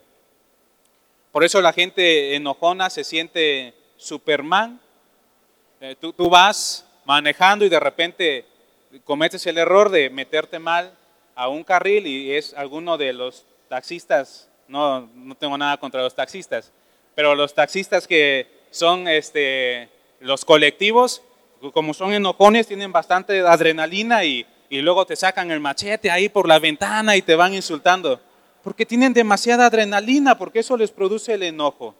Por 1.32 1.44
eso 1.44 1.60
la 1.60 1.74
gente 1.74 2.34
enojona 2.34 2.88
se 2.88 3.04
siente 3.04 3.74
Superman. 3.98 4.80
Eh, 5.82 5.96
tú, 6.00 6.14
tú, 6.14 6.30
vas 6.30 6.86
manejando 7.04 7.66
y 7.66 7.68
de 7.68 7.80
repente 7.80 8.46
cometes 9.04 9.46
el 9.46 9.58
error 9.58 9.90
de 9.90 10.08
meterte 10.08 10.58
mal 10.58 10.96
a 11.34 11.48
un 11.48 11.62
carril 11.62 12.06
y 12.06 12.32
es 12.32 12.54
alguno 12.54 12.96
de 12.96 13.12
los 13.12 13.44
taxistas, 13.68 14.48
no, 14.68 15.10
no 15.14 15.34
tengo 15.34 15.58
nada 15.58 15.76
contra 15.76 16.00
los 16.00 16.14
taxistas, 16.14 16.72
pero 17.14 17.34
los 17.34 17.52
taxistas 17.52 18.06
que 18.06 18.46
son 18.70 19.08
este, 19.08 19.90
los 20.20 20.44
colectivos, 20.44 21.22
como 21.72 21.94
son 21.94 22.12
enojones, 22.12 22.66
tienen 22.66 22.92
bastante 22.92 23.40
adrenalina 23.40 24.24
y 24.24 24.46
y 24.74 24.82
luego 24.82 25.06
te 25.06 25.14
sacan 25.14 25.52
el 25.52 25.60
machete 25.60 26.10
ahí 26.10 26.28
por 26.28 26.48
la 26.48 26.58
ventana 26.58 27.16
y 27.16 27.22
te 27.22 27.36
van 27.36 27.54
insultando. 27.54 28.20
Porque 28.62 28.84
tienen 28.86 29.12
demasiada 29.12 29.66
adrenalina, 29.66 30.38
porque 30.38 30.58
eso 30.58 30.76
les 30.76 30.90
produce 30.90 31.34
el 31.34 31.42
enojo. 31.42 31.94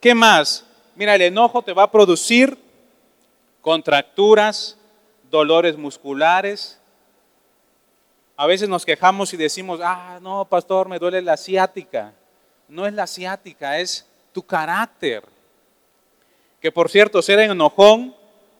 ¿Qué 0.00 0.14
más? 0.14 0.64
Mira, 0.94 1.14
el 1.14 1.22
enojo 1.22 1.62
te 1.62 1.72
va 1.72 1.84
a 1.84 1.90
producir 1.90 2.58
contracturas, 3.60 4.76
dolores 5.30 5.76
musculares. 5.76 6.80
A 8.36 8.46
veces 8.46 8.68
nos 8.68 8.84
quejamos 8.84 9.32
y 9.34 9.36
decimos, 9.36 9.80
ah, 9.82 10.18
no, 10.22 10.46
pastor, 10.46 10.88
me 10.88 10.98
duele 10.98 11.20
la 11.20 11.36
ciática. 11.36 12.12
No 12.66 12.86
es 12.86 12.94
la 12.94 13.06
ciática, 13.06 13.78
es 13.78 14.06
tu 14.32 14.42
carácter. 14.42 15.22
Que 16.60 16.72
por 16.72 16.88
cierto, 16.88 17.20
ser 17.22 17.38
enojón 17.38 18.16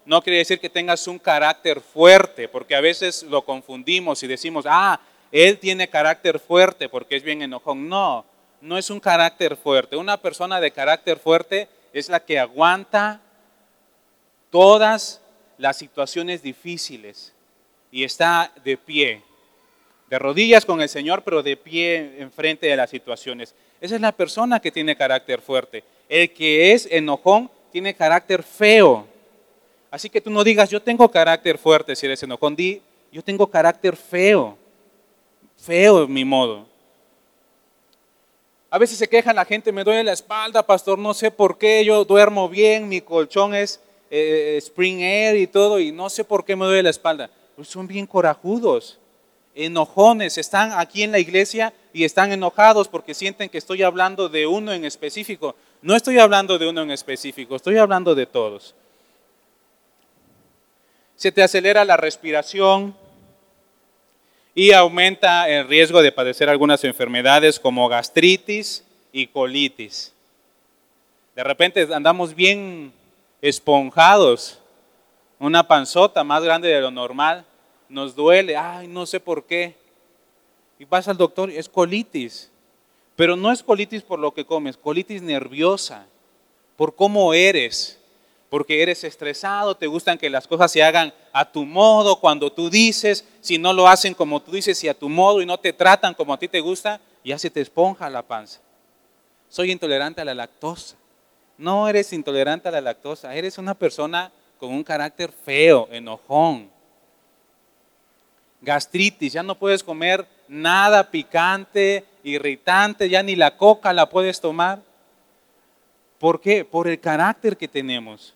no 0.06 0.22
quiere 0.22 0.38
decir 0.38 0.60
que 0.60 0.70
tengas 0.70 1.06
un 1.08 1.18
carácter 1.18 1.80
fuerte, 1.80 2.48
porque 2.48 2.76
a 2.76 2.80
veces 2.80 3.24
lo 3.24 3.44
confundimos 3.44 4.22
y 4.22 4.26
decimos, 4.26 4.64
ah, 4.68 5.00
él 5.32 5.58
tiene 5.58 5.88
carácter 5.88 6.38
fuerte 6.38 6.88
porque 6.88 7.16
es 7.16 7.22
bien 7.22 7.42
enojón. 7.42 7.88
No, 7.88 8.24
no 8.60 8.78
es 8.78 8.88
un 8.88 9.00
carácter 9.00 9.56
fuerte. 9.56 9.96
Una 9.96 10.16
persona 10.16 10.60
de 10.60 10.70
carácter 10.70 11.18
fuerte 11.18 11.68
es 11.92 12.08
la 12.08 12.20
que 12.20 12.38
aguanta 12.38 13.20
todas 14.50 15.20
las 15.58 15.76
situaciones 15.76 16.42
difíciles 16.42 17.32
y 17.90 18.04
está 18.04 18.52
de 18.64 18.76
pie, 18.76 19.22
de 20.08 20.18
rodillas 20.18 20.64
con 20.64 20.80
el 20.80 20.88
Señor, 20.88 21.22
pero 21.22 21.42
de 21.42 21.56
pie 21.56 22.16
enfrente 22.18 22.66
de 22.66 22.76
las 22.76 22.90
situaciones. 22.90 23.54
Esa 23.80 23.96
es 23.96 24.00
la 24.00 24.12
persona 24.12 24.60
que 24.60 24.70
tiene 24.70 24.96
carácter 24.96 25.40
fuerte. 25.40 25.82
El 26.08 26.32
que 26.32 26.72
es 26.72 26.86
enojón 26.90 27.50
tiene 27.72 27.94
carácter 27.94 28.42
feo. 28.42 29.06
Así 29.96 30.10
que 30.10 30.20
tú 30.20 30.28
no 30.28 30.44
digas, 30.44 30.68
yo 30.68 30.82
tengo 30.82 31.10
carácter 31.10 31.56
fuerte 31.56 31.96
si 31.96 32.04
eres 32.04 32.22
enojón, 32.22 32.54
di, 32.54 32.82
yo 33.10 33.24
tengo 33.24 33.46
carácter 33.46 33.96
feo, 33.96 34.54
feo 35.56 36.04
en 36.04 36.12
mi 36.12 36.22
modo. 36.22 36.66
A 38.68 38.76
veces 38.76 38.98
se 38.98 39.08
queja 39.08 39.32
la 39.32 39.46
gente, 39.46 39.72
me 39.72 39.84
duele 39.84 40.04
la 40.04 40.12
espalda, 40.12 40.66
pastor, 40.66 40.98
no 40.98 41.14
sé 41.14 41.30
por 41.30 41.56
qué, 41.56 41.82
yo 41.82 42.04
duermo 42.04 42.46
bien, 42.50 42.90
mi 42.90 43.00
colchón 43.00 43.54
es 43.54 43.80
eh, 44.10 44.56
spring 44.58 45.00
air 45.00 45.34
y 45.34 45.46
todo, 45.46 45.80
y 45.80 45.92
no 45.92 46.10
sé 46.10 46.24
por 46.24 46.44
qué 46.44 46.56
me 46.56 46.66
duele 46.66 46.82
la 46.82 46.90
espalda. 46.90 47.30
Pues 47.54 47.66
son 47.66 47.86
bien 47.86 48.06
corajudos, 48.06 48.98
enojones, 49.54 50.36
están 50.36 50.72
aquí 50.72 51.04
en 51.04 51.12
la 51.12 51.20
iglesia 51.20 51.72
y 51.94 52.04
están 52.04 52.32
enojados 52.32 52.86
porque 52.86 53.14
sienten 53.14 53.48
que 53.48 53.56
estoy 53.56 53.82
hablando 53.82 54.28
de 54.28 54.46
uno 54.46 54.74
en 54.74 54.84
específico. 54.84 55.56
No 55.80 55.96
estoy 55.96 56.18
hablando 56.18 56.58
de 56.58 56.68
uno 56.68 56.82
en 56.82 56.90
específico, 56.90 57.56
estoy 57.56 57.78
hablando 57.78 58.14
de 58.14 58.26
todos 58.26 58.74
se 61.16 61.32
te 61.32 61.42
acelera 61.42 61.84
la 61.84 61.96
respiración 61.96 62.94
y 64.54 64.72
aumenta 64.72 65.48
el 65.48 65.66
riesgo 65.66 66.02
de 66.02 66.12
padecer 66.12 66.48
algunas 66.48 66.84
enfermedades 66.84 67.58
como 67.58 67.88
gastritis 67.88 68.84
y 69.12 69.26
colitis. 69.26 70.12
De 71.34 71.42
repente 71.44 71.88
andamos 71.92 72.34
bien 72.34 72.92
esponjados, 73.42 74.58
una 75.38 75.66
panzota 75.66 76.24
más 76.24 76.42
grande 76.42 76.68
de 76.68 76.80
lo 76.80 76.90
normal, 76.90 77.44
nos 77.88 78.14
duele, 78.14 78.56
ay, 78.56 78.88
no 78.88 79.06
sé 79.06 79.20
por 79.20 79.44
qué. 79.44 79.74
Y 80.78 80.84
vas 80.84 81.08
al 81.08 81.16
doctor, 81.16 81.50
es 81.50 81.68
colitis. 81.68 82.50
Pero 83.14 83.36
no 83.36 83.52
es 83.52 83.62
colitis 83.62 84.02
por 84.02 84.18
lo 84.18 84.32
que 84.32 84.44
comes, 84.44 84.76
colitis 84.76 85.22
nerviosa, 85.22 86.06
por 86.76 86.94
cómo 86.94 87.32
eres 87.32 87.98
porque 88.56 88.80
eres 88.80 89.04
estresado, 89.04 89.76
te 89.76 89.86
gustan 89.86 90.16
que 90.16 90.30
las 90.30 90.46
cosas 90.46 90.72
se 90.72 90.82
hagan 90.82 91.12
a 91.30 91.44
tu 91.44 91.66
modo, 91.66 92.18
cuando 92.18 92.50
tú 92.50 92.70
dices, 92.70 93.26
si 93.42 93.58
no 93.58 93.74
lo 93.74 93.86
hacen 93.86 94.14
como 94.14 94.40
tú 94.40 94.52
dices 94.52 94.82
y 94.82 94.88
a 94.88 94.98
tu 94.98 95.10
modo 95.10 95.42
y 95.42 95.44
no 95.44 95.60
te 95.60 95.74
tratan 95.74 96.14
como 96.14 96.32
a 96.32 96.38
ti 96.38 96.48
te 96.48 96.60
gusta, 96.60 96.98
ya 97.22 97.38
se 97.38 97.50
te 97.50 97.60
esponja 97.60 98.08
la 98.08 98.22
panza. 98.22 98.60
Soy 99.50 99.72
intolerante 99.72 100.22
a 100.22 100.24
la 100.24 100.34
lactosa. 100.34 100.96
No 101.58 101.86
eres 101.86 102.14
intolerante 102.14 102.66
a 102.66 102.70
la 102.70 102.80
lactosa, 102.80 103.34
eres 103.34 103.58
una 103.58 103.74
persona 103.74 104.32
con 104.58 104.70
un 104.70 104.82
carácter 104.82 105.30
feo, 105.32 105.86
enojón. 105.90 106.70
Gastritis, 108.62 109.34
ya 109.34 109.42
no 109.42 109.58
puedes 109.58 109.84
comer 109.84 110.26
nada 110.48 111.10
picante, 111.10 112.06
irritante, 112.24 113.10
ya 113.10 113.22
ni 113.22 113.36
la 113.36 113.58
coca 113.58 113.92
la 113.92 114.08
puedes 114.08 114.40
tomar. 114.40 114.80
¿Por 116.18 116.40
qué? 116.40 116.64
Por 116.64 116.88
el 116.88 116.98
carácter 116.98 117.58
que 117.58 117.68
tenemos 117.68 118.32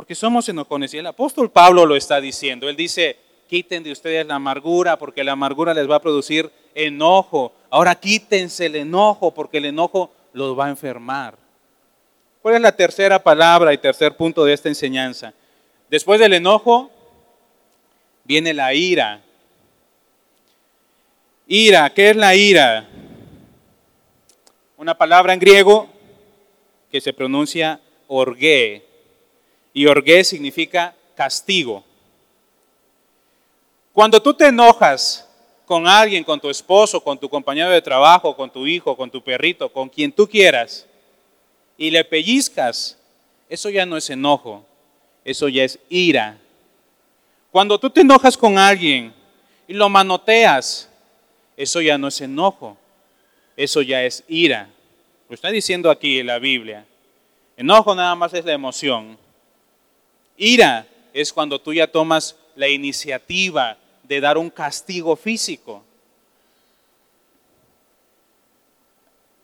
porque 0.00 0.14
somos 0.14 0.48
enojones. 0.48 0.94
Y 0.94 0.96
el 0.96 1.06
apóstol 1.06 1.50
Pablo 1.50 1.84
lo 1.84 1.94
está 1.94 2.22
diciendo. 2.22 2.70
Él 2.70 2.74
dice, 2.74 3.18
quiten 3.46 3.82
de 3.82 3.92
ustedes 3.92 4.26
la 4.26 4.36
amargura, 4.36 4.98
porque 4.98 5.22
la 5.22 5.32
amargura 5.32 5.74
les 5.74 5.90
va 5.90 5.96
a 5.96 6.00
producir 6.00 6.50
enojo. 6.74 7.52
Ahora 7.68 7.94
quítense 7.94 8.64
el 8.64 8.76
enojo, 8.76 9.34
porque 9.34 9.58
el 9.58 9.66
enojo 9.66 10.10
los 10.32 10.58
va 10.58 10.64
a 10.64 10.70
enfermar. 10.70 11.36
¿Cuál 12.40 12.54
es 12.54 12.62
la 12.62 12.74
tercera 12.74 13.22
palabra 13.22 13.74
y 13.74 13.76
tercer 13.76 14.16
punto 14.16 14.42
de 14.42 14.54
esta 14.54 14.70
enseñanza? 14.70 15.34
Después 15.90 16.18
del 16.18 16.32
enojo 16.32 16.90
viene 18.24 18.54
la 18.54 18.72
ira. 18.72 19.20
Ira, 21.46 21.90
¿qué 21.90 22.08
es 22.08 22.16
la 22.16 22.34
ira? 22.34 22.88
Una 24.78 24.96
palabra 24.96 25.34
en 25.34 25.40
griego 25.40 25.90
que 26.90 27.02
se 27.02 27.12
pronuncia 27.12 27.82
orgue. 28.08 28.88
Y 29.72 29.86
orgué 29.86 30.24
significa 30.24 30.94
castigo. 31.14 31.84
Cuando 33.92 34.20
tú 34.20 34.34
te 34.34 34.46
enojas 34.46 35.28
con 35.66 35.86
alguien, 35.86 36.24
con 36.24 36.40
tu 36.40 36.50
esposo, 36.50 37.00
con 37.00 37.18
tu 37.18 37.28
compañero 37.28 37.70
de 37.70 37.82
trabajo, 37.82 38.34
con 38.34 38.50
tu 38.50 38.66
hijo, 38.66 38.96
con 38.96 39.10
tu 39.10 39.22
perrito, 39.22 39.72
con 39.72 39.88
quien 39.88 40.10
tú 40.10 40.28
quieras, 40.28 40.86
y 41.76 41.90
le 41.90 42.04
pellizcas, 42.04 42.98
eso 43.48 43.70
ya 43.70 43.86
no 43.86 43.96
es 43.96 44.10
enojo, 44.10 44.64
eso 45.24 45.48
ya 45.48 45.64
es 45.64 45.78
ira. 45.88 46.38
Cuando 47.50 47.78
tú 47.78 47.90
te 47.90 48.02
enojas 48.02 48.36
con 48.36 48.58
alguien 48.58 49.12
y 49.66 49.74
lo 49.74 49.88
manoteas, 49.88 50.88
eso 51.56 51.80
ya 51.80 51.98
no 51.98 52.08
es 52.08 52.20
enojo, 52.20 52.76
eso 53.56 53.82
ya 53.82 54.02
es 54.02 54.24
ira. 54.28 54.68
Lo 55.28 55.34
está 55.34 55.50
diciendo 55.50 55.90
aquí 55.90 56.22
la 56.22 56.38
Biblia. 56.38 56.84
Enojo 57.56 57.94
nada 57.94 58.14
más 58.14 58.34
es 58.34 58.44
la 58.44 58.52
emoción. 58.52 59.16
Ira 60.40 60.86
es 61.12 61.34
cuando 61.34 61.60
tú 61.60 61.74
ya 61.74 61.86
tomas 61.86 62.34
la 62.56 62.66
iniciativa 62.66 63.76
de 64.04 64.22
dar 64.22 64.38
un 64.38 64.48
castigo 64.48 65.14
físico. 65.14 65.84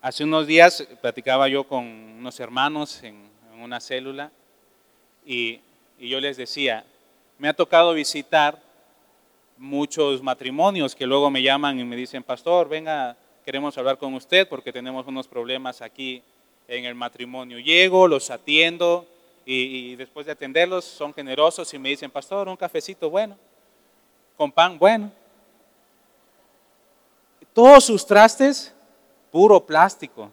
Hace 0.01 0.25
unos 0.25 0.47
días 0.47 0.89
platicaba 1.03 1.49
yo 1.49 1.65
con 1.65 1.85
unos 1.85 2.41
hermanos 2.41 3.03
en, 3.03 3.27
una 3.61 3.79
célula 3.79 4.31
y, 5.27 5.61
y 5.99 6.09
yo 6.09 6.19
les 6.19 6.39
decía, 6.39 6.85
me 7.39 7.49
ha 7.49 7.53
tocado 7.53 7.93
visitar 7.93 8.63
muchos 9.59 10.23
matrimonios 10.23 10.95
que 10.95 11.07
luego 11.07 11.31
me 11.31 11.43
llaman 11.43 11.79
y 11.79 11.85
me 11.85 11.97
dicen, 11.97 12.23
pastor, 12.23 12.71
venga, 12.71 13.17
queremos 13.45 13.77
hablar 13.77 13.99
con 13.99 14.15
usted 14.15 14.49
porque 14.49 14.73
tenemos 14.73 15.07
unos 15.07 15.29
problemas 15.29 15.83
aquí 15.83 16.23
en 16.69 16.87
el 16.87 16.95
matrimonio. 16.95 17.59
Llego, 17.59 18.09
los 18.09 18.31
atiendo, 18.31 19.07
y, 19.49 19.95
después 19.95 20.27
de 20.27 20.33
atenderlos 20.33 20.85
son 20.85 21.15
generosos 21.15 21.73
y 21.73 21.79
me 21.79 21.91
dicen, 21.91 22.11
pastor, 22.11 22.49
un 22.49 22.57
cafecito 22.57 23.09
bueno, 23.09 23.39
con 24.37 24.51
pan 24.51 24.77
bueno. 24.77 25.13
Todos 27.53 27.85
sus 27.85 28.05
trastes, 28.05 28.75
puro 29.31 29.65
plástico. 29.65 30.33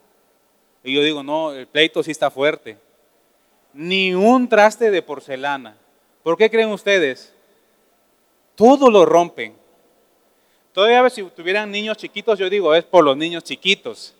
Y 0.83 0.95
yo 0.95 1.03
digo, 1.03 1.21
no, 1.21 1.53
el 1.53 1.67
pleito 1.67 2.01
sí 2.01 2.09
está 2.09 2.31
fuerte. 2.31 2.77
Ni 3.71 4.15
un 4.15 4.49
traste 4.49 4.89
de 4.89 5.01
porcelana. 5.03 5.77
¿Por 6.23 6.35
qué 6.35 6.49
creen 6.49 6.69
ustedes? 6.69 7.31
Todo 8.55 8.89
lo 8.89 9.05
rompen. 9.05 9.55
Todavía 10.73 11.07
si 11.11 11.21
tuvieran 11.23 11.69
niños 11.69 11.97
chiquitos, 11.97 12.39
yo 12.39 12.49
digo, 12.49 12.73
es 12.73 12.83
por 12.83 13.03
los 13.03 13.15
niños 13.15 13.43
chiquitos. 13.43 14.15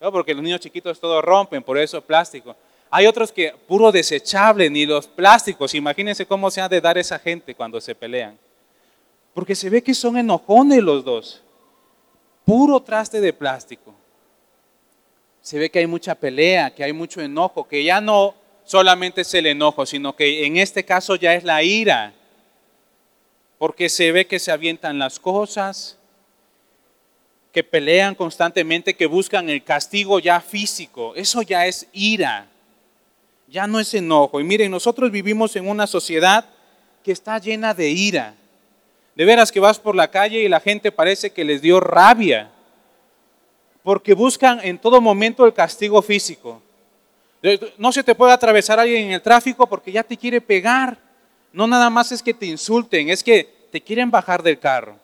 porque 0.00 0.34
los 0.34 0.42
niños 0.42 0.60
chiquitos 0.60 0.98
todo 0.98 1.22
rompen, 1.22 1.62
por 1.62 1.78
eso 1.78 2.02
plástico. 2.02 2.56
Hay 2.94 3.06
otros 3.06 3.32
que 3.32 3.54
puro 3.66 3.90
desechable, 3.90 4.68
ni 4.68 4.84
los 4.84 5.06
plásticos. 5.06 5.74
Imagínense 5.74 6.26
cómo 6.26 6.50
se 6.50 6.60
ha 6.60 6.68
de 6.68 6.78
dar 6.78 6.98
esa 6.98 7.18
gente 7.18 7.54
cuando 7.54 7.80
se 7.80 7.94
pelean. 7.94 8.38
Porque 9.32 9.54
se 9.54 9.70
ve 9.70 9.82
que 9.82 9.94
son 9.94 10.18
enojones 10.18 10.82
los 10.82 11.02
dos. 11.02 11.42
Puro 12.44 12.80
traste 12.80 13.22
de 13.22 13.32
plástico. 13.32 13.94
Se 15.40 15.58
ve 15.58 15.70
que 15.70 15.78
hay 15.78 15.86
mucha 15.86 16.14
pelea, 16.14 16.68
que 16.68 16.84
hay 16.84 16.92
mucho 16.92 17.22
enojo, 17.22 17.66
que 17.66 17.82
ya 17.82 17.98
no 18.02 18.34
solamente 18.62 19.22
es 19.22 19.32
el 19.32 19.46
enojo, 19.46 19.86
sino 19.86 20.14
que 20.14 20.44
en 20.44 20.58
este 20.58 20.84
caso 20.84 21.16
ya 21.16 21.34
es 21.34 21.44
la 21.44 21.62
ira. 21.62 22.12
Porque 23.56 23.88
se 23.88 24.12
ve 24.12 24.26
que 24.26 24.38
se 24.38 24.52
avientan 24.52 24.98
las 24.98 25.18
cosas, 25.18 25.96
que 27.52 27.64
pelean 27.64 28.14
constantemente, 28.14 28.92
que 28.92 29.06
buscan 29.06 29.48
el 29.48 29.64
castigo 29.64 30.18
ya 30.18 30.42
físico. 30.42 31.14
Eso 31.16 31.40
ya 31.40 31.66
es 31.66 31.88
ira 31.94 32.51
ya 33.52 33.66
no 33.66 33.78
es 33.78 33.92
enojo. 33.92 34.40
Y 34.40 34.44
miren, 34.44 34.70
nosotros 34.70 35.10
vivimos 35.10 35.54
en 35.56 35.68
una 35.68 35.86
sociedad 35.86 36.46
que 37.04 37.12
está 37.12 37.38
llena 37.38 37.74
de 37.74 37.90
ira. 37.90 38.34
De 39.14 39.26
veras 39.26 39.52
que 39.52 39.60
vas 39.60 39.78
por 39.78 39.94
la 39.94 40.10
calle 40.10 40.40
y 40.40 40.48
la 40.48 40.58
gente 40.58 40.90
parece 40.90 41.30
que 41.30 41.44
les 41.44 41.60
dio 41.60 41.78
rabia, 41.78 42.50
porque 43.82 44.14
buscan 44.14 44.58
en 44.62 44.78
todo 44.78 45.02
momento 45.02 45.44
el 45.44 45.52
castigo 45.52 46.00
físico. 46.00 46.62
No 47.76 47.92
se 47.92 48.02
te 48.02 48.14
puede 48.14 48.32
atravesar 48.32 48.80
alguien 48.80 49.06
en 49.06 49.12
el 49.12 49.20
tráfico 49.20 49.66
porque 49.66 49.92
ya 49.92 50.02
te 50.02 50.16
quiere 50.16 50.40
pegar. 50.40 50.96
No 51.52 51.66
nada 51.66 51.90
más 51.90 52.10
es 52.10 52.22
que 52.22 52.32
te 52.32 52.46
insulten, 52.46 53.10
es 53.10 53.22
que 53.22 53.68
te 53.70 53.82
quieren 53.82 54.10
bajar 54.10 54.42
del 54.42 54.58
carro. 54.58 54.96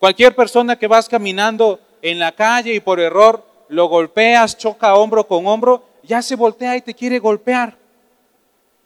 Cualquier 0.00 0.34
persona 0.34 0.76
que 0.76 0.88
vas 0.88 1.08
caminando 1.08 1.78
en 2.00 2.18
la 2.18 2.32
calle 2.32 2.74
y 2.74 2.80
por 2.80 2.98
error 2.98 3.46
lo 3.68 3.86
golpeas, 3.86 4.58
choca 4.58 4.96
hombro 4.96 5.28
con 5.28 5.46
hombro, 5.46 5.91
ya 6.02 6.22
se 6.22 6.36
voltea 6.36 6.76
y 6.76 6.82
te 6.82 6.94
quiere 6.94 7.18
golpear. 7.18 7.76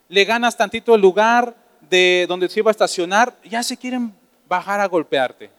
Le 0.09 0.25
ganas 0.25 0.57
tantito 0.57 0.95
el 0.95 1.01
lugar 1.01 1.55
de 1.89 2.27
donde 2.29 2.49
se 2.49 2.61
iba 2.61 2.71
a 2.71 2.73
estacionar, 2.73 3.37
ya 3.45 3.63
se 3.63 3.77
quieren 3.77 4.15
bajar 4.49 4.81
a 4.81 4.87
golpearte. 4.87 5.51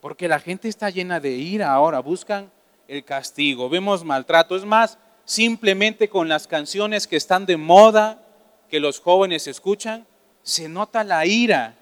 Porque 0.00 0.28
la 0.28 0.38
gente 0.38 0.68
está 0.68 0.90
llena 0.90 1.20
de 1.20 1.30
ira 1.30 1.72
ahora, 1.72 2.00
buscan 2.00 2.50
el 2.88 3.04
castigo, 3.04 3.68
vemos 3.68 4.04
maltrato. 4.04 4.56
Es 4.56 4.64
más, 4.64 4.98
simplemente 5.24 6.08
con 6.08 6.28
las 6.28 6.46
canciones 6.46 7.06
que 7.06 7.16
están 7.16 7.46
de 7.46 7.56
moda, 7.56 8.20
que 8.68 8.80
los 8.80 9.00
jóvenes 9.00 9.46
escuchan, 9.46 10.06
se 10.42 10.68
nota 10.68 11.04
la 11.04 11.24
ira 11.24 11.74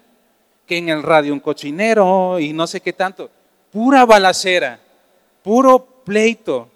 que 0.65 0.77
en 0.77 0.89
el 0.89 1.03
radio 1.03 1.33
un 1.33 1.39
cochinero 1.39 2.39
y 2.39 2.53
no 2.53 2.67
sé 2.67 2.79
qué 2.79 2.93
tanto, 2.93 3.29
pura 3.71 4.05
balacera, 4.05 4.79
puro 5.43 5.85
pleito, 6.05 6.69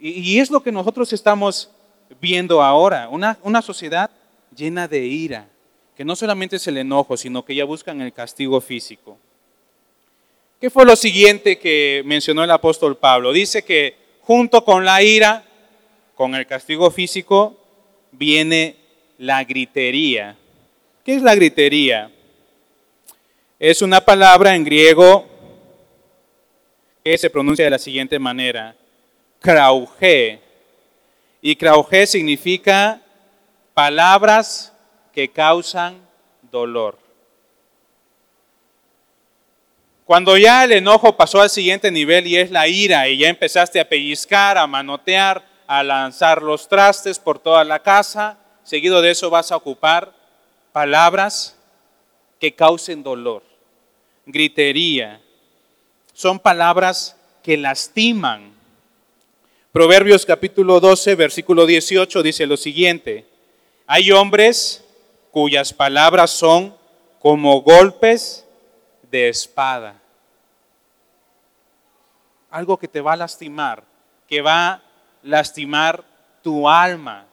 y, 0.00 0.38
es 0.38 0.50
lo 0.50 0.62
que 0.62 0.72
nosotros 0.72 1.12
estamos 1.12 1.70
viendo 2.20 2.62
ahora, 2.62 3.08
una, 3.08 3.38
una 3.42 3.62
sociedad 3.62 4.10
llena 4.54 4.86
de 4.86 5.04
ira, 5.06 5.48
que 5.96 6.04
no 6.04 6.14
solamente 6.14 6.56
es 6.56 6.66
el 6.66 6.78
enojo, 6.78 7.16
sino 7.16 7.44
que 7.44 7.54
ya 7.54 7.64
buscan 7.64 8.00
el 8.00 8.12
castigo 8.12 8.60
físico. 8.60 9.18
¿Qué 10.60 10.70
fue 10.70 10.84
lo 10.84 10.96
siguiente 10.96 11.58
que 11.58 12.02
mencionó 12.04 12.44
el 12.44 12.50
apóstol 12.50 12.96
Pablo? 12.96 13.32
Dice 13.32 13.64
que 13.64 13.96
junto 14.22 14.64
con 14.64 14.84
la 14.84 15.02
ira, 15.02 15.44
con 16.14 16.34
el 16.34 16.46
castigo 16.46 16.90
físico, 16.90 17.56
viene 18.12 18.76
la 19.18 19.44
gritería. 19.44 20.36
¿Qué 21.04 21.14
es 21.14 21.22
la 21.22 21.34
gritería? 21.34 22.10
Es 23.58 23.82
una 23.82 24.00
palabra 24.00 24.54
en 24.54 24.64
griego 24.64 25.26
que 27.04 27.18
se 27.18 27.30
pronuncia 27.30 27.64
de 27.64 27.70
la 27.70 27.78
siguiente 27.78 28.18
manera 28.18 28.76
krauje. 29.40 30.40
Y 31.40 31.56
krauje 31.56 32.06
significa 32.06 33.00
palabras 33.74 34.72
que 35.12 35.28
causan 35.30 36.00
dolor. 36.50 36.98
Cuando 40.04 40.38
ya 40.38 40.64
el 40.64 40.72
enojo 40.72 41.16
pasó 41.16 41.42
al 41.42 41.50
siguiente 41.50 41.90
nivel 41.90 42.26
y 42.26 42.38
es 42.38 42.50
la 42.50 42.66
ira 42.66 43.08
y 43.08 43.18
ya 43.18 43.28
empezaste 43.28 43.78
a 43.78 43.88
pellizcar, 43.88 44.56
a 44.56 44.66
manotear, 44.66 45.44
a 45.66 45.82
lanzar 45.82 46.42
los 46.42 46.66
trastes 46.66 47.18
por 47.18 47.38
toda 47.38 47.62
la 47.62 47.80
casa, 47.80 48.38
seguido 48.64 49.02
de 49.02 49.10
eso 49.10 49.28
vas 49.28 49.52
a 49.52 49.56
ocupar 49.56 50.14
palabras 50.72 51.58
que 52.40 52.54
causen 52.54 53.02
dolor, 53.02 53.42
gritería. 54.24 55.20
Son 56.14 56.38
palabras 56.38 57.16
que 57.42 57.58
lastiman, 57.58 58.54
Proverbios 59.72 60.24
capítulo 60.24 60.80
12, 60.80 61.14
versículo 61.14 61.66
18 61.66 62.22
dice 62.22 62.46
lo 62.46 62.56
siguiente, 62.56 63.26
hay 63.86 64.10
hombres 64.12 64.82
cuyas 65.30 65.74
palabras 65.74 66.30
son 66.30 66.74
como 67.18 67.60
golpes 67.60 68.46
de 69.10 69.28
espada. 69.28 70.00
Algo 72.48 72.78
que 72.78 72.88
te 72.88 73.02
va 73.02 73.12
a 73.12 73.16
lastimar, 73.16 73.84
que 74.26 74.40
va 74.40 74.70
a 74.70 74.82
lastimar 75.22 76.02
tu 76.42 76.66
alma. 76.66 77.26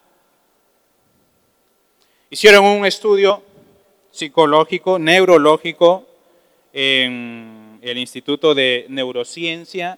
Hicieron 2.29 2.65
un 2.65 2.85
estudio 2.85 3.43
psicológico, 4.11 4.99
neurológico, 4.99 6.05
en 6.73 7.79
el 7.81 7.97
Instituto 7.97 8.53
de 8.53 8.87
Neurociencia 8.89 9.97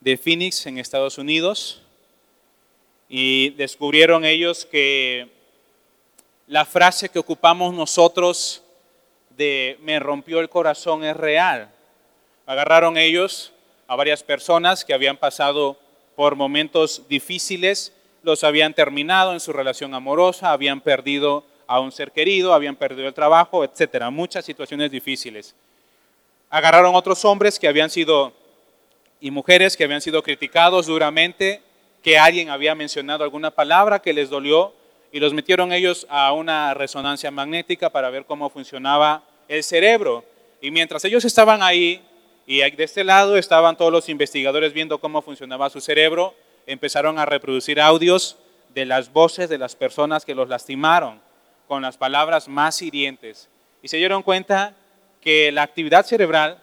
de 0.00 0.16
Phoenix 0.16 0.66
en 0.66 0.78
Estados 0.78 1.18
Unidos 1.18 1.82
y 3.08 3.50
descubrieron 3.50 4.24
ellos 4.24 4.64
que 4.64 5.28
la 6.46 6.64
frase 6.64 7.08
que 7.08 7.18
ocupamos 7.18 7.74
nosotros 7.74 8.62
de 9.36 9.78
me 9.82 9.98
rompió 9.98 10.40
el 10.40 10.48
corazón 10.48 11.04
es 11.04 11.16
real. 11.16 11.70
Agarraron 12.46 12.96
ellos 12.96 13.52
a 13.86 13.96
varias 13.96 14.22
personas 14.22 14.84
que 14.84 14.94
habían 14.94 15.16
pasado 15.16 15.78
por 16.14 16.36
momentos 16.36 17.02
difíciles, 17.08 17.92
los 18.22 18.42
habían 18.42 18.74
terminado 18.74 19.32
en 19.32 19.40
su 19.40 19.52
relación 19.52 19.94
amorosa, 19.94 20.52
habían 20.52 20.80
perdido 20.80 21.44
a 21.66 21.80
un 21.80 21.92
ser 21.92 22.12
querido, 22.12 22.54
habían 22.54 22.76
perdido 22.76 23.08
el 23.08 23.14
trabajo, 23.14 23.64
etcétera, 23.64 24.10
muchas 24.10 24.44
situaciones 24.44 24.90
difíciles. 24.90 25.54
Agarraron 26.48 26.94
otros 26.94 27.24
hombres 27.24 27.58
que 27.58 27.68
habían 27.68 27.90
sido 27.90 28.32
y 29.20 29.30
mujeres 29.30 29.76
que 29.76 29.84
habían 29.84 30.00
sido 30.00 30.22
criticados 30.22 30.86
duramente, 30.86 31.62
que 32.02 32.18
alguien 32.18 32.50
había 32.50 32.74
mencionado 32.74 33.24
alguna 33.24 33.50
palabra 33.50 34.00
que 34.00 34.12
les 34.12 34.30
dolió 34.30 34.74
y 35.12 35.20
los 35.20 35.32
metieron 35.32 35.72
ellos 35.72 36.06
a 36.10 36.32
una 36.32 36.74
resonancia 36.74 37.30
magnética 37.30 37.90
para 37.90 38.10
ver 38.10 38.26
cómo 38.26 38.50
funcionaba 38.50 39.22
el 39.48 39.62
cerebro. 39.62 40.24
Y 40.60 40.70
mientras 40.70 41.04
ellos 41.04 41.24
estaban 41.24 41.62
ahí 41.62 42.02
y 42.46 42.58
de 42.58 42.84
este 42.84 43.02
lado 43.02 43.36
estaban 43.36 43.76
todos 43.76 43.90
los 43.90 44.08
investigadores 44.08 44.72
viendo 44.72 44.98
cómo 44.98 45.22
funcionaba 45.22 45.70
su 45.70 45.80
cerebro, 45.80 46.34
empezaron 46.66 47.18
a 47.18 47.26
reproducir 47.26 47.80
audios 47.80 48.36
de 48.74 48.84
las 48.84 49.12
voces 49.12 49.48
de 49.48 49.58
las 49.58 49.74
personas 49.74 50.24
que 50.24 50.34
los 50.34 50.48
lastimaron 50.48 51.20
con 51.66 51.82
las 51.82 51.96
palabras 51.96 52.46
más 52.46 52.82
hirientes. 52.82 53.48
Y 53.82 53.88
se 53.88 53.96
dieron 53.96 54.22
cuenta 54.22 54.74
que 55.20 55.50
la 55.50 55.62
actividad 55.62 56.04
cerebral 56.06 56.62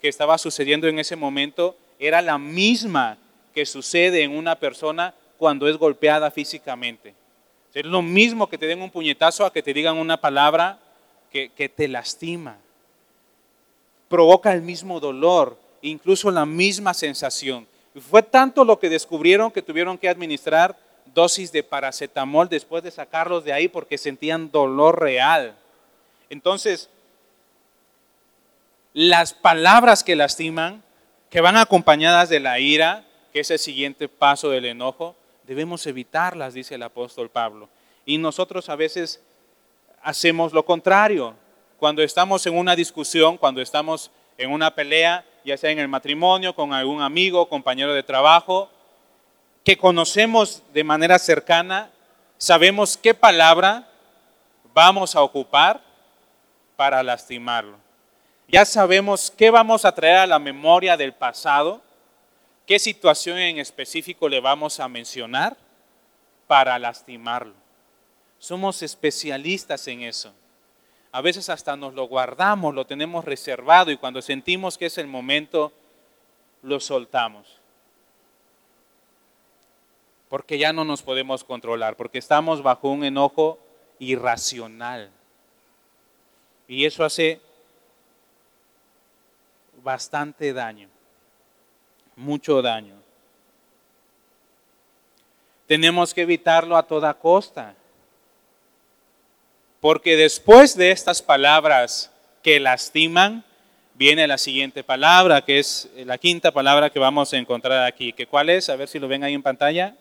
que 0.00 0.08
estaba 0.08 0.38
sucediendo 0.38 0.88
en 0.88 0.98
ese 0.98 1.16
momento 1.16 1.76
era 2.00 2.22
la 2.22 2.38
misma 2.38 3.18
que 3.54 3.66
sucede 3.66 4.22
en 4.22 4.36
una 4.36 4.56
persona 4.56 5.14
cuando 5.38 5.68
es 5.68 5.76
golpeada 5.76 6.30
físicamente. 6.30 7.14
Es 7.74 7.84
lo 7.84 8.02
mismo 8.02 8.48
que 8.48 8.58
te 8.58 8.66
den 8.66 8.82
un 8.82 8.90
puñetazo 8.90 9.44
a 9.44 9.52
que 9.52 9.62
te 9.62 9.72
digan 9.72 9.96
una 9.96 10.16
palabra 10.20 10.80
que, 11.30 11.50
que 11.50 11.68
te 11.68 11.86
lastima. 11.86 12.56
Provoca 14.08 14.52
el 14.52 14.62
mismo 14.62 14.98
dolor, 14.98 15.56
incluso 15.82 16.30
la 16.30 16.46
misma 16.46 16.94
sensación. 16.94 17.66
Y 17.94 18.00
fue 18.00 18.22
tanto 18.22 18.64
lo 18.64 18.78
que 18.78 18.88
descubrieron 18.88 19.50
que 19.50 19.62
tuvieron 19.62 19.98
que 19.98 20.08
administrar 20.08 20.76
dosis 21.14 21.52
de 21.52 21.62
paracetamol 21.62 22.48
después 22.48 22.82
de 22.82 22.90
sacarlos 22.90 23.44
de 23.44 23.52
ahí 23.52 23.68
porque 23.68 23.98
sentían 23.98 24.50
dolor 24.50 25.00
real. 25.00 25.54
Entonces, 26.28 26.88
las 28.92 29.32
palabras 29.32 30.02
que 30.02 30.16
lastiman 30.16 30.82
que 31.30 31.40
van 31.40 31.56
acompañadas 31.56 32.28
de 32.28 32.40
la 32.40 32.58
ira, 32.58 33.04
que 33.32 33.40
es 33.40 33.50
el 33.52 33.60
siguiente 33.60 34.08
paso 34.08 34.50
del 34.50 34.64
enojo, 34.64 35.14
debemos 35.46 35.86
evitarlas, 35.86 36.54
dice 36.54 36.74
el 36.74 36.82
apóstol 36.82 37.30
Pablo. 37.30 37.68
Y 38.04 38.18
nosotros 38.18 38.68
a 38.68 38.74
veces 38.74 39.22
hacemos 40.02 40.52
lo 40.52 40.64
contrario. 40.64 41.34
Cuando 41.78 42.02
estamos 42.02 42.44
en 42.46 42.58
una 42.58 42.74
discusión, 42.74 43.38
cuando 43.38 43.62
estamos 43.62 44.10
en 44.36 44.50
una 44.50 44.74
pelea, 44.74 45.24
ya 45.44 45.56
sea 45.56 45.70
en 45.70 45.78
el 45.78 45.88
matrimonio, 45.88 46.54
con 46.54 46.72
algún 46.72 47.00
amigo, 47.00 47.48
compañero 47.48 47.94
de 47.94 48.02
trabajo, 48.02 48.68
que 49.64 49.76
conocemos 49.76 50.64
de 50.74 50.82
manera 50.82 51.18
cercana, 51.20 51.90
sabemos 52.38 52.96
qué 52.96 53.14
palabra 53.14 53.88
vamos 54.74 55.14
a 55.14 55.22
ocupar 55.22 55.80
para 56.76 57.02
lastimarlo 57.04 57.89
ya 58.50 58.64
sabemos 58.64 59.30
qué 59.30 59.50
vamos 59.50 59.84
a 59.84 59.94
traer 59.94 60.18
a 60.18 60.26
la 60.26 60.38
memoria 60.38 60.96
del 60.96 61.12
pasado 61.12 61.80
qué 62.70 62.78
situación 62.78 63.38
en 63.38 63.58
específico 63.58 64.28
le 64.28 64.40
vamos 64.40 64.78
a 64.78 64.88
mencionar 64.88 65.56
para 66.46 66.78
lastimarlo. 66.78 67.54
Somos 68.38 68.82
especialistas 68.82 69.88
en 69.88 70.02
eso. 70.02 70.32
A 71.10 71.20
veces 71.20 71.48
hasta 71.48 71.76
nos 71.76 71.94
lo 71.94 72.04
guardamos, 72.04 72.72
lo 72.72 72.86
tenemos 72.86 73.24
reservado 73.24 73.90
y 73.90 73.96
cuando 73.96 74.22
sentimos 74.22 74.78
que 74.78 74.86
es 74.86 74.98
el 74.98 75.08
momento, 75.08 75.72
lo 76.62 76.78
soltamos. 76.78 77.58
Porque 80.28 80.56
ya 80.56 80.72
no 80.72 80.84
nos 80.84 81.02
podemos 81.02 81.42
controlar, 81.42 81.96
porque 81.96 82.18
estamos 82.18 82.62
bajo 82.62 82.88
un 82.88 83.02
enojo 83.02 83.58
irracional. 83.98 85.10
Y 86.68 86.84
eso 86.84 87.04
hace 87.04 87.40
bastante 89.82 90.52
daño, 90.52 90.88
mucho 92.16 92.62
daño. 92.62 92.94
Tenemos 95.66 96.12
que 96.12 96.22
evitarlo 96.22 96.76
a 96.76 96.82
toda 96.82 97.14
costa. 97.14 97.74
Porque 99.80 100.16
después 100.16 100.76
de 100.76 100.90
estas 100.90 101.22
palabras 101.22 102.12
que 102.42 102.60
lastiman, 102.60 103.44
viene 103.94 104.26
la 104.26 104.38
siguiente 104.38 104.84
palabra, 104.84 105.42
que 105.42 105.58
es 105.58 105.88
la 106.04 106.18
quinta 106.18 106.52
palabra 106.52 106.90
que 106.90 106.98
vamos 106.98 107.32
a 107.32 107.38
encontrar 107.38 107.86
aquí. 107.86 108.12
¿Que 108.12 108.26
¿Cuál 108.26 108.50
es? 108.50 108.68
A 108.68 108.76
ver 108.76 108.88
si 108.88 108.98
lo 108.98 109.08
ven 109.08 109.24
ahí 109.24 109.34
en 109.34 109.42
pantalla. 109.42 109.96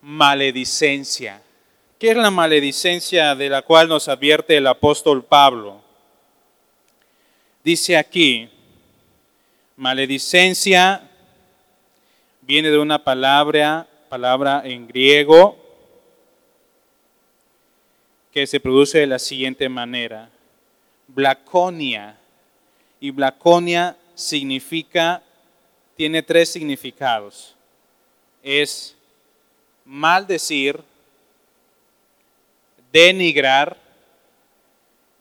Maledicencia. 0.00 1.40
¿Qué 1.98 2.10
es 2.10 2.16
la 2.16 2.30
maledicencia 2.30 3.34
de 3.34 3.48
la 3.48 3.62
cual 3.62 3.88
nos 3.88 4.08
advierte 4.08 4.56
el 4.56 4.66
apóstol 4.66 5.24
Pablo? 5.24 5.81
Dice 7.64 7.96
aquí, 7.96 8.48
maledicencia 9.76 11.08
viene 12.40 12.70
de 12.70 12.78
una 12.78 13.04
palabra, 13.04 13.86
palabra 14.08 14.62
en 14.64 14.88
griego, 14.88 15.56
que 18.32 18.48
se 18.48 18.58
produce 18.58 18.98
de 18.98 19.06
la 19.06 19.20
siguiente 19.20 19.68
manera. 19.68 20.28
Blaconia. 21.06 22.18
Y 22.98 23.10
blaconia 23.10 23.96
significa, 24.16 25.22
tiene 25.96 26.22
tres 26.22 26.48
significados. 26.48 27.54
Es 28.42 28.96
maldecir, 29.84 30.82
denigrar 32.90 33.81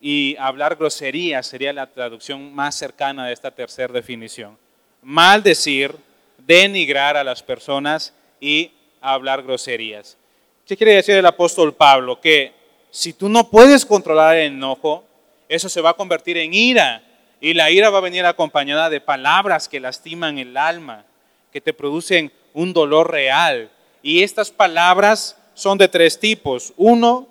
y 0.01 0.35
hablar 0.39 0.75
grosería 0.75 1.43
sería 1.43 1.71
la 1.71 1.85
traducción 1.85 2.53
más 2.53 2.73
cercana 2.75 3.27
de 3.27 3.33
esta 3.33 3.51
tercera 3.51 3.93
definición. 3.93 4.57
Maldecir, 5.03 5.95
denigrar 6.39 7.15
a 7.15 7.23
las 7.23 7.43
personas 7.43 8.13
y 8.39 8.71
hablar 8.99 9.43
groserías. 9.43 10.17
¿Qué 10.65 10.75
quiere 10.75 10.95
decir 10.95 11.15
el 11.15 11.25
apóstol 11.25 11.75
Pablo? 11.75 12.19
Que 12.19 12.51
si 12.89 13.13
tú 13.13 13.29
no 13.29 13.49
puedes 13.49 13.85
controlar 13.85 14.37
el 14.37 14.53
enojo, 14.53 15.05
eso 15.47 15.69
se 15.69 15.81
va 15.81 15.91
a 15.91 15.95
convertir 15.95 16.37
en 16.37 16.53
ira. 16.53 17.03
Y 17.39 17.53
la 17.53 17.69
ira 17.69 17.89
va 17.89 17.99
a 17.99 18.01
venir 18.01 18.25
acompañada 18.25 18.89
de 18.89 19.01
palabras 19.01 19.67
que 19.67 19.79
lastiman 19.79 20.39
el 20.39 20.57
alma, 20.57 21.05
que 21.51 21.61
te 21.61 21.73
producen 21.73 22.31
un 22.53 22.73
dolor 22.73 23.11
real. 23.11 23.69
Y 24.01 24.23
estas 24.23 24.49
palabras 24.49 25.37
son 25.53 25.77
de 25.77 25.87
tres 25.87 26.19
tipos. 26.19 26.73
Uno, 26.77 27.27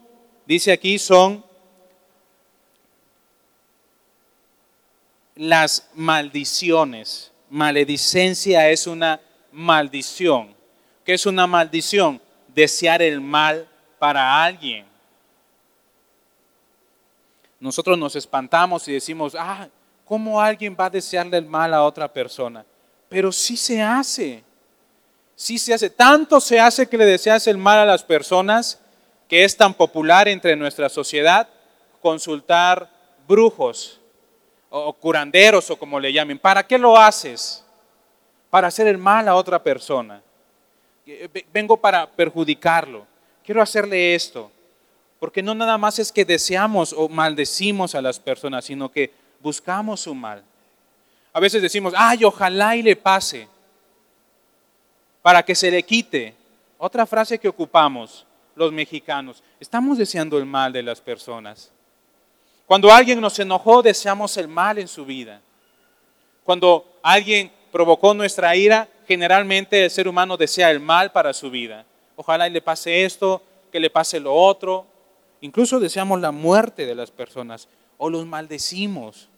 dice 0.46 0.72
aquí, 0.72 0.98
son 0.98 1.44
las 5.40 5.88
maldiciones. 5.94 7.32
Maledicencia 7.48 8.68
es 8.70 8.86
una 8.86 9.20
maldición. 9.52 10.54
¿Qué 11.04 11.14
es 11.14 11.26
una 11.26 11.46
maldición? 11.46 12.20
Desear 12.48 13.02
el 13.02 13.20
mal 13.20 13.68
para 13.98 14.42
alguien 14.42 14.90
nosotros 17.60 17.98
nos 17.98 18.16
espantamos 18.16 18.88
y 18.88 18.92
decimos, 18.92 19.36
ah, 19.38 19.68
¿cómo 20.06 20.40
alguien 20.40 20.74
va 20.78 20.86
a 20.86 20.90
desearle 20.90 21.36
el 21.36 21.44
mal 21.44 21.74
a 21.74 21.84
otra 21.84 22.10
persona? 22.10 22.64
Pero 23.08 23.30
sí 23.30 23.56
se 23.56 23.82
hace, 23.82 24.42
sí 25.36 25.58
se 25.58 25.74
hace. 25.74 25.90
Tanto 25.90 26.40
se 26.40 26.58
hace 26.58 26.88
que 26.88 26.96
le 26.96 27.04
deseas 27.04 27.46
el 27.46 27.58
mal 27.58 27.78
a 27.78 27.84
las 27.84 28.02
personas 28.02 28.80
que 29.28 29.44
es 29.44 29.56
tan 29.56 29.74
popular 29.74 30.26
entre 30.26 30.56
nuestra 30.56 30.88
sociedad 30.88 31.46
consultar 32.00 32.90
brujos 33.28 33.99
o 34.70 34.92
curanderos 34.92 35.68
o 35.70 35.76
como 35.78 36.00
le 36.00 36.12
llamen. 36.12 36.38
¿Para 36.38 36.66
qué 36.66 36.78
lo 36.78 36.96
haces? 36.96 37.64
Para 38.48 38.68
hacer 38.68 38.86
el 38.86 38.98
mal 38.98 39.28
a 39.28 39.34
otra 39.34 39.62
persona. 39.62 40.22
Eh, 41.06 41.28
vengo 41.52 41.76
para 41.76 42.08
perjudicarlo. 42.08 43.06
Quiero 43.44 43.60
hacerle 43.60 44.14
esto. 44.14 44.50
Porque 45.18 45.42
no 45.42 45.54
nada 45.54 45.76
más 45.76 45.98
es 45.98 46.10
que 46.10 46.24
deseamos 46.24 46.94
o 46.96 47.08
maldecimos 47.08 47.94
a 47.94 48.00
las 48.00 48.18
personas, 48.18 48.64
sino 48.64 48.90
que 48.90 49.12
buscamos 49.40 50.00
su 50.00 50.14
mal. 50.14 50.42
A 51.32 51.40
veces 51.40 51.60
decimos, 51.60 51.92
ay, 51.96 52.24
ojalá 52.24 52.74
y 52.74 52.82
le 52.82 52.96
pase, 52.96 53.46
para 55.22 55.42
que 55.42 55.54
se 55.54 55.70
le 55.70 55.82
quite. 55.82 56.34
Otra 56.78 57.06
frase 57.06 57.38
que 57.38 57.48
ocupamos 57.48 58.26
los 58.56 58.72
mexicanos, 58.72 59.42
estamos 59.60 59.98
deseando 59.98 60.38
el 60.38 60.46
mal 60.46 60.72
de 60.72 60.82
las 60.82 61.00
personas. 61.00 61.70
Cuando 62.70 62.92
alguien 62.92 63.20
nos 63.20 63.36
enojó, 63.40 63.82
deseamos 63.82 64.36
el 64.36 64.46
mal 64.46 64.78
en 64.78 64.86
su 64.86 65.04
vida. 65.04 65.40
Cuando 66.44 66.86
alguien 67.02 67.50
provocó 67.72 68.14
nuestra 68.14 68.54
ira, 68.54 68.88
generalmente 69.08 69.86
el 69.86 69.90
ser 69.90 70.06
humano 70.06 70.36
desea 70.36 70.70
el 70.70 70.78
mal 70.78 71.10
para 71.10 71.32
su 71.32 71.50
vida. 71.50 71.84
Ojalá 72.14 72.48
le 72.48 72.62
pase 72.62 73.04
esto, 73.04 73.42
que 73.72 73.80
le 73.80 73.90
pase 73.90 74.20
lo 74.20 74.32
otro, 74.32 74.86
Incluso 75.40 75.80
deseamos 75.80 76.20
la 76.20 76.30
muerte 76.30 76.86
de 76.86 76.94
las 76.94 77.10
personas 77.10 77.66
o 77.98 78.08
los 78.08 78.24
maldecimos. 78.24 79.28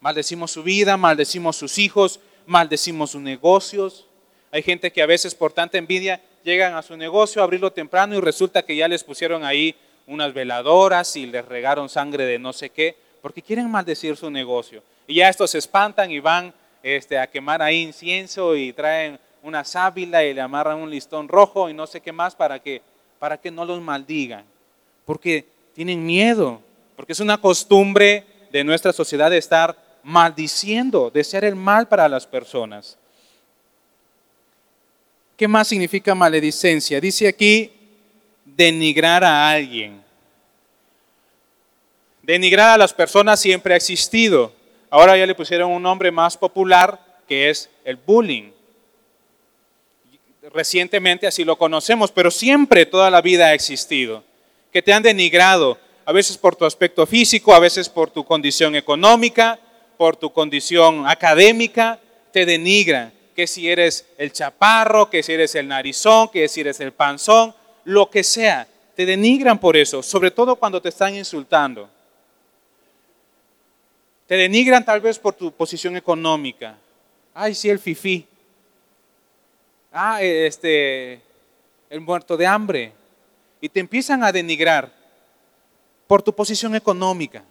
Maldecimos 0.00 0.52
su 0.52 0.62
vida, 0.62 0.96
maldecimos 0.96 1.56
sus 1.56 1.76
hijos, 1.76 2.20
maldecimos 2.46 3.10
sus 3.10 3.20
negocios. 3.20 4.06
Hay 4.52 4.62
gente 4.62 4.90
que 4.90 5.02
a 5.02 5.06
veces 5.06 5.34
por 5.34 5.52
tanta 5.52 5.76
envidia 5.76 6.22
llegan 6.44 6.76
a 6.76 6.82
su 6.82 6.96
negocio 6.96 7.42
a 7.42 7.44
abrirlo 7.44 7.72
temprano 7.74 8.14
y 8.14 8.20
resulta 8.20 8.62
que 8.62 8.74
ya 8.74 8.88
les 8.88 9.04
pusieron 9.04 9.44
ahí 9.44 9.76
unas 10.06 10.32
veladoras 10.32 11.16
y 11.16 11.26
les 11.26 11.44
regaron 11.44 11.88
sangre 11.88 12.24
de 12.24 12.38
no 12.38 12.52
sé 12.52 12.70
qué, 12.70 12.96
porque 13.22 13.42
quieren 13.42 13.70
maldecir 13.70 14.16
su 14.16 14.30
negocio. 14.30 14.82
Y 15.06 15.16
ya 15.16 15.28
estos 15.28 15.50
se 15.50 15.58
espantan 15.58 16.10
y 16.10 16.20
van 16.20 16.52
este, 16.82 17.18
a 17.18 17.26
quemar 17.26 17.62
ahí 17.62 17.82
incienso 17.82 18.54
y 18.56 18.72
traen 18.72 19.18
una 19.42 19.64
sábila 19.64 20.24
y 20.24 20.34
le 20.34 20.40
amarran 20.40 20.78
un 20.78 20.90
listón 20.90 21.28
rojo 21.28 21.68
y 21.68 21.74
no 21.74 21.86
sé 21.86 22.00
qué 22.00 22.12
más 22.12 22.34
para 22.34 22.58
que, 22.58 22.82
para 23.18 23.36
que 23.36 23.50
no 23.50 23.64
los 23.64 23.80
maldigan 23.80 24.44
porque 25.06 25.46
tienen 25.74 26.04
miedo, 26.04 26.60
porque 26.96 27.12
es 27.12 27.20
una 27.20 27.38
costumbre 27.38 28.26
de 28.52 28.64
nuestra 28.64 28.92
sociedad 28.92 29.30
de 29.30 29.38
estar 29.38 29.78
maldiciendo, 30.02 31.10
desear 31.10 31.44
el 31.44 31.54
mal 31.54 31.88
para 31.88 32.08
las 32.08 32.26
personas. 32.26 32.98
¿Qué 35.36 35.48
más 35.48 35.68
significa 35.68 36.14
maledicencia? 36.14 37.00
Dice 37.00 37.28
aquí 37.28 37.72
denigrar 38.56 39.22
a 39.24 39.50
alguien. 39.50 40.02
Denigrar 42.22 42.70
a 42.70 42.78
las 42.78 42.92
personas 42.92 43.40
siempre 43.40 43.74
ha 43.74 43.76
existido. 43.76 44.52
Ahora 44.90 45.16
ya 45.16 45.26
le 45.26 45.34
pusieron 45.34 45.70
un 45.70 45.82
nombre 45.82 46.10
más 46.10 46.36
popular 46.36 47.00
que 47.28 47.50
es 47.50 47.68
el 47.84 47.96
bullying. 47.96 48.50
Recientemente 50.52 51.26
así 51.26 51.44
lo 51.44 51.56
conocemos, 51.56 52.10
pero 52.12 52.30
siempre 52.30 52.86
toda 52.86 53.10
la 53.10 53.20
vida 53.20 53.46
ha 53.46 53.54
existido 53.54 54.24
que 54.76 54.82
te 54.82 54.92
han 54.92 55.02
denigrado, 55.02 55.78
a 56.04 56.12
veces 56.12 56.36
por 56.36 56.54
tu 56.54 56.66
aspecto 56.66 57.06
físico, 57.06 57.54
a 57.54 57.58
veces 57.58 57.88
por 57.88 58.10
tu 58.10 58.26
condición 58.26 58.76
económica, 58.76 59.58
por 59.96 60.16
tu 60.16 60.34
condición 60.34 61.08
académica, 61.08 61.98
te 62.30 62.44
denigran. 62.44 63.10
Que 63.34 63.46
si 63.46 63.70
eres 63.70 64.04
el 64.18 64.34
chaparro, 64.34 65.08
que 65.08 65.22
si 65.22 65.32
eres 65.32 65.54
el 65.54 65.68
narizón, 65.68 66.28
que 66.28 66.46
si 66.48 66.60
eres 66.60 66.78
el 66.80 66.92
panzón, 66.92 67.54
lo 67.86 68.10
que 68.10 68.24
sea, 68.24 68.66
te 68.96 69.06
denigran 69.06 69.60
por 69.60 69.76
eso, 69.76 70.02
sobre 70.02 70.32
todo 70.32 70.56
cuando 70.56 70.82
te 70.82 70.88
están 70.88 71.14
insultando. 71.14 71.88
Te 74.26 74.34
denigran 74.34 74.84
tal 74.84 75.00
vez 75.00 75.20
por 75.20 75.34
tu 75.34 75.52
posición 75.52 75.96
económica. 75.96 76.76
Ay, 77.32 77.54
sí, 77.54 77.70
el 77.70 77.78
fifí. 77.78 78.26
Ah, 79.92 80.20
este, 80.20 81.20
el 81.88 82.00
muerto 82.00 82.36
de 82.36 82.46
hambre 82.46 82.92
y 83.60 83.68
te 83.68 83.78
empiezan 83.78 84.24
a 84.24 84.32
denigrar 84.32 84.92
por 86.08 86.22
tu 86.22 86.34
posición 86.34 86.74
económica, 86.74 87.44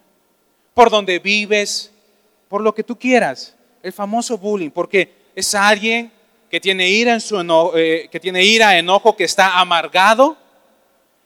por 0.74 0.90
donde 0.90 1.20
vives, 1.20 1.92
por 2.50 2.62
lo 2.62 2.76
que 2.76 2.84
tú 2.84 3.00
quieras. 3.00 3.56
El 3.82 3.94
famoso 3.94 4.38
bullying, 4.38 4.70
porque 4.70 5.14
es 5.34 5.56
alguien 5.56 6.12
que 6.56 6.62
tiene 6.62 6.88
ira 6.88 7.12
en 7.12 7.20
su 7.20 7.38
eh, 7.76 8.08
que 8.10 8.18
tiene 8.18 8.41
ira, 8.41 8.78
enojo, 8.78 9.14
que 9.18 9.26
está 9.26 9.60
amargado 9.60 10.38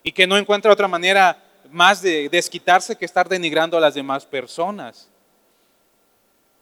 y 0.01 0.11
que 0.11 0.25
no 0.25 0.39
encuentra 0.39 0.73
otra 0.73 0.87
manera 0.87 1.37
más 1.69 2.01
de 2.01 2.29
desquitarse 2.29 2.95
que 2.95 3.05
estar 3.05 3.29
denigrando 3.29 3.77
a 3.77 3.79
las 3.79 3.93
demás 3.93 4.25
personas. 4.25 5.07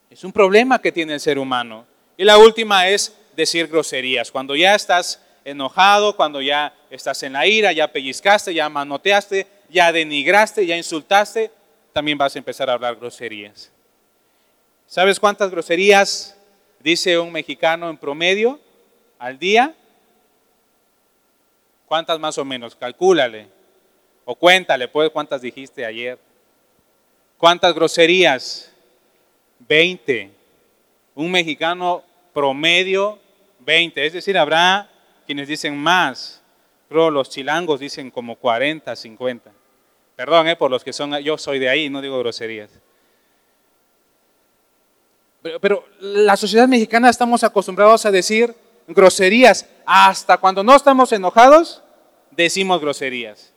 Es 0.10 0.26
un 0.26 0.34
problema 0.34 0.82
que 0.82 0.92
tiene 0.92 1.14
el 1.14 1.22
ser 1.22 1.40
humano. 1.40 1.86
Y 2.18 2.26
la 2.26 2.38
última 2.38 2.90
es 2.90 3.16
decir 3.38 3.70
groserías. 3.70 4.34
Cuando 4.34 4.54
ya 4.54 4.76
estás 4.76 5.22
enojado, 5.46 6.18
cuando 6.18 6.42
ya 6.42 6.74
estás 6.90 7.24
en 7.24 7.32
la 7.32 7.48
ira, 7.48 7.72
ya 7.72 7.90
pellizcaste, 7.90 8.54
ya 8.54 8.68
manoteaste, 8.68 9.48
ya 9.70 9.94
denigraste, 9.94 10.66
ya 10.66 10.76
insultaste, 10.76 11.52
también 11.94 12.18
vas 12.18 12.36
a 12.36 12.40
empezar 12.40 12.70
a 12.70 12.74
hablar 12.74 12.98
groserías. 12.98 13.72
¿Sabes 14.88 15.22
cuántas 15.22 15.52
groserías 15.52 16.37
dice 16.80 17.18
un 17.20 17.32
mexicano 17.32 17.90
en 17.90 17.98
promedio 17.98 18.60
al 19.20 19.40
día? 19.40 19.76
¿Cuántas 21.88 22.20
más 22.20 22.38
o 22.38 22.46
menos? 22.46 22.76
Calcúlale. 22.76 23.48
O 24.26 24.36
cuéntale, 24.36 24.88
pues, 24.88 25.10
cuántas 25.10 25.42
dijiste 25.42 25.86
ayer. 25.86 26.20
¿Cuántas 27.38 27.74
groserías? 27.74 28.74
20. 29.60 30.32
Un 31.16 31.32
mexicano 31.32 32.04
promedio, 32.34 33.20
20. 33.60 34.06
Es 34.06 34.14
decir, 34.14 34.38
habrá 34.38 34.90
quienes 35.26 35.48
dicen 35.48 35.78
más. 35.78 36.42
Pero 36.90 37.10
los 37.10 37.30
chilangos 37.30 37.80
dicen 37.80 38.12
como 38.12 38.36
40, 38.36 38.96
50. 38.96 39.52
Perdón, 40.16 40.48
eh, 40.48 40.56
por 40.56 40.72
los 40.72 40.84
que 40.84 40.94
son, 40.94 41.18
yo 41.20 41.38
soy 41.38 41.60
de 41.60 41.70
ahí, 41.70 41.90
no 41.90 42.02
digo 42.02 42.20
groserías. 42.20 42.72
Pero, 45.62 45.86
la 46.00 46.38
sociedad 46.38 46.68
mexicana 46.68 47.10
estamos 47.10 47.44
acostumbrados 47.44 48.06
a 48.06 48.12
decir 48.12 48.56
groserías. 48.88 49.68
Hasta 49.86 50.38
cuando 50.38 50.64
no 50.64 50.76
estamos 50.76 51.12
enojados, 51.12 51.82
decimos 52.32 52.82
groserías. 52.82 53.54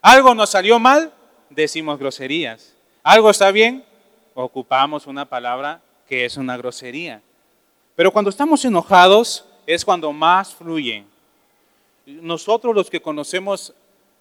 Algo 0.00 0.34
nos 0.34 0.50
salió 0.50 0.78
mal, 0.78 1.12
decimos 1.50 1.98
groserías. 1.98 2.74
Algo 3.02 3.30
está 3.30 3.50
bien, 3.50 3.84
ocupamos 4.34 5.06
una 5.06 5.24
palabra 5.26 5.80
que 6.08 6.24
es 6.24 6.36
una 6.36 6.56
grosería. 6.56 7.22
Pero 7.94 8.12
cuando 8.12 8.30
estamos 8.30 8.64
enojados 8.64 9.44
es 9.66 9.84
cuando 9.84 10.12
más 10.12 10.54
fluyen. 10.54 11.06
Nosotros 12.06 12.74
los 12.74 12.90
que 12.90 13.00
conocemos 13.00 13.74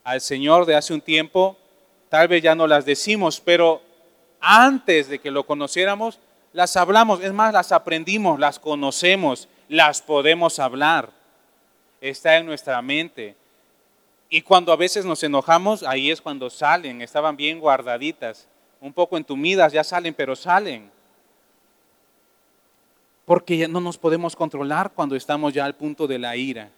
al 0.03 0.22
Señor 0.22 0.65
de 0.65 0.76
hace 0.76 0.93
un 0.93 1.01
tiempo, 1.01 1.57
tal 2.09 2.28
vez 2.28 2.43
ya 2.43 2.55
no 2.55 2.67
las 2.67 2.86
decimos, 2.86 3.41
pero 3.43 3.82
antes 4.39 5.07
de 5.07 5.19
que 5.19 5.32
lo 5.32 5.45
conociéramos, 5.45 6.19
las 6.53 6.75
hablamos, 6.75 7.21
es 7.21 7.31
más, 7.31 7.53
las 7.53 7.71
aprendimos, 7.71 8.39
las 8.39 8.59
conocemos, 8.59 9.47
las 9.69 10.01
podemos 10.01 10.59
hablar. 10.59 11.09
Está 12.01 12.37
en 12.37 12.45
nuestra 12.45 12.81
mente. 12.81 13.35
Y 14.29 14.41
cuando 14.41 14.71
a 14.71 14.75
veces 14.75 15.05
nos 15.05 15.23
enojamos, 15.23 15.83
ahí 15.83 16.11
es 16.11 16.21
cuando 16.21 16.49
salen, 16.49 17.01
estaban 17.01 17.35
bien 17.35 17.59
guardaditas, 17.59 18.47
un 18.79 18.91
poco 18.93 19.17
entumidas, 19.17 19.71
ya 19.71 19.83
salen, 19.83 20.13
pero 20.13 20.35
salen. 20.35 20.89
Porque 23.25 23.57
ya 23.57 23.67
no 23.67 23.79
nos 23.79 23.97
podemos 23.97 24.35
controlar 24.35 24.91
cuando 24.91 25.15
estamos 25.15 25.53
ya 25.53 25.65
al 25.65 25.75
punto 25.75 26.07
de 26.07 26.19
la 26.19 26.35
ira. 26.35 26.69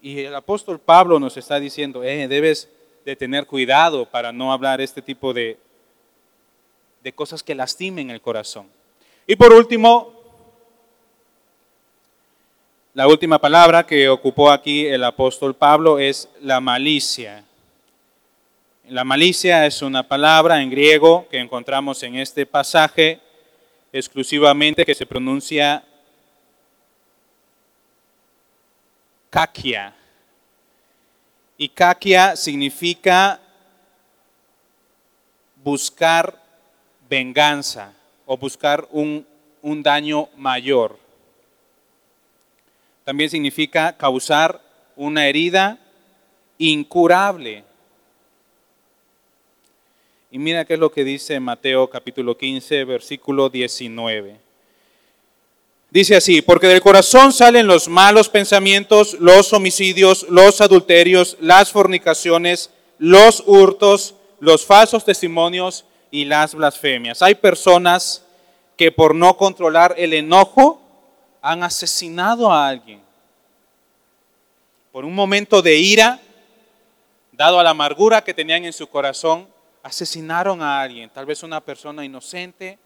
Y 0.00 0.20
el 0.20 0.34
apóstol 0.34 0.78
Pablo 0.78 1.20
nos 1.20 1.36
está 1.36 1.60
diciendo, 1.60 2.02
eh, 2.02 2.26
debes 2.26 2.68
de 3.04 3.16
tener 3.16 3.46
cuidado 3.46 4.06
para 4.06 4.32
no 4.32 4.52
hablar 4.52 4.80
este 4.80 5.02
tipo 5.02 5.32
de, 5.32 5.58
de 7.02 7.12
cosas 7.12 7.42
que 7.42 7.54
lastimen 7.54 8.10
el 8.10 8.20
corazón. 8.20 8.77
Y 9.30 9.36
por 9.36 9.52
último, 9.52 10.10
la 12.94 13.06
última 13.06 13.38
palabra 13.38 13.84
que 13.84 14.08
ocupó 14.08 14.50
aquí 14.50 14.86
el 14.86 15.04
apóstol 15.04 15.54
Pablo 15.54 15.98
es 15.98 16.30
la 16.40 16.60
malicia. 16.60 17.44
La 18.88 19.04
malicia 19.04 19.66
es 19.66 19.82
una 19.82 20.08
palabra 20.08 20.62
en 20.62 20.70
griego 20.70 21.28
que 21.30 21.40
encontramos 21.40 22.02
en 22.04 22.14
este 22.14 22.46
pasaje 22.46 23.20
exclusivamente 23.92 24.86
que 24.86 24.94
se 24.94 25.04
pronuncia 25.04 25.84
kakia. 29.28 29.94
Y 31.58 31.68
kakia 31.68 32.34
significa 32.34 33.38
buscar 35.62 36.42
venganza 37.10 37.92
o 38.28 38.36
buscar 38.36 38.86
un, 38.92 39.26
un 39.62 39.82
daño 39.82 40.28
mayor 40.36 41.08
también 43.08 43.30
significa 43.30 43.96
causar 43.96 44.60
una 44.94 45.26
herida 45.26 45.78
incurable. 46.58 47.64
Y 50.30 50.38
mira 50.38 50.66
qué 50.66 50.74
es 50.74 50.78
lo 50.78 50.92
que 50.92 51.04
dice 51.04 51.40
Mateo 51.40 51.88
capítulo 51.88 52.36
15, 52.36 52.84
versículo 52.84 53.48
19. 53.48 54.36
Dice 55.90 56.16
así, 56.16 56.42
porque 56.42 56.66
del 56.66 56.82
corazón 56.82 57.32
salen 57.32 57.66
los 57.66 57.88
malos 57.88 58.28
pensamientos, 58.28 59.14
los 59.14 59.54
homicidios, 59.54 60.26
los 60.28 60.60
adulterios, 60.60 61.38
las 61.40 61.72
fornicaciones, 61.72 62.68
los 62.98 63.42
hurtos, 63.46 64.16
los 64.38 64.66
falsos 64.66 65.06
testimonios 65.06 65.86
y 66.10 66.24
las 66.24 66.54
blasfemias. 66.54 67.22
Hay 67.22 67.34
personas 67.34 68.24
que 68.76 68.92
por 68.92 69.14
no 69.14 69.36
controlar 69.36 69.94
el 69.98 70.14
enojo 70.14 70.80
han 71.42 71.62
asesinado 71.62 72.52
a 72.52 72.68
alguien. 72.68 73.00
Por 74.92 75.04
un 75.04 75.14
momento 75.14 75.62
de 75.62 75.76
ira, 75.76 76.20
dado 77.32 77.60
a 77.60 77.62
la 77.62 77.70
amargura 77.70 78.22
que 78.22 78.34
tenían 78.34 78.64
en 78.64 78.72
su 78.72 78.88
corazón, 78.88 79.48
asesinaron 79.82 80.62
a 80.62 80.80
alguien, 80.80 81.10
tal 81.10 81.26
vez 81.26 81.42
una 81.42 81.60
persona 81.60 82.04
inocente. 82.04 82.78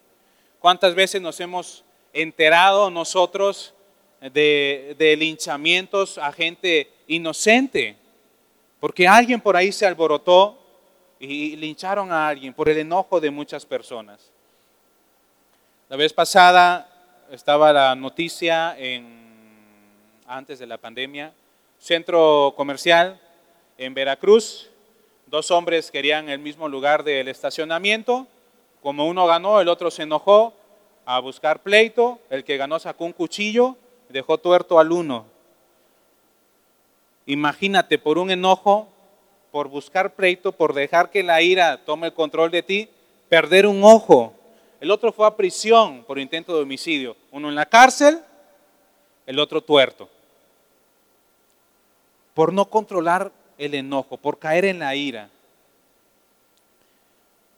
¿Cuántas 0.58 0.94
veces 0.94 1.20
nos 1.20 1.40
hemos 1.40 1.84
enterado 2.12 2.90
nosotros 2.90 3.74
de, 4.20 4.94
de 4.98 5.16
linchamientos 5.16 6.18
a 6.18 6.32
gente 6.32 6.90
inocente? 7.06 7.96
Porque 8.78 9.08
alguien 9.08 9.40
por 9.40 9.56
ahí 9.56 9.72
se 9.72 9.86
alborotó 9.86 10.61
y 11.22 11.54
lincharon 11.54 12.10
a 12.10 12.26
alguien 12.26 12.52
por 12.52 12.68
el 12.68 12.78
enojo 12.78 13.20
de 13.20 13.30
muchas 13.30 13.64
personas. 13.64 14.32
La 15.88 15.96
vez 15.96 16.12
pasada 16.12 16.90
estaba 17.30 17.72
la 17.72 17.94
noticia 17.94 18.76
en, 18.76 19.06
antes 20.26 20.58
de 20.58 20.66
la 20.66 20.78
pandemia, 20.78 21.32
centro 21.78 22.54
comercial 22.56 23.20
en 23.78 23.94
Veracruz. 23.94 24.68
Dos 25.26 25.52
hombres 25.52 25.92
querían 25.92 26.28
el 26.28 26.40
mismo 26.40 26.68
lugar 26.68 27.04
del 27.04 27.28
estacionamiento. 27.28 28.26
Como 28.82 29.06
uno 29.06 29.24
ganó, 29.28 29.60
el 29.60 29.68
otro 29.68 29.92
se 29.92 30.02
enojó 30.02 30.52
a 31.04 31.20
buscar 31.20 31.60
pleito. 31.62 32.18
El 32.30 32.42
que 32.42 32.56
ganó 32.56 32.80
sacó 32.80 33.04
un 33.04 33.12
cuchillo, 33.12 33.76
dejó 34.08 34.38
tuerto 34.38 34.80
al 34.80 34.90
uno. 34.90 35.24
Imagínate, 37.26 37.96
por 37.96 38.18
un 38.18 38.32
enojo, 38.32 38.91
por 39.52 39.68
buscar 39.68 40.14
pleito, 40.14 40.50
por 40.50 40.72
dejar 40.72 41.10
que 41.10 41.22
la 41.22 41.42
ira 41.42 41.76
tome 41.84 42.08
el 42.08 42.14
control 42.14 42.50
de 42.50 42.62
ti, 42.62 42.88
perder 43.28 43.66
un 43.66 43.84
ojo. 43.84 44.32
El 44.80 44.90
otro 44.90 45.12
fue 45.12 45.26
a 45.26 45.36
prisión 45.36 46.02
por 46.04 46.18
intento 46.18 46.56
de 46.56 46.62
homicidio. 46.62 47.16
Uno 47.30 47.50
en 47.50 47.54
la 47.54 47.66
cárcel, 47.66 48.18
el 49.26 49.38
otro 49.38 49.60
tuerto. 49.60 50.08
Por 52.34 52.52
no 52.52 52.64
controlar 52.64 53.30
el 53.58 53.74
enojo, 53.74 54.16
por 54.16 54.38
caer 54.38 54.64
en 54.64 54.78
la 54.78 54.96
ira. 54.96 55.28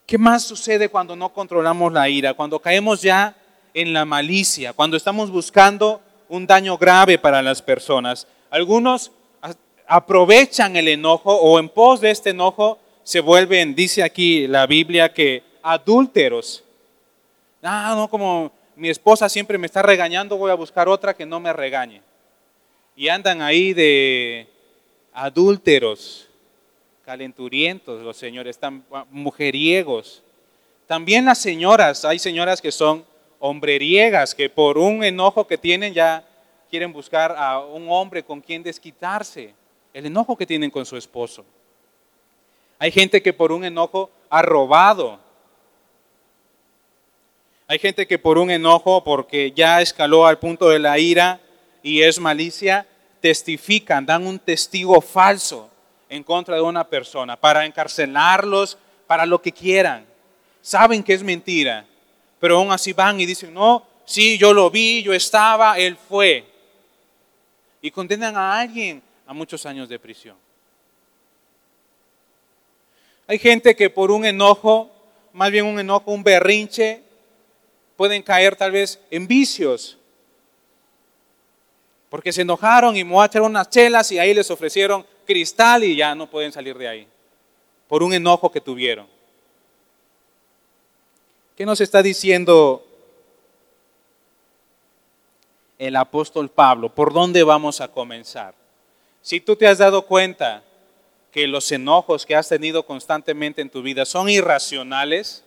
¿Qué 0.04 0.18
más 0.18 0.42
sucede 0.42 0.88
cuando 0.88 1.14
no 1.14 1.30
controlamos 1.30 1.92
la 1.92 2.08
ira? 2.08 2.34
Cuando 2.34 2.58
caemos 2.58 3.00
ya 3.00 3.36
en 3.72 3.92
la 3.92 4.04
malicia, 4.04 4.72
cuando 4.72 4.96
estamos 4.96 5.30
buscando 5.30 6.00
un 6.28 6.46
daño 6.46 6.76
grave 6.76 7.18
para 7.18 7.40
las 7.40 7.62
personas. 7.62 8.26
Algunos 8.50 9.12
aprovechan 9.86 10.76
el 10.76 10.88
enojo 10.88 11.34
o 11.34 11.58
en 11.58 11.68
pos 11.68 12.00
de 12.00 12.10
este 12.10 12.30
enojo 12.30 12.78
se 13.02 13.20
vuelven, 13.20 13.74
dice 13.74 14.02
aquí 14.02 14.46
la 14.46 14.66
Biblia, 14.66 15.12
que 15.12 15.42
adúlteros. 15.62 16.64
Ah, 17.62 17.94
no, 17.96 18.08
como 18.08 18.50
mi 18.76 18.88
esposa 18.88 19.28
siempre 19.28 19.58
me 19.58 19.66
está 19.66 19.82
regañando, 19.82 20.36
voy 20.36 20.50
a 20.50 20.54
buscar 20.54 20.88
otra 20.88 21.14
que 21.14 21.26
no 21.26 21.38
me 21.40 21.52
regañe. 21.52 22.02
Y 22.96 23.08
andan 23.08 23.42
ahí 23.42 23.72
de 23.72 24.48
adúlteros, 25.12 26.28
calenturientos, 27.04 28.02
los 28.02 28.16
señores, 28.16 28.56
están 28.56 28.84
mujeriegos. 29.10 30.22
También 30.86 31.24
las 31.24 31.38
señoras, 31.38 32.04
hay 32.04 32.18
señoras 32.18 32.60
que 32.60 32.72
son 32.72 33.04
hombreriegas, 33.38 34.34
que 34.34 34.48
por 34.48 34.78
un 34.78 35.04
enojo 35.04 35.46
que 35.46 35.58
tienen 35.58 35.92
ya 35.92 36.24
quieren 36.70 36.92
buscar 36.92 37.34
a 37.36 37.60
un 37.60 37.86
hombre 37.88 38.22
con 38.22 38.40
quien 38.40 38.62
desquitarse, 38.62 39.54
el 39.94 40.06
enojo 40.06 40.36
que 40.36 40.44
tienen 40.44 40.70
con 40.70 40.84
su 40.84 40.96
esposo. 40.96 41.44
Hay 42.78 42.90
gente 42.90 43.22
que 43.22 43.32
por 43.32 43.52
un 43.52 43.64
enojo 43.64 44.10
ha 44.28 44.42
robado, 44.42 45.20
hay 47.66 47.78
gente 47.78 48.06
que 48.06 48.18
por 48.18 48.36
un 48.36 48.50
enojo, 48.50 49.02
porque 49.02 49.52
ya 49.52 49.80
escaló 49.80 50.26
al 50.26 50.38
punto 50.38 50.68
de 50.68 50.78
la 50.78 50.98
ira 50.98 51.40
y 51.82 52.02
es 52.02 52.20
malicia, 52.20 52.86
testifican, 53.20 54.04
dan 54.04 54.26
un 54.26 54.38
testigo 54.38 55.00
falso 55.00 55.70
en 56.10 56.22
contra 56.22 56.56
de 56.56 56.60
una 56.60 56.84
persona 56.84 57.36
para 57.36 57.64
encarcelarlos, 57.64 58.76
para 59.06 59.24
lo 59.24 59.40
que 59.40 59.52
quieran. 59.52 60.04
Saben 60.60 61.02
que 61.02 61.14
es 61.14 61.22
mentira, 61.22 61.86
pero 62.38 62.58
aún 62.58 62.70
así 62.70 62.92
van 62.92 63.18
y 63.18 63.24
dicen, 63.24 63.54
no, 63.54 63.86
sí, 64.04 64.36
yo 64.36 64.52
lo 64.52 64.70
vi, 64.70 65.02
yo 65.02 65.14
estaba, 65.14 65.78
él 65.78 65.96
fue. 65.96 66.44
Y 67.80 67.90
condenan 67.90 68.36
a 68.36 68.58
alguien 68.58 69.02
a 69.26 69.32
muchos 69.32 69.64
años 69.66 69.88
de 69.88 69.98
prisión. 69.98 70.36
Hay 73.26 73.38
gente 73.38 73.74
que 73.74 73.88
por 73.88 74.10
un 74.10 74.24
enojo, 74.24 74.90
más 75.32 75.50
bien 75.50 75.64
un 75.64 75.78
enojo, 75.78 76.10
un 76.10 76.22
berrinche, 76.22 77.02
pueden 77.96 78.22
caer 78.22 78.56
tal 78.56 78.72
vez 78.72 79.00
en 79.10 79.26
vicios. 79.26 79.98
Porque 82.10 82.32
se 82.32 82.42
enojaron 82.42 82.96
y 82.96 83.04
me 83.04 83.12
voy 83.12 83.26
a 83.32 83.42
unas 83.42 83.70
chelas 83.70 84.12
y 84.12 84.18
ahí 84.18 84.34
les 84.34 84.50
ofrecieron 84.50 85.06
cristal 85.26 85.84
y 85.84 85.96
ya 85.96 86.14
no 86.14 86.28
pueden 86.28 86.52
salir 86.52 86.76
de 86.76 86.88
ahí. 86.88 87.08
Por 87.88 88.02
un 88.02 88.12
enojo 88.12 88.52
que 88.52 88.60
tuvieron. 88.60 89.06
¿Qué 91.56 91.64
nos 91.64 91.80
está 91.80 92.02
diciendo 92.02 92.84
el 95.78 95.96
apóstol 95.96 96.50
Pablo? 96.50 96.94
¿Por 96.94 97.12
dónde 97.12 97.42
vamos 97.42 97.80
a 97.80 97.88
comenzar? 97.88 98.54
Si 99.24 99.40
tú 99.40 99.56
te 99.56 99.66
has 99.66 99.78
dado 99.78 100.02
cuenta 100.02 100.62
que 101.32 101.46
los 101.46 101.72
enojos 101.72 102.26
que 102.26 102.36
has 102.36 102.46
tenido 102.46 102.84
constantemente 102.84 103.62
en 103.62 103.70
tu 103.70 103.80
vida 103.80 104.04
son 104.04 104.28
irracionales, 104.28 105.42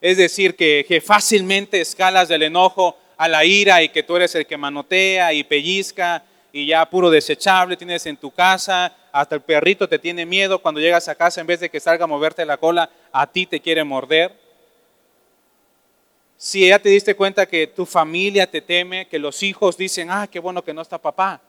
es 0.00 0.18
decir, 0.18 0.54
que, 0.54 1.02
fácilmente 1.04 1.80
escalas 1.80 2.28
del 2.28 2.44
enojo 2.44 2.96
a 3.16 3.26
la 3.26 3.44
ira 3.44 3.82
y 3.82 3.88
que 3.88 4.04
tú 4.04 4.14
eres 4.14 4.36
el 4.36 4.46
que 4.46 4.56
manotea 4.56 5.32
y 5.32 5.42
pellizca 5.42 6.22
y 6.52 6.66
ya 6.66 6.88
puro 6.88 7.10
desechable 7.10 7.76
tienes 7.76 8.06
en 8.06 8.16
tu 8.16 8.30
casa, 8.30 8.94
hasta 9.10 9.34
el 9.34 9.40
perrito 9.40 9.88
te 9.88 9.98
tiene 9.98 10.24
miedo 10.24 10.60
cuando 10.60 10.80
llegas 10.80 11.08
a 11.08 11.16
casa 11.16 11.40
en 11.40 11.48
vez 11.48 11.58
de 11.58 11.70
que 11.70 11.80
salga 11.80 12.04
a 12.04 12.06
moverte 12.06 12.46
la 12.46 12.56
cola, 12.56 12.88
a 13.10 13.26
ti 13.26 13.46
te 13.46 13.58
quiere 13.58 13.82
morder. 13.82 14.32
Si 16.36 16.68
ya 16.68 16.78
te 16.78 16.90
diste 16.90 17.16
cuenta 17.16 17.46
que 17.46 17.66
tu 17.66 17.84
familia 17.84 18.48
te 18.48 18.60
teme, 18.60 19.08
que 19.08 19.18
los 19.18 19.42
hijos 19.42 19.76
dicen, 19.76 20.08
ah, 20.08 20.28
qué 20.30 20.38
bueno 20.38 20.62
que 20.62 20.72
no 20.72 20.82
está 20.82 20.98
papá, 20.98 21.42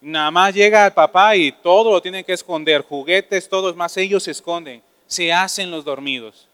Nada 0.00 0.30
más 0.30 0.54
llega 0.54 0.86
el 0.86 0.92
papá 0.92 1.36
y 1.36 1.52
todo 1.52 1.92
lo 1.92 2.00
tienen 2.00 2.24
que 2.24 2.32
esconder, 2.32 2.82
juguetes, 2.82 3.48
todos 3.48 3.76
más 3.76 3.96
ellos 3.98 4.22
se 4.22 4.30
esconden, 4.30 4.82
se 5.06 5.30
hacen 5.30 5.70
los 5.70 5.84
dormidos. 5.84 6.48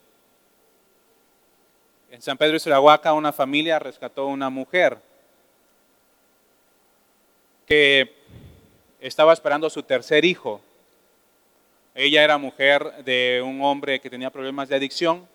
En 2.10 2.20
San 2.20 2.36
Pedro 2.36 2.56
y 2.56 2.70
Huaca 2.70 3.12
una 3.12 3.32
familia 3.32 3.78
rescató 3.78 4.22
a 4.22 4.26
una 4.26 4.50
mujer 4.50 4.98
que 7.66 8.12
estaba 9.00 9.32
esperando 9.32 9.68
a 9.68 9.70
su 9.70 9.82
tercer 9.82 10.24
hijo. 10.24 10.60
Ella 11.94 12.24
era 12.24 12.38
mujer 12.38 13.04
de 13.04 13.42
un 13.44 13.62
hombre 13.62 14.00
que 14.00 14.10
tenía 14.10 14.30
problemas 14.30 14.68
de 14.68 14.76
adicción 14.76 15.26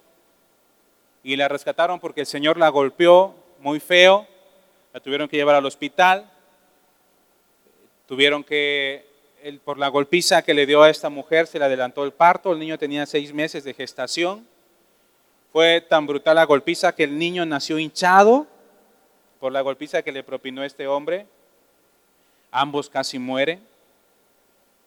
y 1.23 1.35
la 1.37 1.47
rescataron 1.47 1.99
porque 1.99 2.21
el 2.21 2.27
Señor 2.27 2.57
la 2.57 2.69
golpeó 2.69 3.35
muy 3.59 3.79
feo, 3.79 4.27
la 4.93 4.99
tuvieron 4.99 5.29
que 5.29 5.37
llevar 5.37 5.55
al 5.55 5.65
hospital 5.65 6.29
Tuvieron 8.11 8.43
que, 8.43 9.05
por 9.63 9.77
la 9.77 9.87
golpiza 9.87 10.41
que 10.41 10.53
le 10.53 10.65
dio 10.65 10.83
a 10.83 10.89
esta 10.89 11.09
mujer, 11.09 11.47
se 11.47 11.57
le 11.57 11.63
adelantó 11.63 12.03
el 12.03 12.11
parto, 12.11 12.51
el 12.51 12.59
niño 12.59 12.77
tenía 12.77 13.05
seis 13.05 13.33
meses 13.33 13.63
de 13.63 13.73
gestación. 13.73 14.45
Fue 15.53 15.79
tan 15.79 16.05
brutal 16.07 16.35
la 16.35 16.43
golpiza 16.43 16.93
que 16.93 17.05
el 17.05 17.17
niño 17.17 17.45
nació 17.45 17.79
hinchado 17.79 18.47
por 19.39 19.53
la 19.53 19.61
golpiza 19.61 20.01
que 20.01 20.11
le 20.11 20.23
propinó 20.23 20.61
este 20.65 20.87
hombre. 20.87 21.25
Ambos 22.51 22.89
casi 22.89 23.17
mueren. 23.17 23.65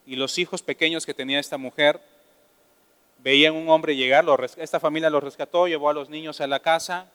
Y 0.04 0.16
los 0.16 0.36
hijos 0.36 0.60
pequeños 0.60 1.06
que 1.06 1.14
tenía 1.14 1.40
esta 1.40 1.56
mujer 1.56 2.02
veían 3.20 3.54
un 3.54 3.70
hombre 3.70 3.96
llegar, 3.96 4.26
esta 4.58 4.80
familia 4.80 5.08
los 5.08 5.24
rescató, 5.24 5.66
llevó 5.66 5.88
a 5.88 5.94
los 5.94 6.10
niños 6.10 6.42
a 6.42 6.46
la 6.46 6.60
casa. 6.60 7.10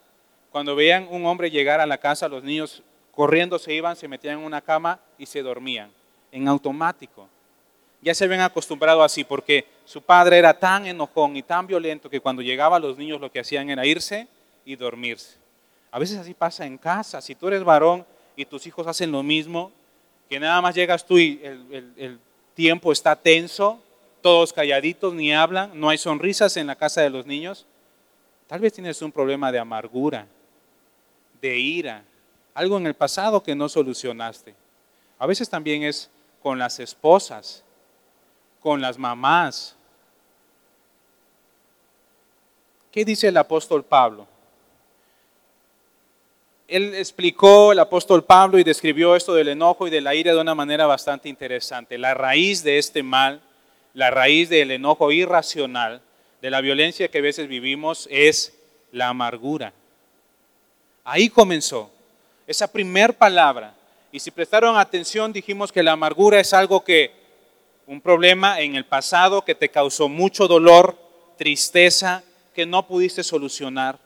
Cuando 0.50 0.74
veían 0.74 1.06
un 1.08 1.24
hombre 1.26 1.52
llegar 1.52 1.78
a 1.78 1.86
la 1.86 1.98
casa, 1.98 2.26
los 2.26 2.42
niños 2.42 2.82
corriendo 3.12 3.60
se 3.60 3.74
iban, 3.74 3.94
se 3.94 4.08
metían 4.08 4.40
en 4.40 4.44
una 4.44 4.60
cama 4.60 4.98
y 5.16 5.26
se 5.26 5.40
dormían 5.42 5.99
en 6.32 6.48
automático. 6.48 7.28
Ya 8.02 8.14
se 8.14 8.24
habían 8.24 8.40
acostumbrado 8.40 9.02
así 9.02 9.24
porque 9.24 9.66
su 9.84 10.00
padre 10.00 10.38
era 10.38 10.58
tan 10.58 10.86
enojón 10.86 11.36
y 11.36 11.42
tan 11.42 11.66
violento 11.66 12.08
que 12.08 12.20
cuando 12.20 12.42
llegaba 12.42 12.78
los 12.78 12.96
niños 12.96 13.20
lo 13.20 13.30
que 13.30 13.40
hacían 13.40 13.68
era 13.68 13.84
irse 13.84 14.26
y 14.64 14.76
dormirse. 14.76 15.36
A 15.90 15.98
veces 15.98 16.18
así 16.18 16.32
pasa 16.32 16.64
en 16.64 16.78
casa. 16.78 17.20
Si 17.20 17.34
tú 17.34 17.48
eres 17.48 17.64
varón 17.64 18.06
y 18.36 18.44
tus 18.44 18.66
hijos 18.66 18.86
hacen 18.86 19.12
lo 19.12 19.22
mismo, 19.22 19.72
que 20.28 20.40
nada 20.40 20.60
más 20.62 20.74
llegas 20.74 21.04
tú 21.04 21.18
y 21.18 21.40
el, 21.42 21.92
el 21.96 22.20
tiempo 22.54 22.92
está 22.92 23.16
tenso, 23.16 23.82
todos 24.22 24.52
calladitos, 24.52 25.12
ni 25.14 25.32
hablan, 25.34 25.78
no 25.78 25.88
hay 25.88 25.98
sonrisas 25.98 26.56
en 26.56 26.66
la 26.66 26.76
casa 26.76 27.00
de 27.00 27.10
los 27.10 27.26
niños, 27.26 27.66
tal 28.46 28.60
vez 28.60 28.72
tienes 28.72 29.00
un 29.02 29.12
problema 29.12 29.50
de 29.50 29.58
amargura, 29.58 30.26
de 31.40 31.58
ira, 31.58 32.04
algo 32.54 32.76
en 32.76 32.86
el 32.86 32.94
pasado 32.94 33.42
que 33.42 33.54
no 33.54 33.68
solucionaste. 33.68 34.54
A 35.18 35.26
veces 35.26 35.48
también 35.48 35.82
es 35.82 36.10
con 36.42 36.58
las 36.58 36.80
esposas, 36.80 37.62
con 38.60 38.80
las 38.80 38.98
mamás. 38.98 39.76
¿Qué 42.90 43.04
dice 43.04 43.28
el 43.28 43.36
apóstol 43.36 43.84
Pablo? 43.84 44.26
Él 46.66 46.94
explicó, 46.94 47.72
el 47.72 47.80
apóstol 47.80 48.24
Pablo, 48.24 48.58
y 48.58 48.64
describió 48.64 49.16
esto 49.16 49.34
del 49.34 49.48
enojo 49.48 49.88
y 49.88 49.90
de 49.90 50.00
la 50.00 50.14
ira 50.14 50.32
de 50.32 50.40
una 50.40 50.54
manera 50.54 50.86
bastante 50.86 51.28
interesante. 51.28 51.98
La 51.98 52.14
raíz 52.14 52.62
de 52.62 52.78
este 52.78 53.02
mal, 53.02 53.40
la 53.92 54.10
raíz 54.10 54.48
del 54.48 54.70
enojo 54.70 55.10
irracional, 55.10 56.00
de 56.40 56.50
la 56.50 56.60
violencia 56.60 57.08
que 57.08 57.18
a 57.18 57.22
veces 57.22 57.48
vivimos, 57.48 58.08
es 58.10 58.56
la 58.92 59.08
amargura. 59.08 59.72
Ahí 61.04 61.28
comenzó. 61.28 61.90
Esa 62.46 62.70
primer 62.70 63.14
palabra 63.14 63.74
y 64.12 64.20
si 64.20 64.30
prestaron 64.30 64.76
atención, 64.76 65.32
dijimos 65.32 65.70
que 65.70 65.82
la 65.82 65.92
amargura 65.92 66.40
es 66.40 66.52
algo 66.52 66.82
que, 66.82 67.12
un 67.86 68.00
problema 68.00 68.60
en 68.60 68.76
el 68.76 68.84
pasado 68.84 69.44
que 69.44 69.54
te 69.54 69.68
causó 69.68 70.08
mucho 70.08 70.46
dolor, 70.46 70.96
tristeza, 71.36 72.22
que 72.54 72.64
no 72.64 72.86
pudiste 72.86 73.24
solucionar 73.24 73.98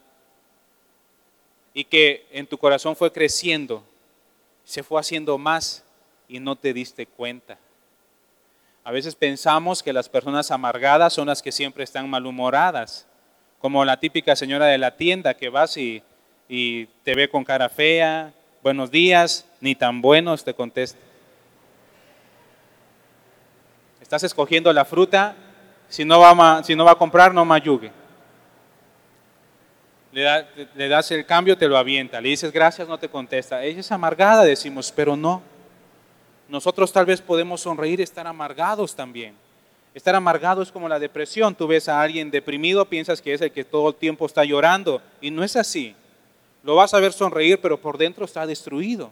y 1.74 1.84
que 1.84 2.26
en 2.30 2.46
tu 2.46 2.56
corazón 2.56 2.96
fue 2.96 3.12
creciendo, 3.12 3.84
se 4.64 4.82
fue 4.82 5.00
haciendo 5.00 5.36
más 5.36 5.84
y 6.28 6.40
no 6.40 6.56
te 6.56 6.72
diste 6.72 7.06
cuenta. 7.06 7.58
A 8.84 8.92
veces 8.92 9.14
pensamos 9.14 9.82
que 9.82 9.92
las 9.92 10.08
personas 10.08 10.50
amargadas 10.50 11.12
son 11.12 11.26
las 11.26 11.42
que 11.42 11.52
siempre 11.52 11.84
están 11.84 12.08
malhumoradas, 12.08 13.06
como 13.58 13.84
la 13.84 13.98
típica 13.98 14.36
señora 14.36 14.66
de 14.66 14.78
la 14.78 14.96
tienda 14.96 15.34
que 15.34 15.48
vas 15.48 15.76
y, 15.76 16.02
y 16.48 16.86
te 17.02 17.14
ve 17.14 17.28
con 17.28 17.44
cara 17.44 17.68
fea, 17.68 18.32
buenos 18.64 18.90
días, 18.90 19.44
ni 19.60 19.74
tan 19.74 20.00
buenos 20.00 20.42
te 20.42 20.54
contesta. 20.54 20.98
Estás 24.00 24.22
escogiendo 24.22 24.72
la 24.72 24.86
fruta, 24.86 25.36
si 25.86 26.02
no 26.02 26.18
va 26.18 26.30
a, 26.30 26.94
comprar, 26.94 27.34
no 27.34 27.44
mayugue. 27.44 27.92
Le, 30.12 30.46
le 30.76 30.88
das 30.88 31.10
el 31.10 31.26
cambio, 31.26 31.58
te 31.58 31.68
lo 31.68 31.76
avienta. 31.76 32.22
Le 32.22 32.30
dices 32.30 32.50
gracias, 32.50 32.88
no 32.88 32.96
te 32.96 33.10
contesta. 33.10 33.62
Ella 33.62 33.80
es 33.80 33.92
amargada, 33.92 34.44
decimos, 34.44 34.90
pero 34.90 35.14
no. 35.14 35.42
Nosotros 36.48 36.90
tal 36.90 37.04
vez 37.04 37.20
podemos 37.20 37.60
sonreír, 37.60 38.00
estar 38.00 38.26
amargados 38.26 38.96
también. 38.96 39.34
Estar 39.92 40.14
amargado 40.14 40.62
es 40.62 40.72
como 40.72 40.88
la 40.88 40.98
depresión. 40.98 41.54
Tú 41.54 41.66
ves 41.66 41.86
a 41.90 42.00
alguien 42.00 42.30
deprimido, 42.30 42.86
piensas 42.86 43.20
que 43.20 43.34
es 43.34 43.42
el 43.42 43.52
que 43.52 43.64
todo 43.64 43.90
el 43.90 43.94
tiempo 43.94 44.24
está 44.24 44.42
llorando. 44.42 45.02
Y 45.20 45.30
no 45.30 45.44
es 45.44 45.54
así. 45.54 45.94
Lo 46.64 46.74
vas 46.74 46.94
a 46.94 47.00
ver 47.00 47.12
sonreír, 47.12 47.60
pero 47.60 47.78
por 47.78 47.98
dentro 47.98 48.24
está 48.24 48.46
destruido. 48.46 49.10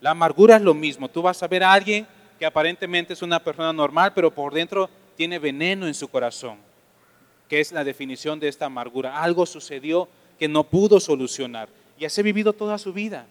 La 0.00 0.10
amargura 0.10 0.56
es 0.56 0.62
lo 0.62 0.72
mismo. 0.74 1.08
Tú 1.08 1.20
vas 1.20 1.42
a 1.42 1.46
ver 1.46 1.62
a 1.62 1.72
alguien 1.72 2.06
que 2.38 2.46
aparentemente 2.46 3.12
es 3.12 3.22
una 3.22 3.38
persona 3.38 3.72
normal, 3.72 4.12
pero 4.14 4.30
por 4.30 4.52
dentro 4.52 4.88
tiene 5.16 5.38
veneno 5.38 5.86
en 5.86 5.94
su 5.94 6.08
corazón, 6.08 6.56
que 7.48 7.60
es 7.60 7.70
la 7.70 7.84
definición 7.84 8.40
de 8.40 8.48
esta 8.48 8.66
amargura. 8.66 9.22
Algo 9.22 9.44
sucedió 9.44 10.08
que 10.38 10.48
no 10.48 10.64
pudo 10.64 10.98
solucionar 11.00 11.68
y 11.98 12.04
así 12.06 12.20
ha 12.20 12.24
vivido 12.24 12.52
toda 12.52 12.78
su 12.78 12.92
vida, 12.92 13.26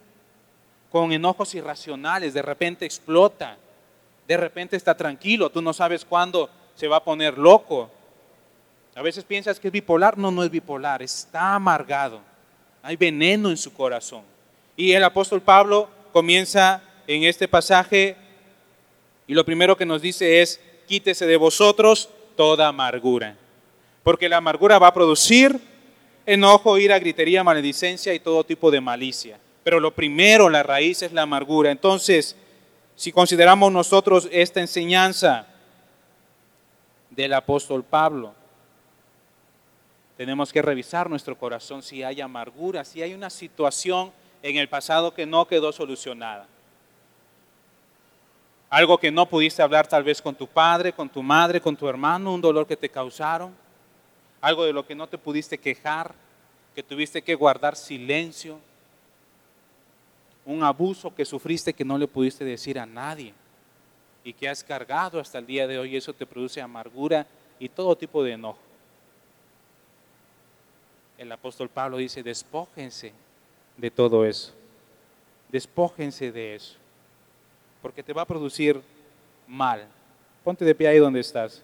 con 0.91 1.11
enojos 1.11 1.53
irracionales, 1.55 2.33
de 2.33 2.41
repente 2.41 2.85
explota, 2.85 3.57
de 4.27 4.37
repente 4.37 4.77
está 4.77 4.95
tranquilo, 4.95 5.49
tú 5.49 5.61
no 5.61 5.73
sabes 5.73 6.05
cuándo 6.05 6.49
se 6.75 6.87
va 6.87 6.97
a 6.97 7.03
poner 7.03 7.37
loco. 7.37 7.89
A 8.95 9.01
veces 9.01 9.23
piensas 9.23 9.59
que 9.59 9.67
es 9.67 9.71
bipolar, 9.71 10.17
no, 10.17 10.31
no 10.31 10.43
es 10.43 10.51
bipolar, 10.51 11.01
está 11.01 11.55
amargado 11.55 12.21
hay 12.83 12.97
veneno 12.97 13.49
en 13.49 13.57
su 13.57 13.73
corazón. 13.73 14.21
Y 14.75 14.91
el 14.91 15.03
apóstol 15.03 15.41
Pablo 15.41 15.89
comienza 16.11 16.83
en 17.07 17.23
este 17.23 17.47
pasaje 17.47 18.17
y 19.25 19.33
lo 19.33 19.45
primero 19.45 19.77
que 19.77 19.85
nos 19.85 20.01
dice 20.01 20.41
es, 20.41 20.59
quítese 20.85 21.25
de 21.25 21.37
vosotros 21.37 22.09
toda 22.35 22.67
amargura, 22.67 23.37
porque 24.03 24.27
la 24.27 24.37
amargura 24.37 24.79
va 24.79 24.87
a 24.87 24.93
producir 24.93 25.59
enojo, 26.25 26.77
ira, 26.77 26.99
gritería, 26.99 27.43
maledicencia 27.43 28.13
y 28.13 28.19
todo 28.19 28.43
tipo 28.43 28.69
de 28.69 28.81
malicia. 28.81 29.39
Pero 29.63 29.79
lo 29.79 29.95
primero, 29.95 30.49
la 30.49 30.61
raíz 30.61 31.01
es 31.03 31.13
la 31.13 31.21
amargura. 31.21 31.71
Entonces, 31.71 32.35
si 32.95 33.13
consideramos 33.13 33.71
nosotros 33.71 34.27
esta 34.31 34.59
enseñanza 34.59 35.47
del 37.09 37.33
apóstol 37.33 37.83
Pablo, 37.83 38.33
Tenemos 40.23 40.53
que 40.53 40.61
revisar 40.61 41.09
nuestro 41.09 41.37
corazón 41.37 41.83
si 41.83 42.01
hay 42.01 42.21
amargura, 42.21 42.85
si 42.85 43.01
hay 43.01 43.13
una 43.13 43.29
situación 43.29 44.09
en 44.41 44.55
el 44.55 44.69
pasado 44.69 45.13
que 45.13 45.25
no 45.25 45.45
quedó 45.45 45.73
solucionada. 45.73 46.47
Algo 48.69 48.97
que 48.97 49.11
no 49.11 49.25
pudiste 49.25 49.61
hablar 49.61 49.85
tal 49.85 50.05
vez 50.05 50.21
con 50.21 50.33
tu 50.33 50.47
padre, 50.47 50.93
con 50.93 51.09
tu 51.09 51.21
madre, 51.21 51.59
con 51.59 51.75
tu 51.75 51.89
hermano, 51.89 52.33
un 52.33 52.39
dolor 52.39 52.65
que 52.65 52.77
te 52.77 52.87
causaron, 52.87 53.53
algo 54.39 54.63
de 54.63 54.71
lo 54.71 54.87
que 54.87 54.95
no 54.95 55.07
te 55.07 55.17
pudiste 55.17 55.57
quejar, 55.57 56.15
que 56.73 56.83
tuviste 56.83 57.21
que 57.21 57.35
guardar 57.35 57.75
silencio, 57.75 58.61
un 60.45 60.63
abuso 60.63 61.13
que 61.13 61.25
sufriste 61.25 61.73
que 61.73 61.83
no 61.83 61.97
le 61.97 62.07
pudiste 62.07 62.45
decir 62.45 62.79
a 62.79 62.85
nadie 62.85 63.33
y 64.23 64.31
que 64.31 64.47
has 64.47 64.63
cargado 64.63 65.19
hasta 65.19 65.39
el 65.39 65.45
día 65.45 65.67
de 65.67 65.79
hoy, 65.79 65.97
eso 65.97 66.13
te 66.13 66.25
produce 66.25 66.61
amargura 66.61 67.27
y 67.59 67.67
todo 67.67 67.97
tipo 67.97 68.23
de 68.23 68.31
enojo. 68.31 68.72
El 71.23 71.31
apóstol 71.31 71.69
Pablo 71.69 71.95
dice, 71.95 72.21
despójense 72.21 73.13
de 73.77 73.89
todo 73.89 74.25
eso, 74.25 74.51
despójense 75.49 76.33
de 76.33 76.55
eso, 76.55 76.75
porque 77.81 78.03
te 78.03 78.11
va 78.11 78.23
a 78.23 78.25
producir 78.25 78.81
mal. 79.47 79.87
Ponte 80.43 80.65
de 80.65 80.75
pie 80.75 80.89
ahí 80.89 80.97
donde 80.97 81.21
estás. 81.21 81.63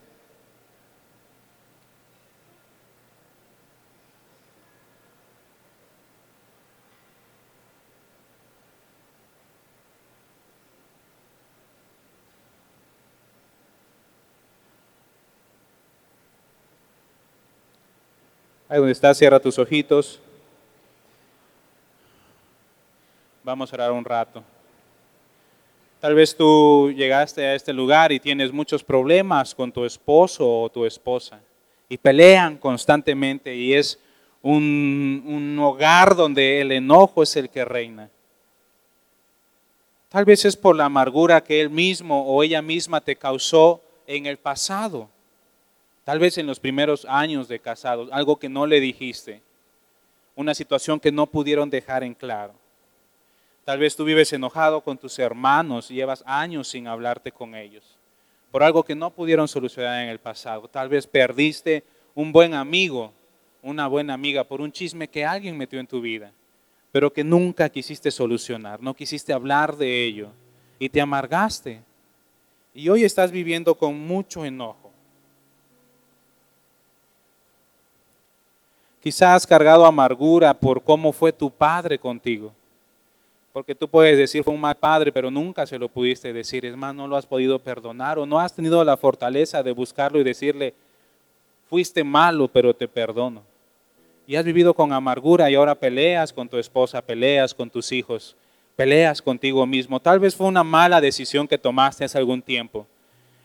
Ahí 18.71 18.77
donde 18.77 18.91
estás, 18.91 19.17
cierra 19.17 19.39
tus 19.39 19.57
ojitos. 19.57 20.19
Vamos 23.43 23.73
a 23.73 23.75
orar 23.75 23.91
un 23.91 24.05
rato. 24.05 24.43
Tal 25.99 26.13
vez 26.13 26.37
tú 26.37 26.93
llegaste 26.95 27.43
a 27.47 27.55
este 27.55 27.73
lugar 27.73 28.11
y 28.11 28.19
tienes 28.19 28.51
muchos 28.51 28.83
problemas 28.83 29.55
con 29.55 29.71
tu 29.71 29.85
esposo 29.85 30.61
o 30.61 30.69
tu 30.69 30.85
esposa 30.85 31.41
y 31.89 31.97
pelean 31.97 32.57
constantemente 32.57 33.55
y 33.55 33.73
es 33.73 33.97
un, 34.43 35.23
un, 35.25 35.57
hogar 35.57 36.15
donde 36.15 36.61
el 36.61 36.71
enojo 36.71 37.23
es 37.23 37.35
el 37.37 37.49
que 37.49 37.65
reina. 37.65 38.11
Tal 40.09 40.25
vez 40.25 40.45
es 40.45 40.55
por 40.55 40.75
la 40.75 40.85
amargura 40.85 41.43
que 41.43 41.59
él 41.59 41.71
mismo 41.71 42.23
o 42.23 42.43
ella 42.43 42.61
misma 42.61 43.01
te 43.01 43.15
causó 43.15 43.81
en 44.05 44.27
el 44.27 44.37
pasado. 44.37 45.09
Tal 46.03 46.19
vez 46.19 46.37
en 46.37 46.47
los 46.47 46.59
primeros 46.59 47.05
años 47.05 47.47
de 47.47 47.59
casados, 47.59 48.09
algo 48.11 48.37
que 48.37 48.49
no 48.49 48.65
le 48.65 48.79
dijiste, 48.79 49.41
una 50.35 50.53
situación 50.53 50.99
que 50.99 51.11
no 51.11 51.27
pudieron 51.27 51.69
dejar 51.69 52.03
en 52.03 52.13
claro. 52.13 52.53
Tal 53.65 53.79
vez 53.79 53.95
tú 53.95 54.03
vives 54.03 54.33
enojado 54.33 54.81
con 54.81 54.97
tus 54.97 55.19
hermanos 55.19 55.91
y 55.91 55.95
llevas 55.95 56.23
años 56.25 56.67
sin 56.67 56.87
hablarte 56.87 57.31
con 57.31 57.55
ellos 57.55 57.99
por 58.51 58.63
algo 58.63 58.83
que 58.83 58.95
no 58.95 59.11
pudieron 59.11 59.47
solucionar 59.47 60.03
en 60.03 60.09
el 60.09 60.19
pasado. 60.19 60.67
Tal 60.67 60.89
vez 60.89 61.05
perdiste 61.05 61.83
un 62.15 62.31
buen 62.31 62.53
amigo, 62.53 63.13
una 63.61 63.87
buena 63.87 64.13
amiga 64.13 64.43
por 64.43 64.61
un 64.61 64.71
chisme 64.71 65.07
que 65.07 65.25
alguien 65.25 65.57
metió 65.57 65.79
en 65.79 65.87
tu 65.87 66.01
vida, 66.01 66.31
pero 66.91 67.13
que 67.13 67.23
nunca 67.23 67.69
quisiste 67.69 68.09
solucionar, 68.11 68.81
no 68.81 68.93
quisiste 68.93 69.33
hablar 69.33 69.75
de 69.77 70.05
ello 70.05 70.31
y 70.79 70.89
te 70.89 71.01
amargaste. 71.01 71.81
Y 72.73 72.89
hoy 72.89 73.03
estás 73.03 73.31
viviendo 73.31 73.75
con 73.75 73.99
mucho 73.99 74.45
enojo. 74.45 74.88
Quizás 79.01 79.47
cargado 79.47 79.85
amargura 79.85 80.53
por 80.53 80.83
cómo 80.83 81.13
fue 81.13 81.31
tu 81.31 81.49
padre 81.49 81.97
contigo. 81.97 82.51
Porque 83.53 83.73
tú 83.73 83.87
puedes 83.87 84.17
decir 84.17 84.43
fue 84.43 84.53
un 84.53 84.61
mal 84.61 84.75
padre, 84.75 85.11
pero 85.11 85.31
nunca 85.31 85.65
se 85.65 85.79
lo 85.79 85.87
pudiste 85.89 86.33
decir. 86.33 86.65
Es 86.65 86.75
más, 86.75 86.93
no 86.93 87.07
lo 87.07 87.15
has 87.15 87.25
podido 87.25 87.59
perdonar 87.59 88.19
o 88.19 88.25
no 88.25 88.39
has 88.39 88.53
tenido 88.53 88.83
la 88.83 88.97
fortaleza 88.97 89.63
de 89.63 89.71
buscarlo 89.71 90.19
y 90.19 90.23
decirle, 90.23 90.73
fuiste 91.69 92.03
malo, 92.03 92.47
pero 92.47 92.73
te 92.75 92.87
perdono. 92.87 93.41
Y 94.27 94.35
has 94.35 94.45
vivido 94.45 94.73
con 94.73 94.93
amargura 94.93 95.49
y 95.49 95.55
ahora 95.55 95.73
peleas 95.73 96.31
con 96.31 96.47
tu 96.47 96.57
esposa, 96.57 97.01
peleas 97.01 97.53
con 97.53 97.69
tus 97.69 97.91
hijos, 97.91 98.35
peleas 98.75 99.21
contigo 99.21 99.65
mismo. 99.65 99.99
Tal 99.99 100.19
vez 100.19 100.35
fue 100.35 100.45
una 100.45 100.63
mala 100.63 101.01
decisión 101.01 101.47
que 101.47 101.57
tomaste 101.57 102.05
hace 102.05 102.17
algún 102.17 102.41
tiempo. 102.41 102.85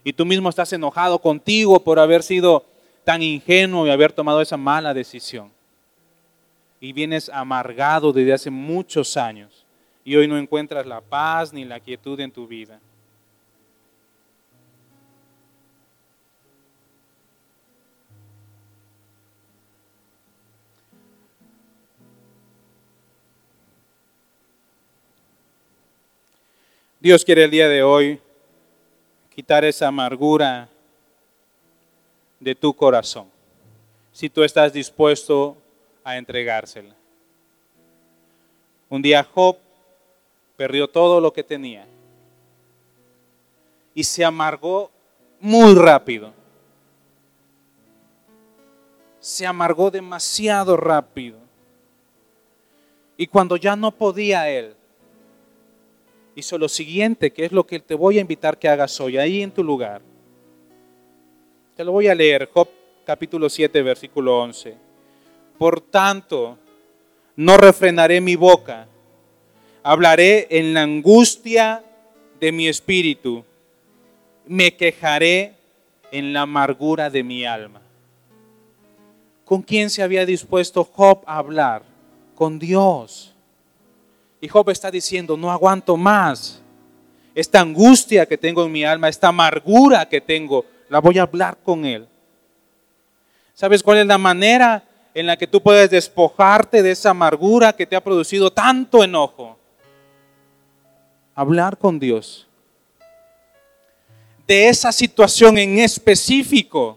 Y 0.02 0.12
tú 0.12 0.26
mismo 0.26 0.50
estás 0.50 0.72
enojado 0.74 1.18
contigo 1.18 1.82
por 1.82 1.98
haber 1.98 2.22
sido 2.22 2.66
tan 3.05 3.22
ingenuo 3.22 3.86
y 3.86 3.90
haber 3.90 4.12
tomado 4.12 4.40
esa 4.40 4.57
mala 4.57 4.94
decisión. 4.94 5.52
Y 6.80 6.92
vienes 6.92 7.28
amargado 7.28 8.12
desde 8.12 8.32
hace 8.32 8.50
muchos 8.50 9.16
años 9.16 9.64
y 10.05 10.16
hoy 10.16 10.26
no 10.26 10.36
encuentras 10.36 10.86
la 10.86 11.00
paz 11.00 11.52
ni 11.52 11.64
la 11.64 11.80
quietud 11.80 12.18
en 12.20 12.30
tu 12.30 12.46
vida. 12.46 12.80
Dios 27.00 27.22
quiere 27.22 27.44
el 27.44 27.50
día 27.50 27.68
de 27.68 27.82
hoy 27.82 28.18
quitar 29.34 29.62
esa 29.62 29.88
amargura 29.88 30.70
de 32.45 32.55
tu 32.55 32.74
corazón, 32.74 33.26
si 34.12 34.28
tú 34.28 34.45
estás 34.45 34.70
dispuesto 34.70 35.57
a 36.05 36.18
entregársela. 36.18 36.95
Un 38.90 39.01
día 39.01 39.24
Job 39.24 39.57
perdió 40.55 40.86
todo 40.86 41.22
lo 41.22 41.32
que 41.32 41.42
tenía 41.42 41.86
y 43.95 44.05
se 44.05 44.22
amargó 44.26 44.90
muy 45.40 45.74
rápido. 45.74 46.32
Se 49.20 49.47
amargó 49.47 49.90
demasiado 49.90 50.76
rápido. 50.76 51.38
Y 53.16 53.26
cuando 53.26 53.57
ya 53.57 53.74
no 53.74 53.90
podía 53.90 54.51
él, 54.51 54.74
hizo 56.34 56.59
lo 56.59 56.68
siguiente, 56.68 57.32
que 57.32 57.47
es 57.47 57.53
lo 57.53 57.64
que 57.66 57.80
te 57.80 57.95
voy 57.95 58.18
a 58.18 58.20
invitar 58.20 58.59
que 58.59 58.68
hagas 58.68 59.01
hoy, 59.01 59.16
ahí 59.16 59.40
en 59.40 59.51
tu 59.51 59.64
lugar 59.64 60.03
te 61.76 61.82
lo 61.82 61.92
voy 61.92 62.06
a 62.06 62.14
leer, 62.14 62.48
Job 62.52 62.68
capítulo 63.04 63.48
7, 63.50 63.82
versículo 63.82 64.40
11. 64.40 64.76
Por 65.58 65.80
tanto, 65.80 66.56
no 67.36 67.56
refrenaré 67.56 68.20
mi 68.20 68.36
boca, 68.36 68.86
hablaré 69.82 70.46
en 70.50 70.72
la 70.72 70.82
angustia 70.82 71.82
de 72.38 72.52
mi 72.52 72.68
espíritu, 72.68 73.44
me 74.46 74.76
quejaré 74.76 75.54
en 76.12 76.32
la 76.32 76.42
amargura 76.42 77.10
de 77.10 77.24
mi 77.24 77.44
alma. 77.44 77.80
¿Con 79.44 79.60
quién 79.62 79.90
se 79.90 80.02
había 80.02 80.24
dispuesto 80.24 80.84
Job 80.84 81.22
a 81.26 81.38
hablar? 81.38 81.82
Con 82.36 82.58
Dios. 82.58 83.34
Y 84.40 84.48
Job 84.48 84.70
está 84.70 84.90
diciendo, 84.90 85.36
no 85.36 85.50
aguanto 85.50 85.96
más. 85.96 86.62
Esta 87.34 87.60
angustia 87.60 88.26
que 88.26 88.38
tengo 88.38 88.64
en 88.64 88.70
mi 88.70 88.84
alma, 88.84 89.08
esta 89.08 89.28
amargura 89.28 90.08
que 90.08 90.20
tengo, 90.20 90.64
la 90.95 91.01
voy 91.01 91.18
a 91.18 91.22
hablar 91.22 91.59
con 91.64 91.84
Él. 91.84 92.07
¿Sabes 93.53 93.82
cuál 93.82 93.99
es 93.99 94.07
la 94.07 94.16
manera 94.16 94.84
en 95.12 95.26
la 95.26 95.36
que 95.36 95.49
tú 95.49 95.61
puedes 95.61 95.90
despojarte 95.90 96.84
de 96.84 96.92
esa 96.92 97.11
amargura 97.11 97.72
que 97.72 97.84
te 97.84 97.97
ha 97.97 98.01
producido 98.01 98.53
tanto 98.53 99.03
enojo? 99.03 99.59
Hablar 101.34 101.76
con 101.76 101.99
Dios. 101.99 102.47
De 104.47 104.68
esa 104.68 104.92
situación 104.92 105.59
en 105.59 105.80
específico 105.80 106.97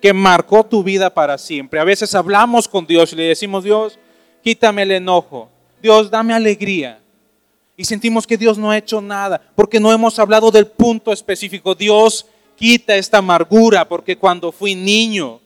que 0.00 0.14
marcó 0.14 0.64
tu 0.64 0.82
vida 0.82 1.12
para 1.12 1.36
siempre. 1.36 1.78
A 1.78 1.84
veces 1.84 2.14
hablamos 2.14 2.66
con 2.66 2.86
Dios 2.86 3.12
y 3.12 3.16
le 3.16 3.24
decimos, 3.24 3.62
Dios, 3.62 3.98
quítame 4.42 4.84
el 4.84 4.92
enojo. 4.92 5.50
Dios, 5.82 6.10
dame 6.10 6.32
alegría. 6.32 6.98
Y 7.76 7.84
sentimos 7.84 8.26
que 8.26 8.38
Dios 8.38 8.56
no 8.56 8.70
ha 8.70 8.78
hecho 8.78 9.02
nada 9.02 9.52
porque 9.54 9.78
no 9.78 9.92
hemos 9.92 10.18
hablado 10.18 10.50
del 10.50 10.66
punto 10.66 11.12
específico. 11.12 11.74
Dios, 11.74 12.24
Quita 12.56 12.96
esta 12.96 13.18
amargura 13.18 13.86
porque 13.86 14.16
cuando 14.16 14.52
fui 14.52 14.74
niño 14.74 15.40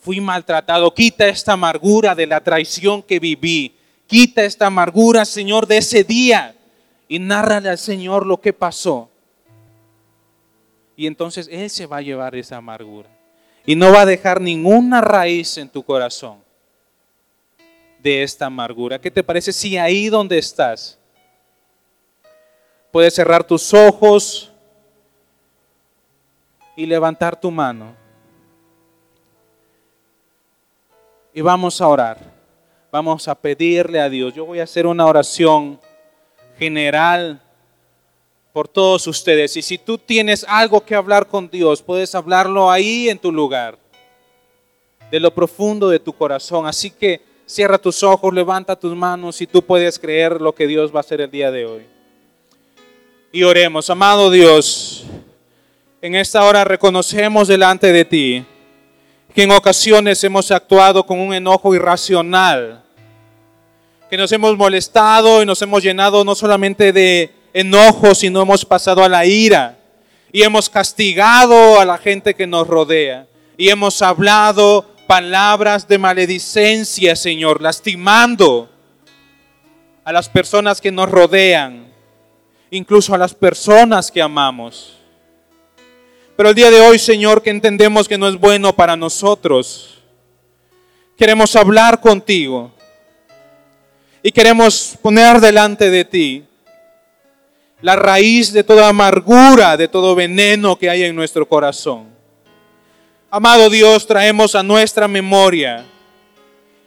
fui 0.00 0.20
maltratado. 0.20 0.92
Quita 0.94 1.26
esta 1.28 1.52
amargura 1.52 2.14
de 2.14 2.26
la 2.26 2.40
traición 2.40 3.02
que 3.02 3.18
viví. 3.18 3.74
Quita 4.06 4.42
esta 4.44 4.66
amargura, 4.66 5.24
Señor, 5.24 5.66
de 5.66 5.78
ese 5.78 6.04
día. 6.04 6.54
Y 7.08 7.18
nárrale 7.18 7.68
al 7.68 7.78
Señor 7.78 8.26
lo 8.26 8.40
que 8.40 8.52
pasó. 8.52 9.10
Y 10.96 11.06
entonces 11.06 11.48
Él 11.50 11.68
se 11.68 11.86
va 11.86 11.98
a 11.98 12.02
llevar 12.02 12.34
esa 12.36 12.56
amargura. 12.56 13.08
Y 13.66 13.76
no 13.76 13.92
va 13.92 14.02
a 14.02 14.06
dejar 14.06 14.40
ninguna 14.40 15.00
raíz 15.00 15.58
en 15.58 15.68
tu 15.68 15.82
corazón 15.82 16.38
de 18.02 18.22
esta 18.22 18.46
amargura. 18.46 18.98
¿Qué 18.98 19.10
te 19.10 19.22
parece 19.22 19.52
si 19.52 19.76
ahí 19.76 20.08
donde 20.08 20.38
estás 20.38 20.98
puedes 22.90 23.14
cerrar 23.14 23.44
tus 23.44 23.74
ojos? 23.74 24.47
Y 26.78 26.86
levantar 26.86 27.38
tu 27.38 27.50
mano. 27.50 28.08
y 31.38 31.40
vamos 31.40 31.80
a 31.80 31.86
orar. 31.86 32.18
Vamos 32.90 33.28
a 33.28 33.34
pedirle 33.36 34.00
a 34.00 34.08
Dios. 34.08 34.34
Yo 34.34 34.44
voy 34.44 34.58
a 34.58 34.64
hacer 34.64 34.88
una 34.88 35.06
oración 35.06 35.78
general 36.58 37.40
por 38.52 38.66
todos 38.66 39.06
ustedes. 39.06 39.56
Y 39.56 39.62
si 39.62 39.78
tú 39.78 39.98
tienes 39.98 40.44
algo 40.48 40.84
que 40.84 40.96
hablar 40.96 41.28
con 41.28 41.48
Dios, 41.48 41.80
puedes 41.80 42.12
hablarlo 42.16 42.68
ahí 42.68 43.08
en 43.08 43.20
tu 43.20 43.30
lugar, 43.30 43.78
de 45.12 45.20
lo 45.20 45.32
profundo 45.32 45.88
de 45.88 46.00
tu 46.00 46.12
corazón. 46.12 46.66
Así 46.66 46.90
que 46.90 47.20
cierra 47.46 47.78
tus 47.78 48.02
ojos, 48.02 48.34
levanta 48.34 48.74
tus 48.74 48.96
manos 48.96 49.40
y 49.40 49.46
tú 49.46 49.62
puedes 49.62 49.96
creer 49.96 50.40
lo 50.40 50.52
que 50.52 50.66
Dios 50.66 50.92
va 50.92 50.96
a 50.96 51.00
hacer 51.00 51.20
el 51.20 51.30
día 51.30 51.52
de 51.52 51.66
hoy. 51.66 51.86
Y 53.30 53.44
oremos, 53.44 53.88
amado 53.90 54.28
Dios, 54.28 55.04
en 56.00 56.14
esta 56.14 56.44
hora 56.44 56.64
reconocemos 56.64 57.48
delante 57.48 57.92
de 57.92 58.04
ti 58.04 58.44
que 59.34 59.42
en 59.42 59.50
ocasiones 59.50 60.22
hemos 60.24 60.50
actuado 60.50 61.04
con 61.04 61.18
un 61.18 61.34
enojo 61.34 61.74
irracional, 61.74 62.82
que 64.08 64.16
nos 64.16 64.32
hemos 64.32 64.56
molestado 64.56 65.42
y 65.42 65.46
nos 65.46 65.60
hemos 65.60 65.82
llenado 65.82 66.24
no 66.24 66.34
solamente 66.34 66.92
de 66.92 67.32
enojo, 67.52 68.14
sino 68.14 68.42
hemos 68.42 68.64
pasado 68.64 69.04
a 69.04 69.08
la 69.08 69.26
ira 69.26 69.78
y 70.32 70.42
hemos 70.42 70.70
castigado 70.70 71.78
a 71.78 71.84
la 71.84 71.98
gente 71.98 72.34
que 72.34 72.46
nos 72.46 72.66
rodea 72.66 73.26
y 73.56 73.68
hemos 73.68 74.00
hablado 74.00 74.86
palabras 75.06 75.88
de 75.88 75.98
maledicencia, 75.98 77.16
Señor, 77.16 77.60
lastimando 77.60 78.70
a 80.04 80.12
las 80.12 80.28
personas 80.28 80.80
que 80.80 80.92
nos 80.92 81.10
rodean, 81.10 81.92
incluso 82.70 83.14
a 83.14 83.18
las 83.18 83.34
personas 83.34 84.10
que 84.10 84.22
amamos. 84.22 84.97
Pero 86.38 86.50
el 86.50 86.54
día 86.54 86.70
de 86.70 86.80
hoy, 86.80 87.00
Señor, 87.00 87.42
que 87.42 87.50
entendemos 87.50 88.06
que 88.06 88.16
no 88.16 88.28
es 88.28 88.38
bueno 88.38 88.72
para 88.72 88.96
nosotros, 88.96 89.98
queremos 91.16 91.56
hablar 91.56 92.00
contigo 92.00 92.70
y 94.22 94.30
queremos 94.30 94.96
poner 95.02 95.40
delante 95.40 95.90
de 95.90 96.04
ti 96.04 96.44
la 97.80 97.96
raíz 97.96 98.52
de 98.52 98.62
toda 98.62 98.86
amargura, 98.88 99.76
de 99.76 99.88
todo 99.88 100.14
veneno 100.14 100.78
que 100.78 100.88
hay 100.88 101.02
en 101.02 101.16
nuestro 101.16 101.48
corazón. 101.48 102.06
Amado 103.30 103.68
Dios, 103.68 104.06
traemos 104.06 104.54
a 104.54 104.62
nuestra 104.62 105.08
memoria 105.08 105.84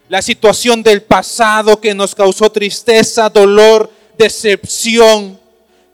la 0.08 0.22
situación 0.22 0.82
del 0.82 1.02
pasado 1.02 1.78
que 1.78 1.92
nos 1.92 2.14
causó 2.14 2.50
tristeza, 2.50 3.28
dolor, 3.28 3.90
decepción, 4.16 5.38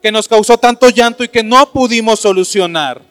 que 0.01 0.13
nos 0.13 0.29
causó 0.29 0.57
tanto 0.57 0.87
llanto 0.87 1.25
y 1.25 1.27
que 1.27 1.43
no 1.43 1.69
pudimos 1.73 2.21
solucionar 2.21 3.08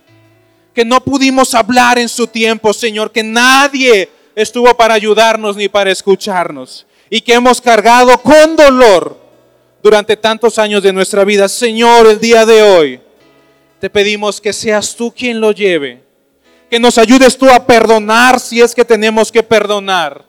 que 0.79 0.85
no 0.85 1.03
pudimos 1.03 1.57
hablar 1.57 1.99
en 1.99 2.09
su 2.09 2.29
tiempo, 2.29 2.73
Señor, 2.73 3.11
que 3.11 3.25
nadie 3.25 4.09
estuvo 4.37 4.73
para 4.77 4.95
ayudarnos 4.95 5.57
ni 5.57 5.69
para 5.69 5.91
escucharnos 5.91 6.87
y 7.11 7.21
que 7.21 7.35
hemos 7.35 7.61
cargado 7.61 8.17
con 8.23 8.55
dolor 8.55 9.19
durante 9.83 10.17
tantos 10.17 10.57
años 10.57 10.81
de 10.85 10.93
nuestra 10.93 11.25
vida. 11.25 11.49
Señor, 11.49 12.07
el 12.07 12.21
día 12.21 12.47
de 12.47 12.63
hoy 12.63 13.01
te 13.81 13.91
pedimos 13.91 14.41
que 14.41 14.53
seas 14.53 14.95
tú 14.95 15.11
quien 15.11 15.41
lo 15.41 15.51
lleve, 15.51 16.01
que 16.71 16.79
nos 16.79 16.97
ayudes 16.97 17.37
tú 17.37 17.51
a 17.51 17.67
perdonar 17.67 18.39
si 18.39 18.61
es 18.61 18.73
que 18.73 18.85
tenemos 18.85 19.33
que 19.33 19.43
perdonar, 19.43 20.25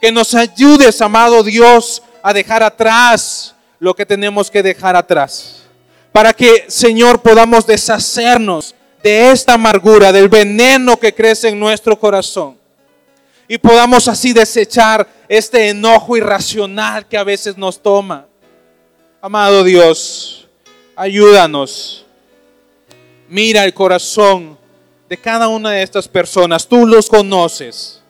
que 0.00 0.10
nos 0.10 0.34
ayudes, 0.34 1.00
amado 1.00 1.44
Dios, 1.44 2.02
a 2.24 2.32
dejar 2.32 2.64
atrás 2.64 3.54
lo 3.78 3.94
que 3.94 4.04
tenemos 4.04 4.50
que 4.50 4.64
dejar 4.64 4.96
atrás, 4.96 5.62
para 6.10 6.32
que, 6.32 6.64
Señor, 6.66 7.22
podamos 7.22 7.64
deshacernos 7.64 8.74
de 9.06 9.30
esta 9.30 9.54
amargura, 9.54 10.10
del 10.10 10.28
veneno 10.28 10.96
que 10.98 11.14
crece 11.14 11.50
en 11.50 11.60
nuestro 11.60 11.96
corazón. 11.96 12.58
Y 13.46 13.56
podamos 13.56 14.08
así 14.08 14.32
desechar 14.32 15.06
este 15.28 15.68
enojo 15.68 16.16
irracional 16.16 17.06
que 17.06 17.16
a 17.16 17.22
veces 17.22 17.56
nos 17.56 17.80
toma. 17.80 18.26
Amado 19.20 19.62
Dios, 19.62 20.48
ayúdanos. 20.96 22.04
Mira 23.28 23.64
el 23.64 23.72
corazón 23.72 24.58
de 25.08 25.16
cada 25.16 25.46
una 25.46 25.70
de 25.70 25.84
estas 25.84 26.08
personas. 26.08 26.66
Tú 26.66 26.84
los 26.84 27.08
conoces. 27.08 28.02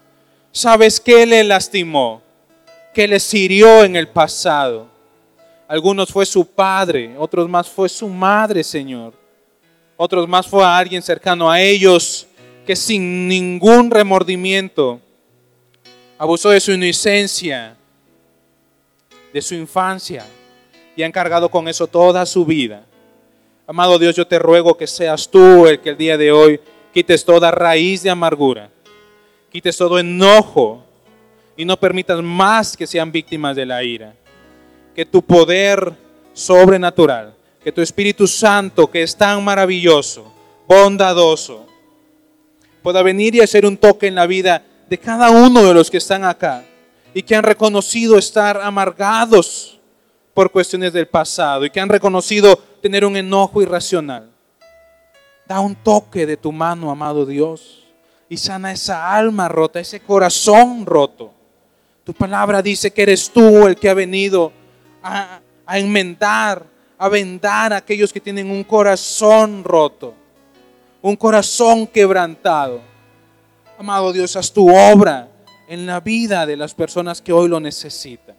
Sabes 0.51 0.99
qué 0.99 1.27
le 1.27 1.45
lastimó, 1.45 2.23
qué 2.95 3.07
le 3.07 3.19
hirió 3.33 3.85
en 3.85 3.97
el 3.97 4.09
pasado. 4.09 4.87
Algunos 5.69 6.09
fue 6.09 6.25
su 6.25 6.47
padre, 6.47 7.15
otros 7.19 7.51
más 7.51 7.69
fue 7.69 7.87
su 7.91 8.09
madre, 8.09 8.65
Señor 8.65 9.26
otros 9.97 10.29
más 10.29 10.47
fue 10.47 10.63
a 10.65 10.77
alguien 10.77 11.03
cercano 11.03 11.51
a 11.51 11.61
ellos 11.61 12.27
que 12.67 12.77
sin 12.77 13.29
ningún 13.29 13.91
remordimiento 13.91 15.01
abusó 16.19 16.51
de 16.51 16.61
su 16.61 16.73
inocencia, 16.73 17.77
de 19.33 19.43
su 19.43 19.55
infancia 19.55 20.27
y 20.97 21.03
ha 21.03 21.07
encargado 21.07 21.49
con 21.49 21.69
eso 21.69 21.87
toda 21.87 22.27
su 22.27 22.45
vida. 22.45 22.85
Amado 23.67 23.99
Dios, 23.99 24.15
yo 24.15 24.27
te 24.27 24.39
ruego 24.39 24.77
que 24.77 24.87
seas 24.87 25.29
tú 25.29 25.67
el 25.67 25.81
que 25.81 25.91
el 25.91 25.97
día 25.97 26.17
de 26.17 26.33
hoy 26.33 26.61
quites 26.93 27.25
toda 27.25 27.51
raíz 27.51 28.03
de 28.03 28.11
amargura, 28.11 28.71
quites 29.51 29.77
todo 29.77 29.99
enojo 29.99 30.85
y 31.57 31.65
no 31.65 31.77
permitas 31.77 32.23
más 32.23 32.77
que 32.77 32.87
sean 32.87 33.11
víctimas 33.11 33.57
de 33.57 33.67
la 33.67 33.83
ira. 33.83 34.15
Que 34.95 35.05
tu 35.05 35.21
poder 35.23 35.93
sobrenatural 36.33 37.36
que 37.67 37.73
tu 37.73 37.81
Espíritu 37.81 38.29
Santo, 38.29 38.89
que 38.89 39.03
es 39.03 39.17
tan 39.17 39.43
maravilloso, 39.43 40.33
bondadoso, 40.69 41.67
pueda 42.81 43.03
venir 43.03 43.35
y 43.35 43.41
hacer 43.41 43.67
un 43.67 43.77
toque 43.77 44.07
en 44.07 44.15
la 44.15 44.25
vida 44.29 44.63
de 44.89 44.97
cada 44.97 45.31
uno 45.31 45.65
de 45.65 45.75
los 45.75 45.91
que 45.91 45.97
están 45.97 46.23
acá 46.23 46.65
y 47.13 47.25
que 47.25 47.35
han 47.35 47.43
reconocido 47.43 48.19
estar 48.19 48.61
amargados 48.61 49.81
por 50.33 50.53
cuestiones 50.53 50.93
del 50.93 51.09
pasado 51.09 51.65
y 51.65 51.71
que 51.71 51.81
han 51.81 51.89
reconocido 51.89 52.57
tener 52.81 53.05
un 53.05 53.17
enojo 53.17 53.61
irracional. 53.61 54.31
Da 55.49 55.59
un 55.59 55.75
toque 55.75 56.25
de 56.25 56.37
tu 56.37 56.53
mano, 56.53 56.89
amado 56.89 57.27
Dios, 57.27 57.85
y 58.29 58.37
sana 58.37 58.71
esa 58.71 59.13
alma 59.13 59.49
rota, 59.49 59.81
ese 59.81 59.99
corazón 59.99 60.87
roto. 60.87 61.33
Tu 62.05 62.15
palabra 62.15 62.63
dice 62.63 62.93
que 62.93 63.03
eres 63.03 63.29
tú 63.29 63.67
el 63.67 63.75
que 63.75 63.89
ha 63.89 63.95
venido 63.95 64.53
a, 65.03 65.41
a 65.67 65.79
enmendar 65.81 66.76
a 66.99 67.09
vendar 67.09 67.73
a 67.73 67.79
aquellos 67.79 68.13
que 68.13 68.21
tienen 68.21 68.51
un 68.51 68.65
corazón 68.65 69.63
roto, 69.65 70.15
un 71.03 71.17
corazón 71.17 71.87
quebrantado. 71.87 72.81
Amado 73.79 74.13
Dios, 74.13 74.35
haz 74.37 74.53
tu 74.53 74.75
obra 74.75 75.29
en 75.69 75.87
la 75.87 76.01
vida 76.01 76.47
de 76.47 76.57
las 76.57 76.75
personas 76.75 77.21
que 77.21 77.33
hoy 77.33 77.49
lo 77.49 77.61
necesitan. 77.61 78.37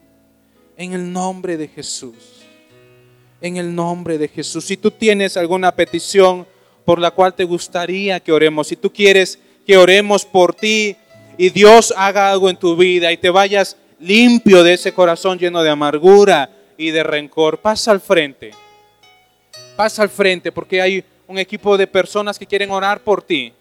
En 0.76 0.94
el 0.94 1.12
nombre 1.12 1.58
de 1.58 1.68
Jesús. 1.68 2.16
En 3.42 3.58
el 3.58 3.74
nombre 3.74 4.18
de 4.18 4.28
Jesús. 4.28 4.66
Si 4.66 4.78
tú 4.78 4.92
tienes 4.92 5.38
alguna 5.38 5.76
petición 5.76 6.48
por 6.86 7.00
la 7.00 7.12
cual 7.12 7.36
te 7.36 7.44
gustaría 7.44 8.20
que 8.20 8.32
oremos, 8.32 8.68
si 8.68 8.76
tú 8.76 8.92
quieres 8.92 9.40
que 9.66 9.78
oremos 9.78 10.26
por 10.26 10.56
ti 10.56 10.96
y 11.38 11.50
Dios 11.50 11.94
haga 11.96 12.32
algo 12.32 12.50
en 12.50 12.58
tu 12.58 12.76
vida 12.76 13.12
y 13.12 13.18
te 13.18 13.30
vayas 13.30 13.78
limpio 14.00 14.64
de 14.64 14.74
ese 14.74 14.94
corazón 14.94 15.38
lleno 15.38 15.62
de 15.62 15.70
amargura, 15.70 16.50
y 16.78 16.92
de 16.92 17.04
rencor, 17.04 17.60
pasa 17.60 17.92
al 17.92 18.00
frente. 18.00 18.52
Pasa 19.76 20.04
al 20.04 20.10
frente 20.10 20.52
porque 20.52 20.82
hay 20.82 21.04
un 21.28 21.38
equipo 21.38 21.78
de 21.78 21.88
personas 21.88 22.40
que 22.40 22.46
quieren 22.46 22.72
orar 22.72 23.02
por 23.02 23.22
ti. 23.22 23.54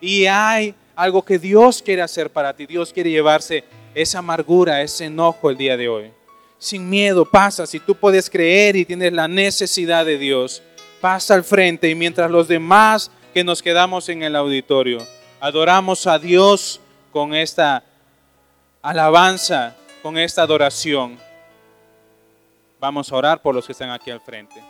Y 0.00 0.26
hay 0.26 0.74
algo 0.94 1.22
que 1.22 1.38
Dios 1.38 1.82
quiere 1.82 2.02
hacer 2.02 2.30
para 2.30 2.54
ti. 2.54 2.66
Dios 2.66 2.92
quiere 2.92 3.10
llevarse 3.10 3.64
esa 3.94 4.18
amargura, 4.18 4.82
ese 4.82 5.06
enojo 5.06 5.50
el 5.50 5.56
día 5.56 5.76
de 5.76 5.88
hoy. 5.88 6.12
Sin 6.58 6.88
miedo, 6.88 7.24
pasa. 7.24 7.66
Si 7.66 7.80
tú 7.80 7.94
puedes 7.94 8.28
creer 8.28 8.76
y 8.76 8.84
tienes 8.84 9.12
la 9.12 9.28
necesidad 9.28 10.04
de 10.04 10.18
Dios, 10.18 10.62
pasa 11.00 11.34
al 11.34 11.44
frente. 11.44 11.88
Y 11.88 11.94
mientras 11.94 12.30
los 12.30 12.48
demás 12.48 13.10
que 13.32 13.44
nos 13.44 13.62
quedamos 13.62 14.08
en 14.08 14.22
el 14.22 14.36
auditorio, 14.36 15.06
adoramos 15.40 16.06
a 16.06 16.18
Dios 16.18 16.80
con 17.12 17.34
esta 17.34 17.84
alabanza, 18.82 19.76
con 20.02 20.18
esta 20.18 20.42
adoración. 20.42 21.18
Vamos 22.80 23.12
a 23.12 23.16
orar 23.16 23.42
por 23.42 23.54
los 23.54 23.66
que 23.66 23.72
están 23.72 23.90
aquí 23.90 24.10
al 24.10 24.20
frente. 24.20 24.62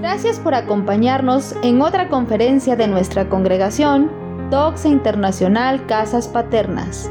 Gracias 0.00 0.40
por 0.40 0.54
acompañarnos 0.54 1.54
en 1.62 1.82
otra 1.82 2.08
conferencia 2.08 2.74
de 2.74 2.88
nuestra 2.88 3.28
congregación, 3.28 4.10
Doxa 4.50 4.88
Internacional 4.88 5.84
Casas 5.86 6.28
Paternas. 6.28 7.10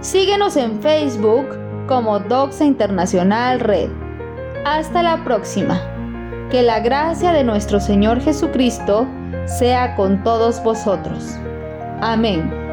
Síguenos 0.00 0.56
en 0.56 0.80
Facebook 0.82 1.46
como 1.86 2.18
Doxa 2.18 2.64
Internacional 2.64 3.60
Red. 3.60 3.90
Hasta 4.64 5.02
la 5.02 5.24
próxima. 5.24 5.80
Que 6.50 6.62
la 6.62 6.80
gracia 6.80 7.32
de 7.32 7.42
nuestro 7.42 7.80
Señor 7.80 8.20
Jesucristo 8.20 9.06
sea 9.46 9.94
con 9.96 10.22
todos 10.22 10.62
vosotros. 10.62 11.36
Amén. 12.00 12.65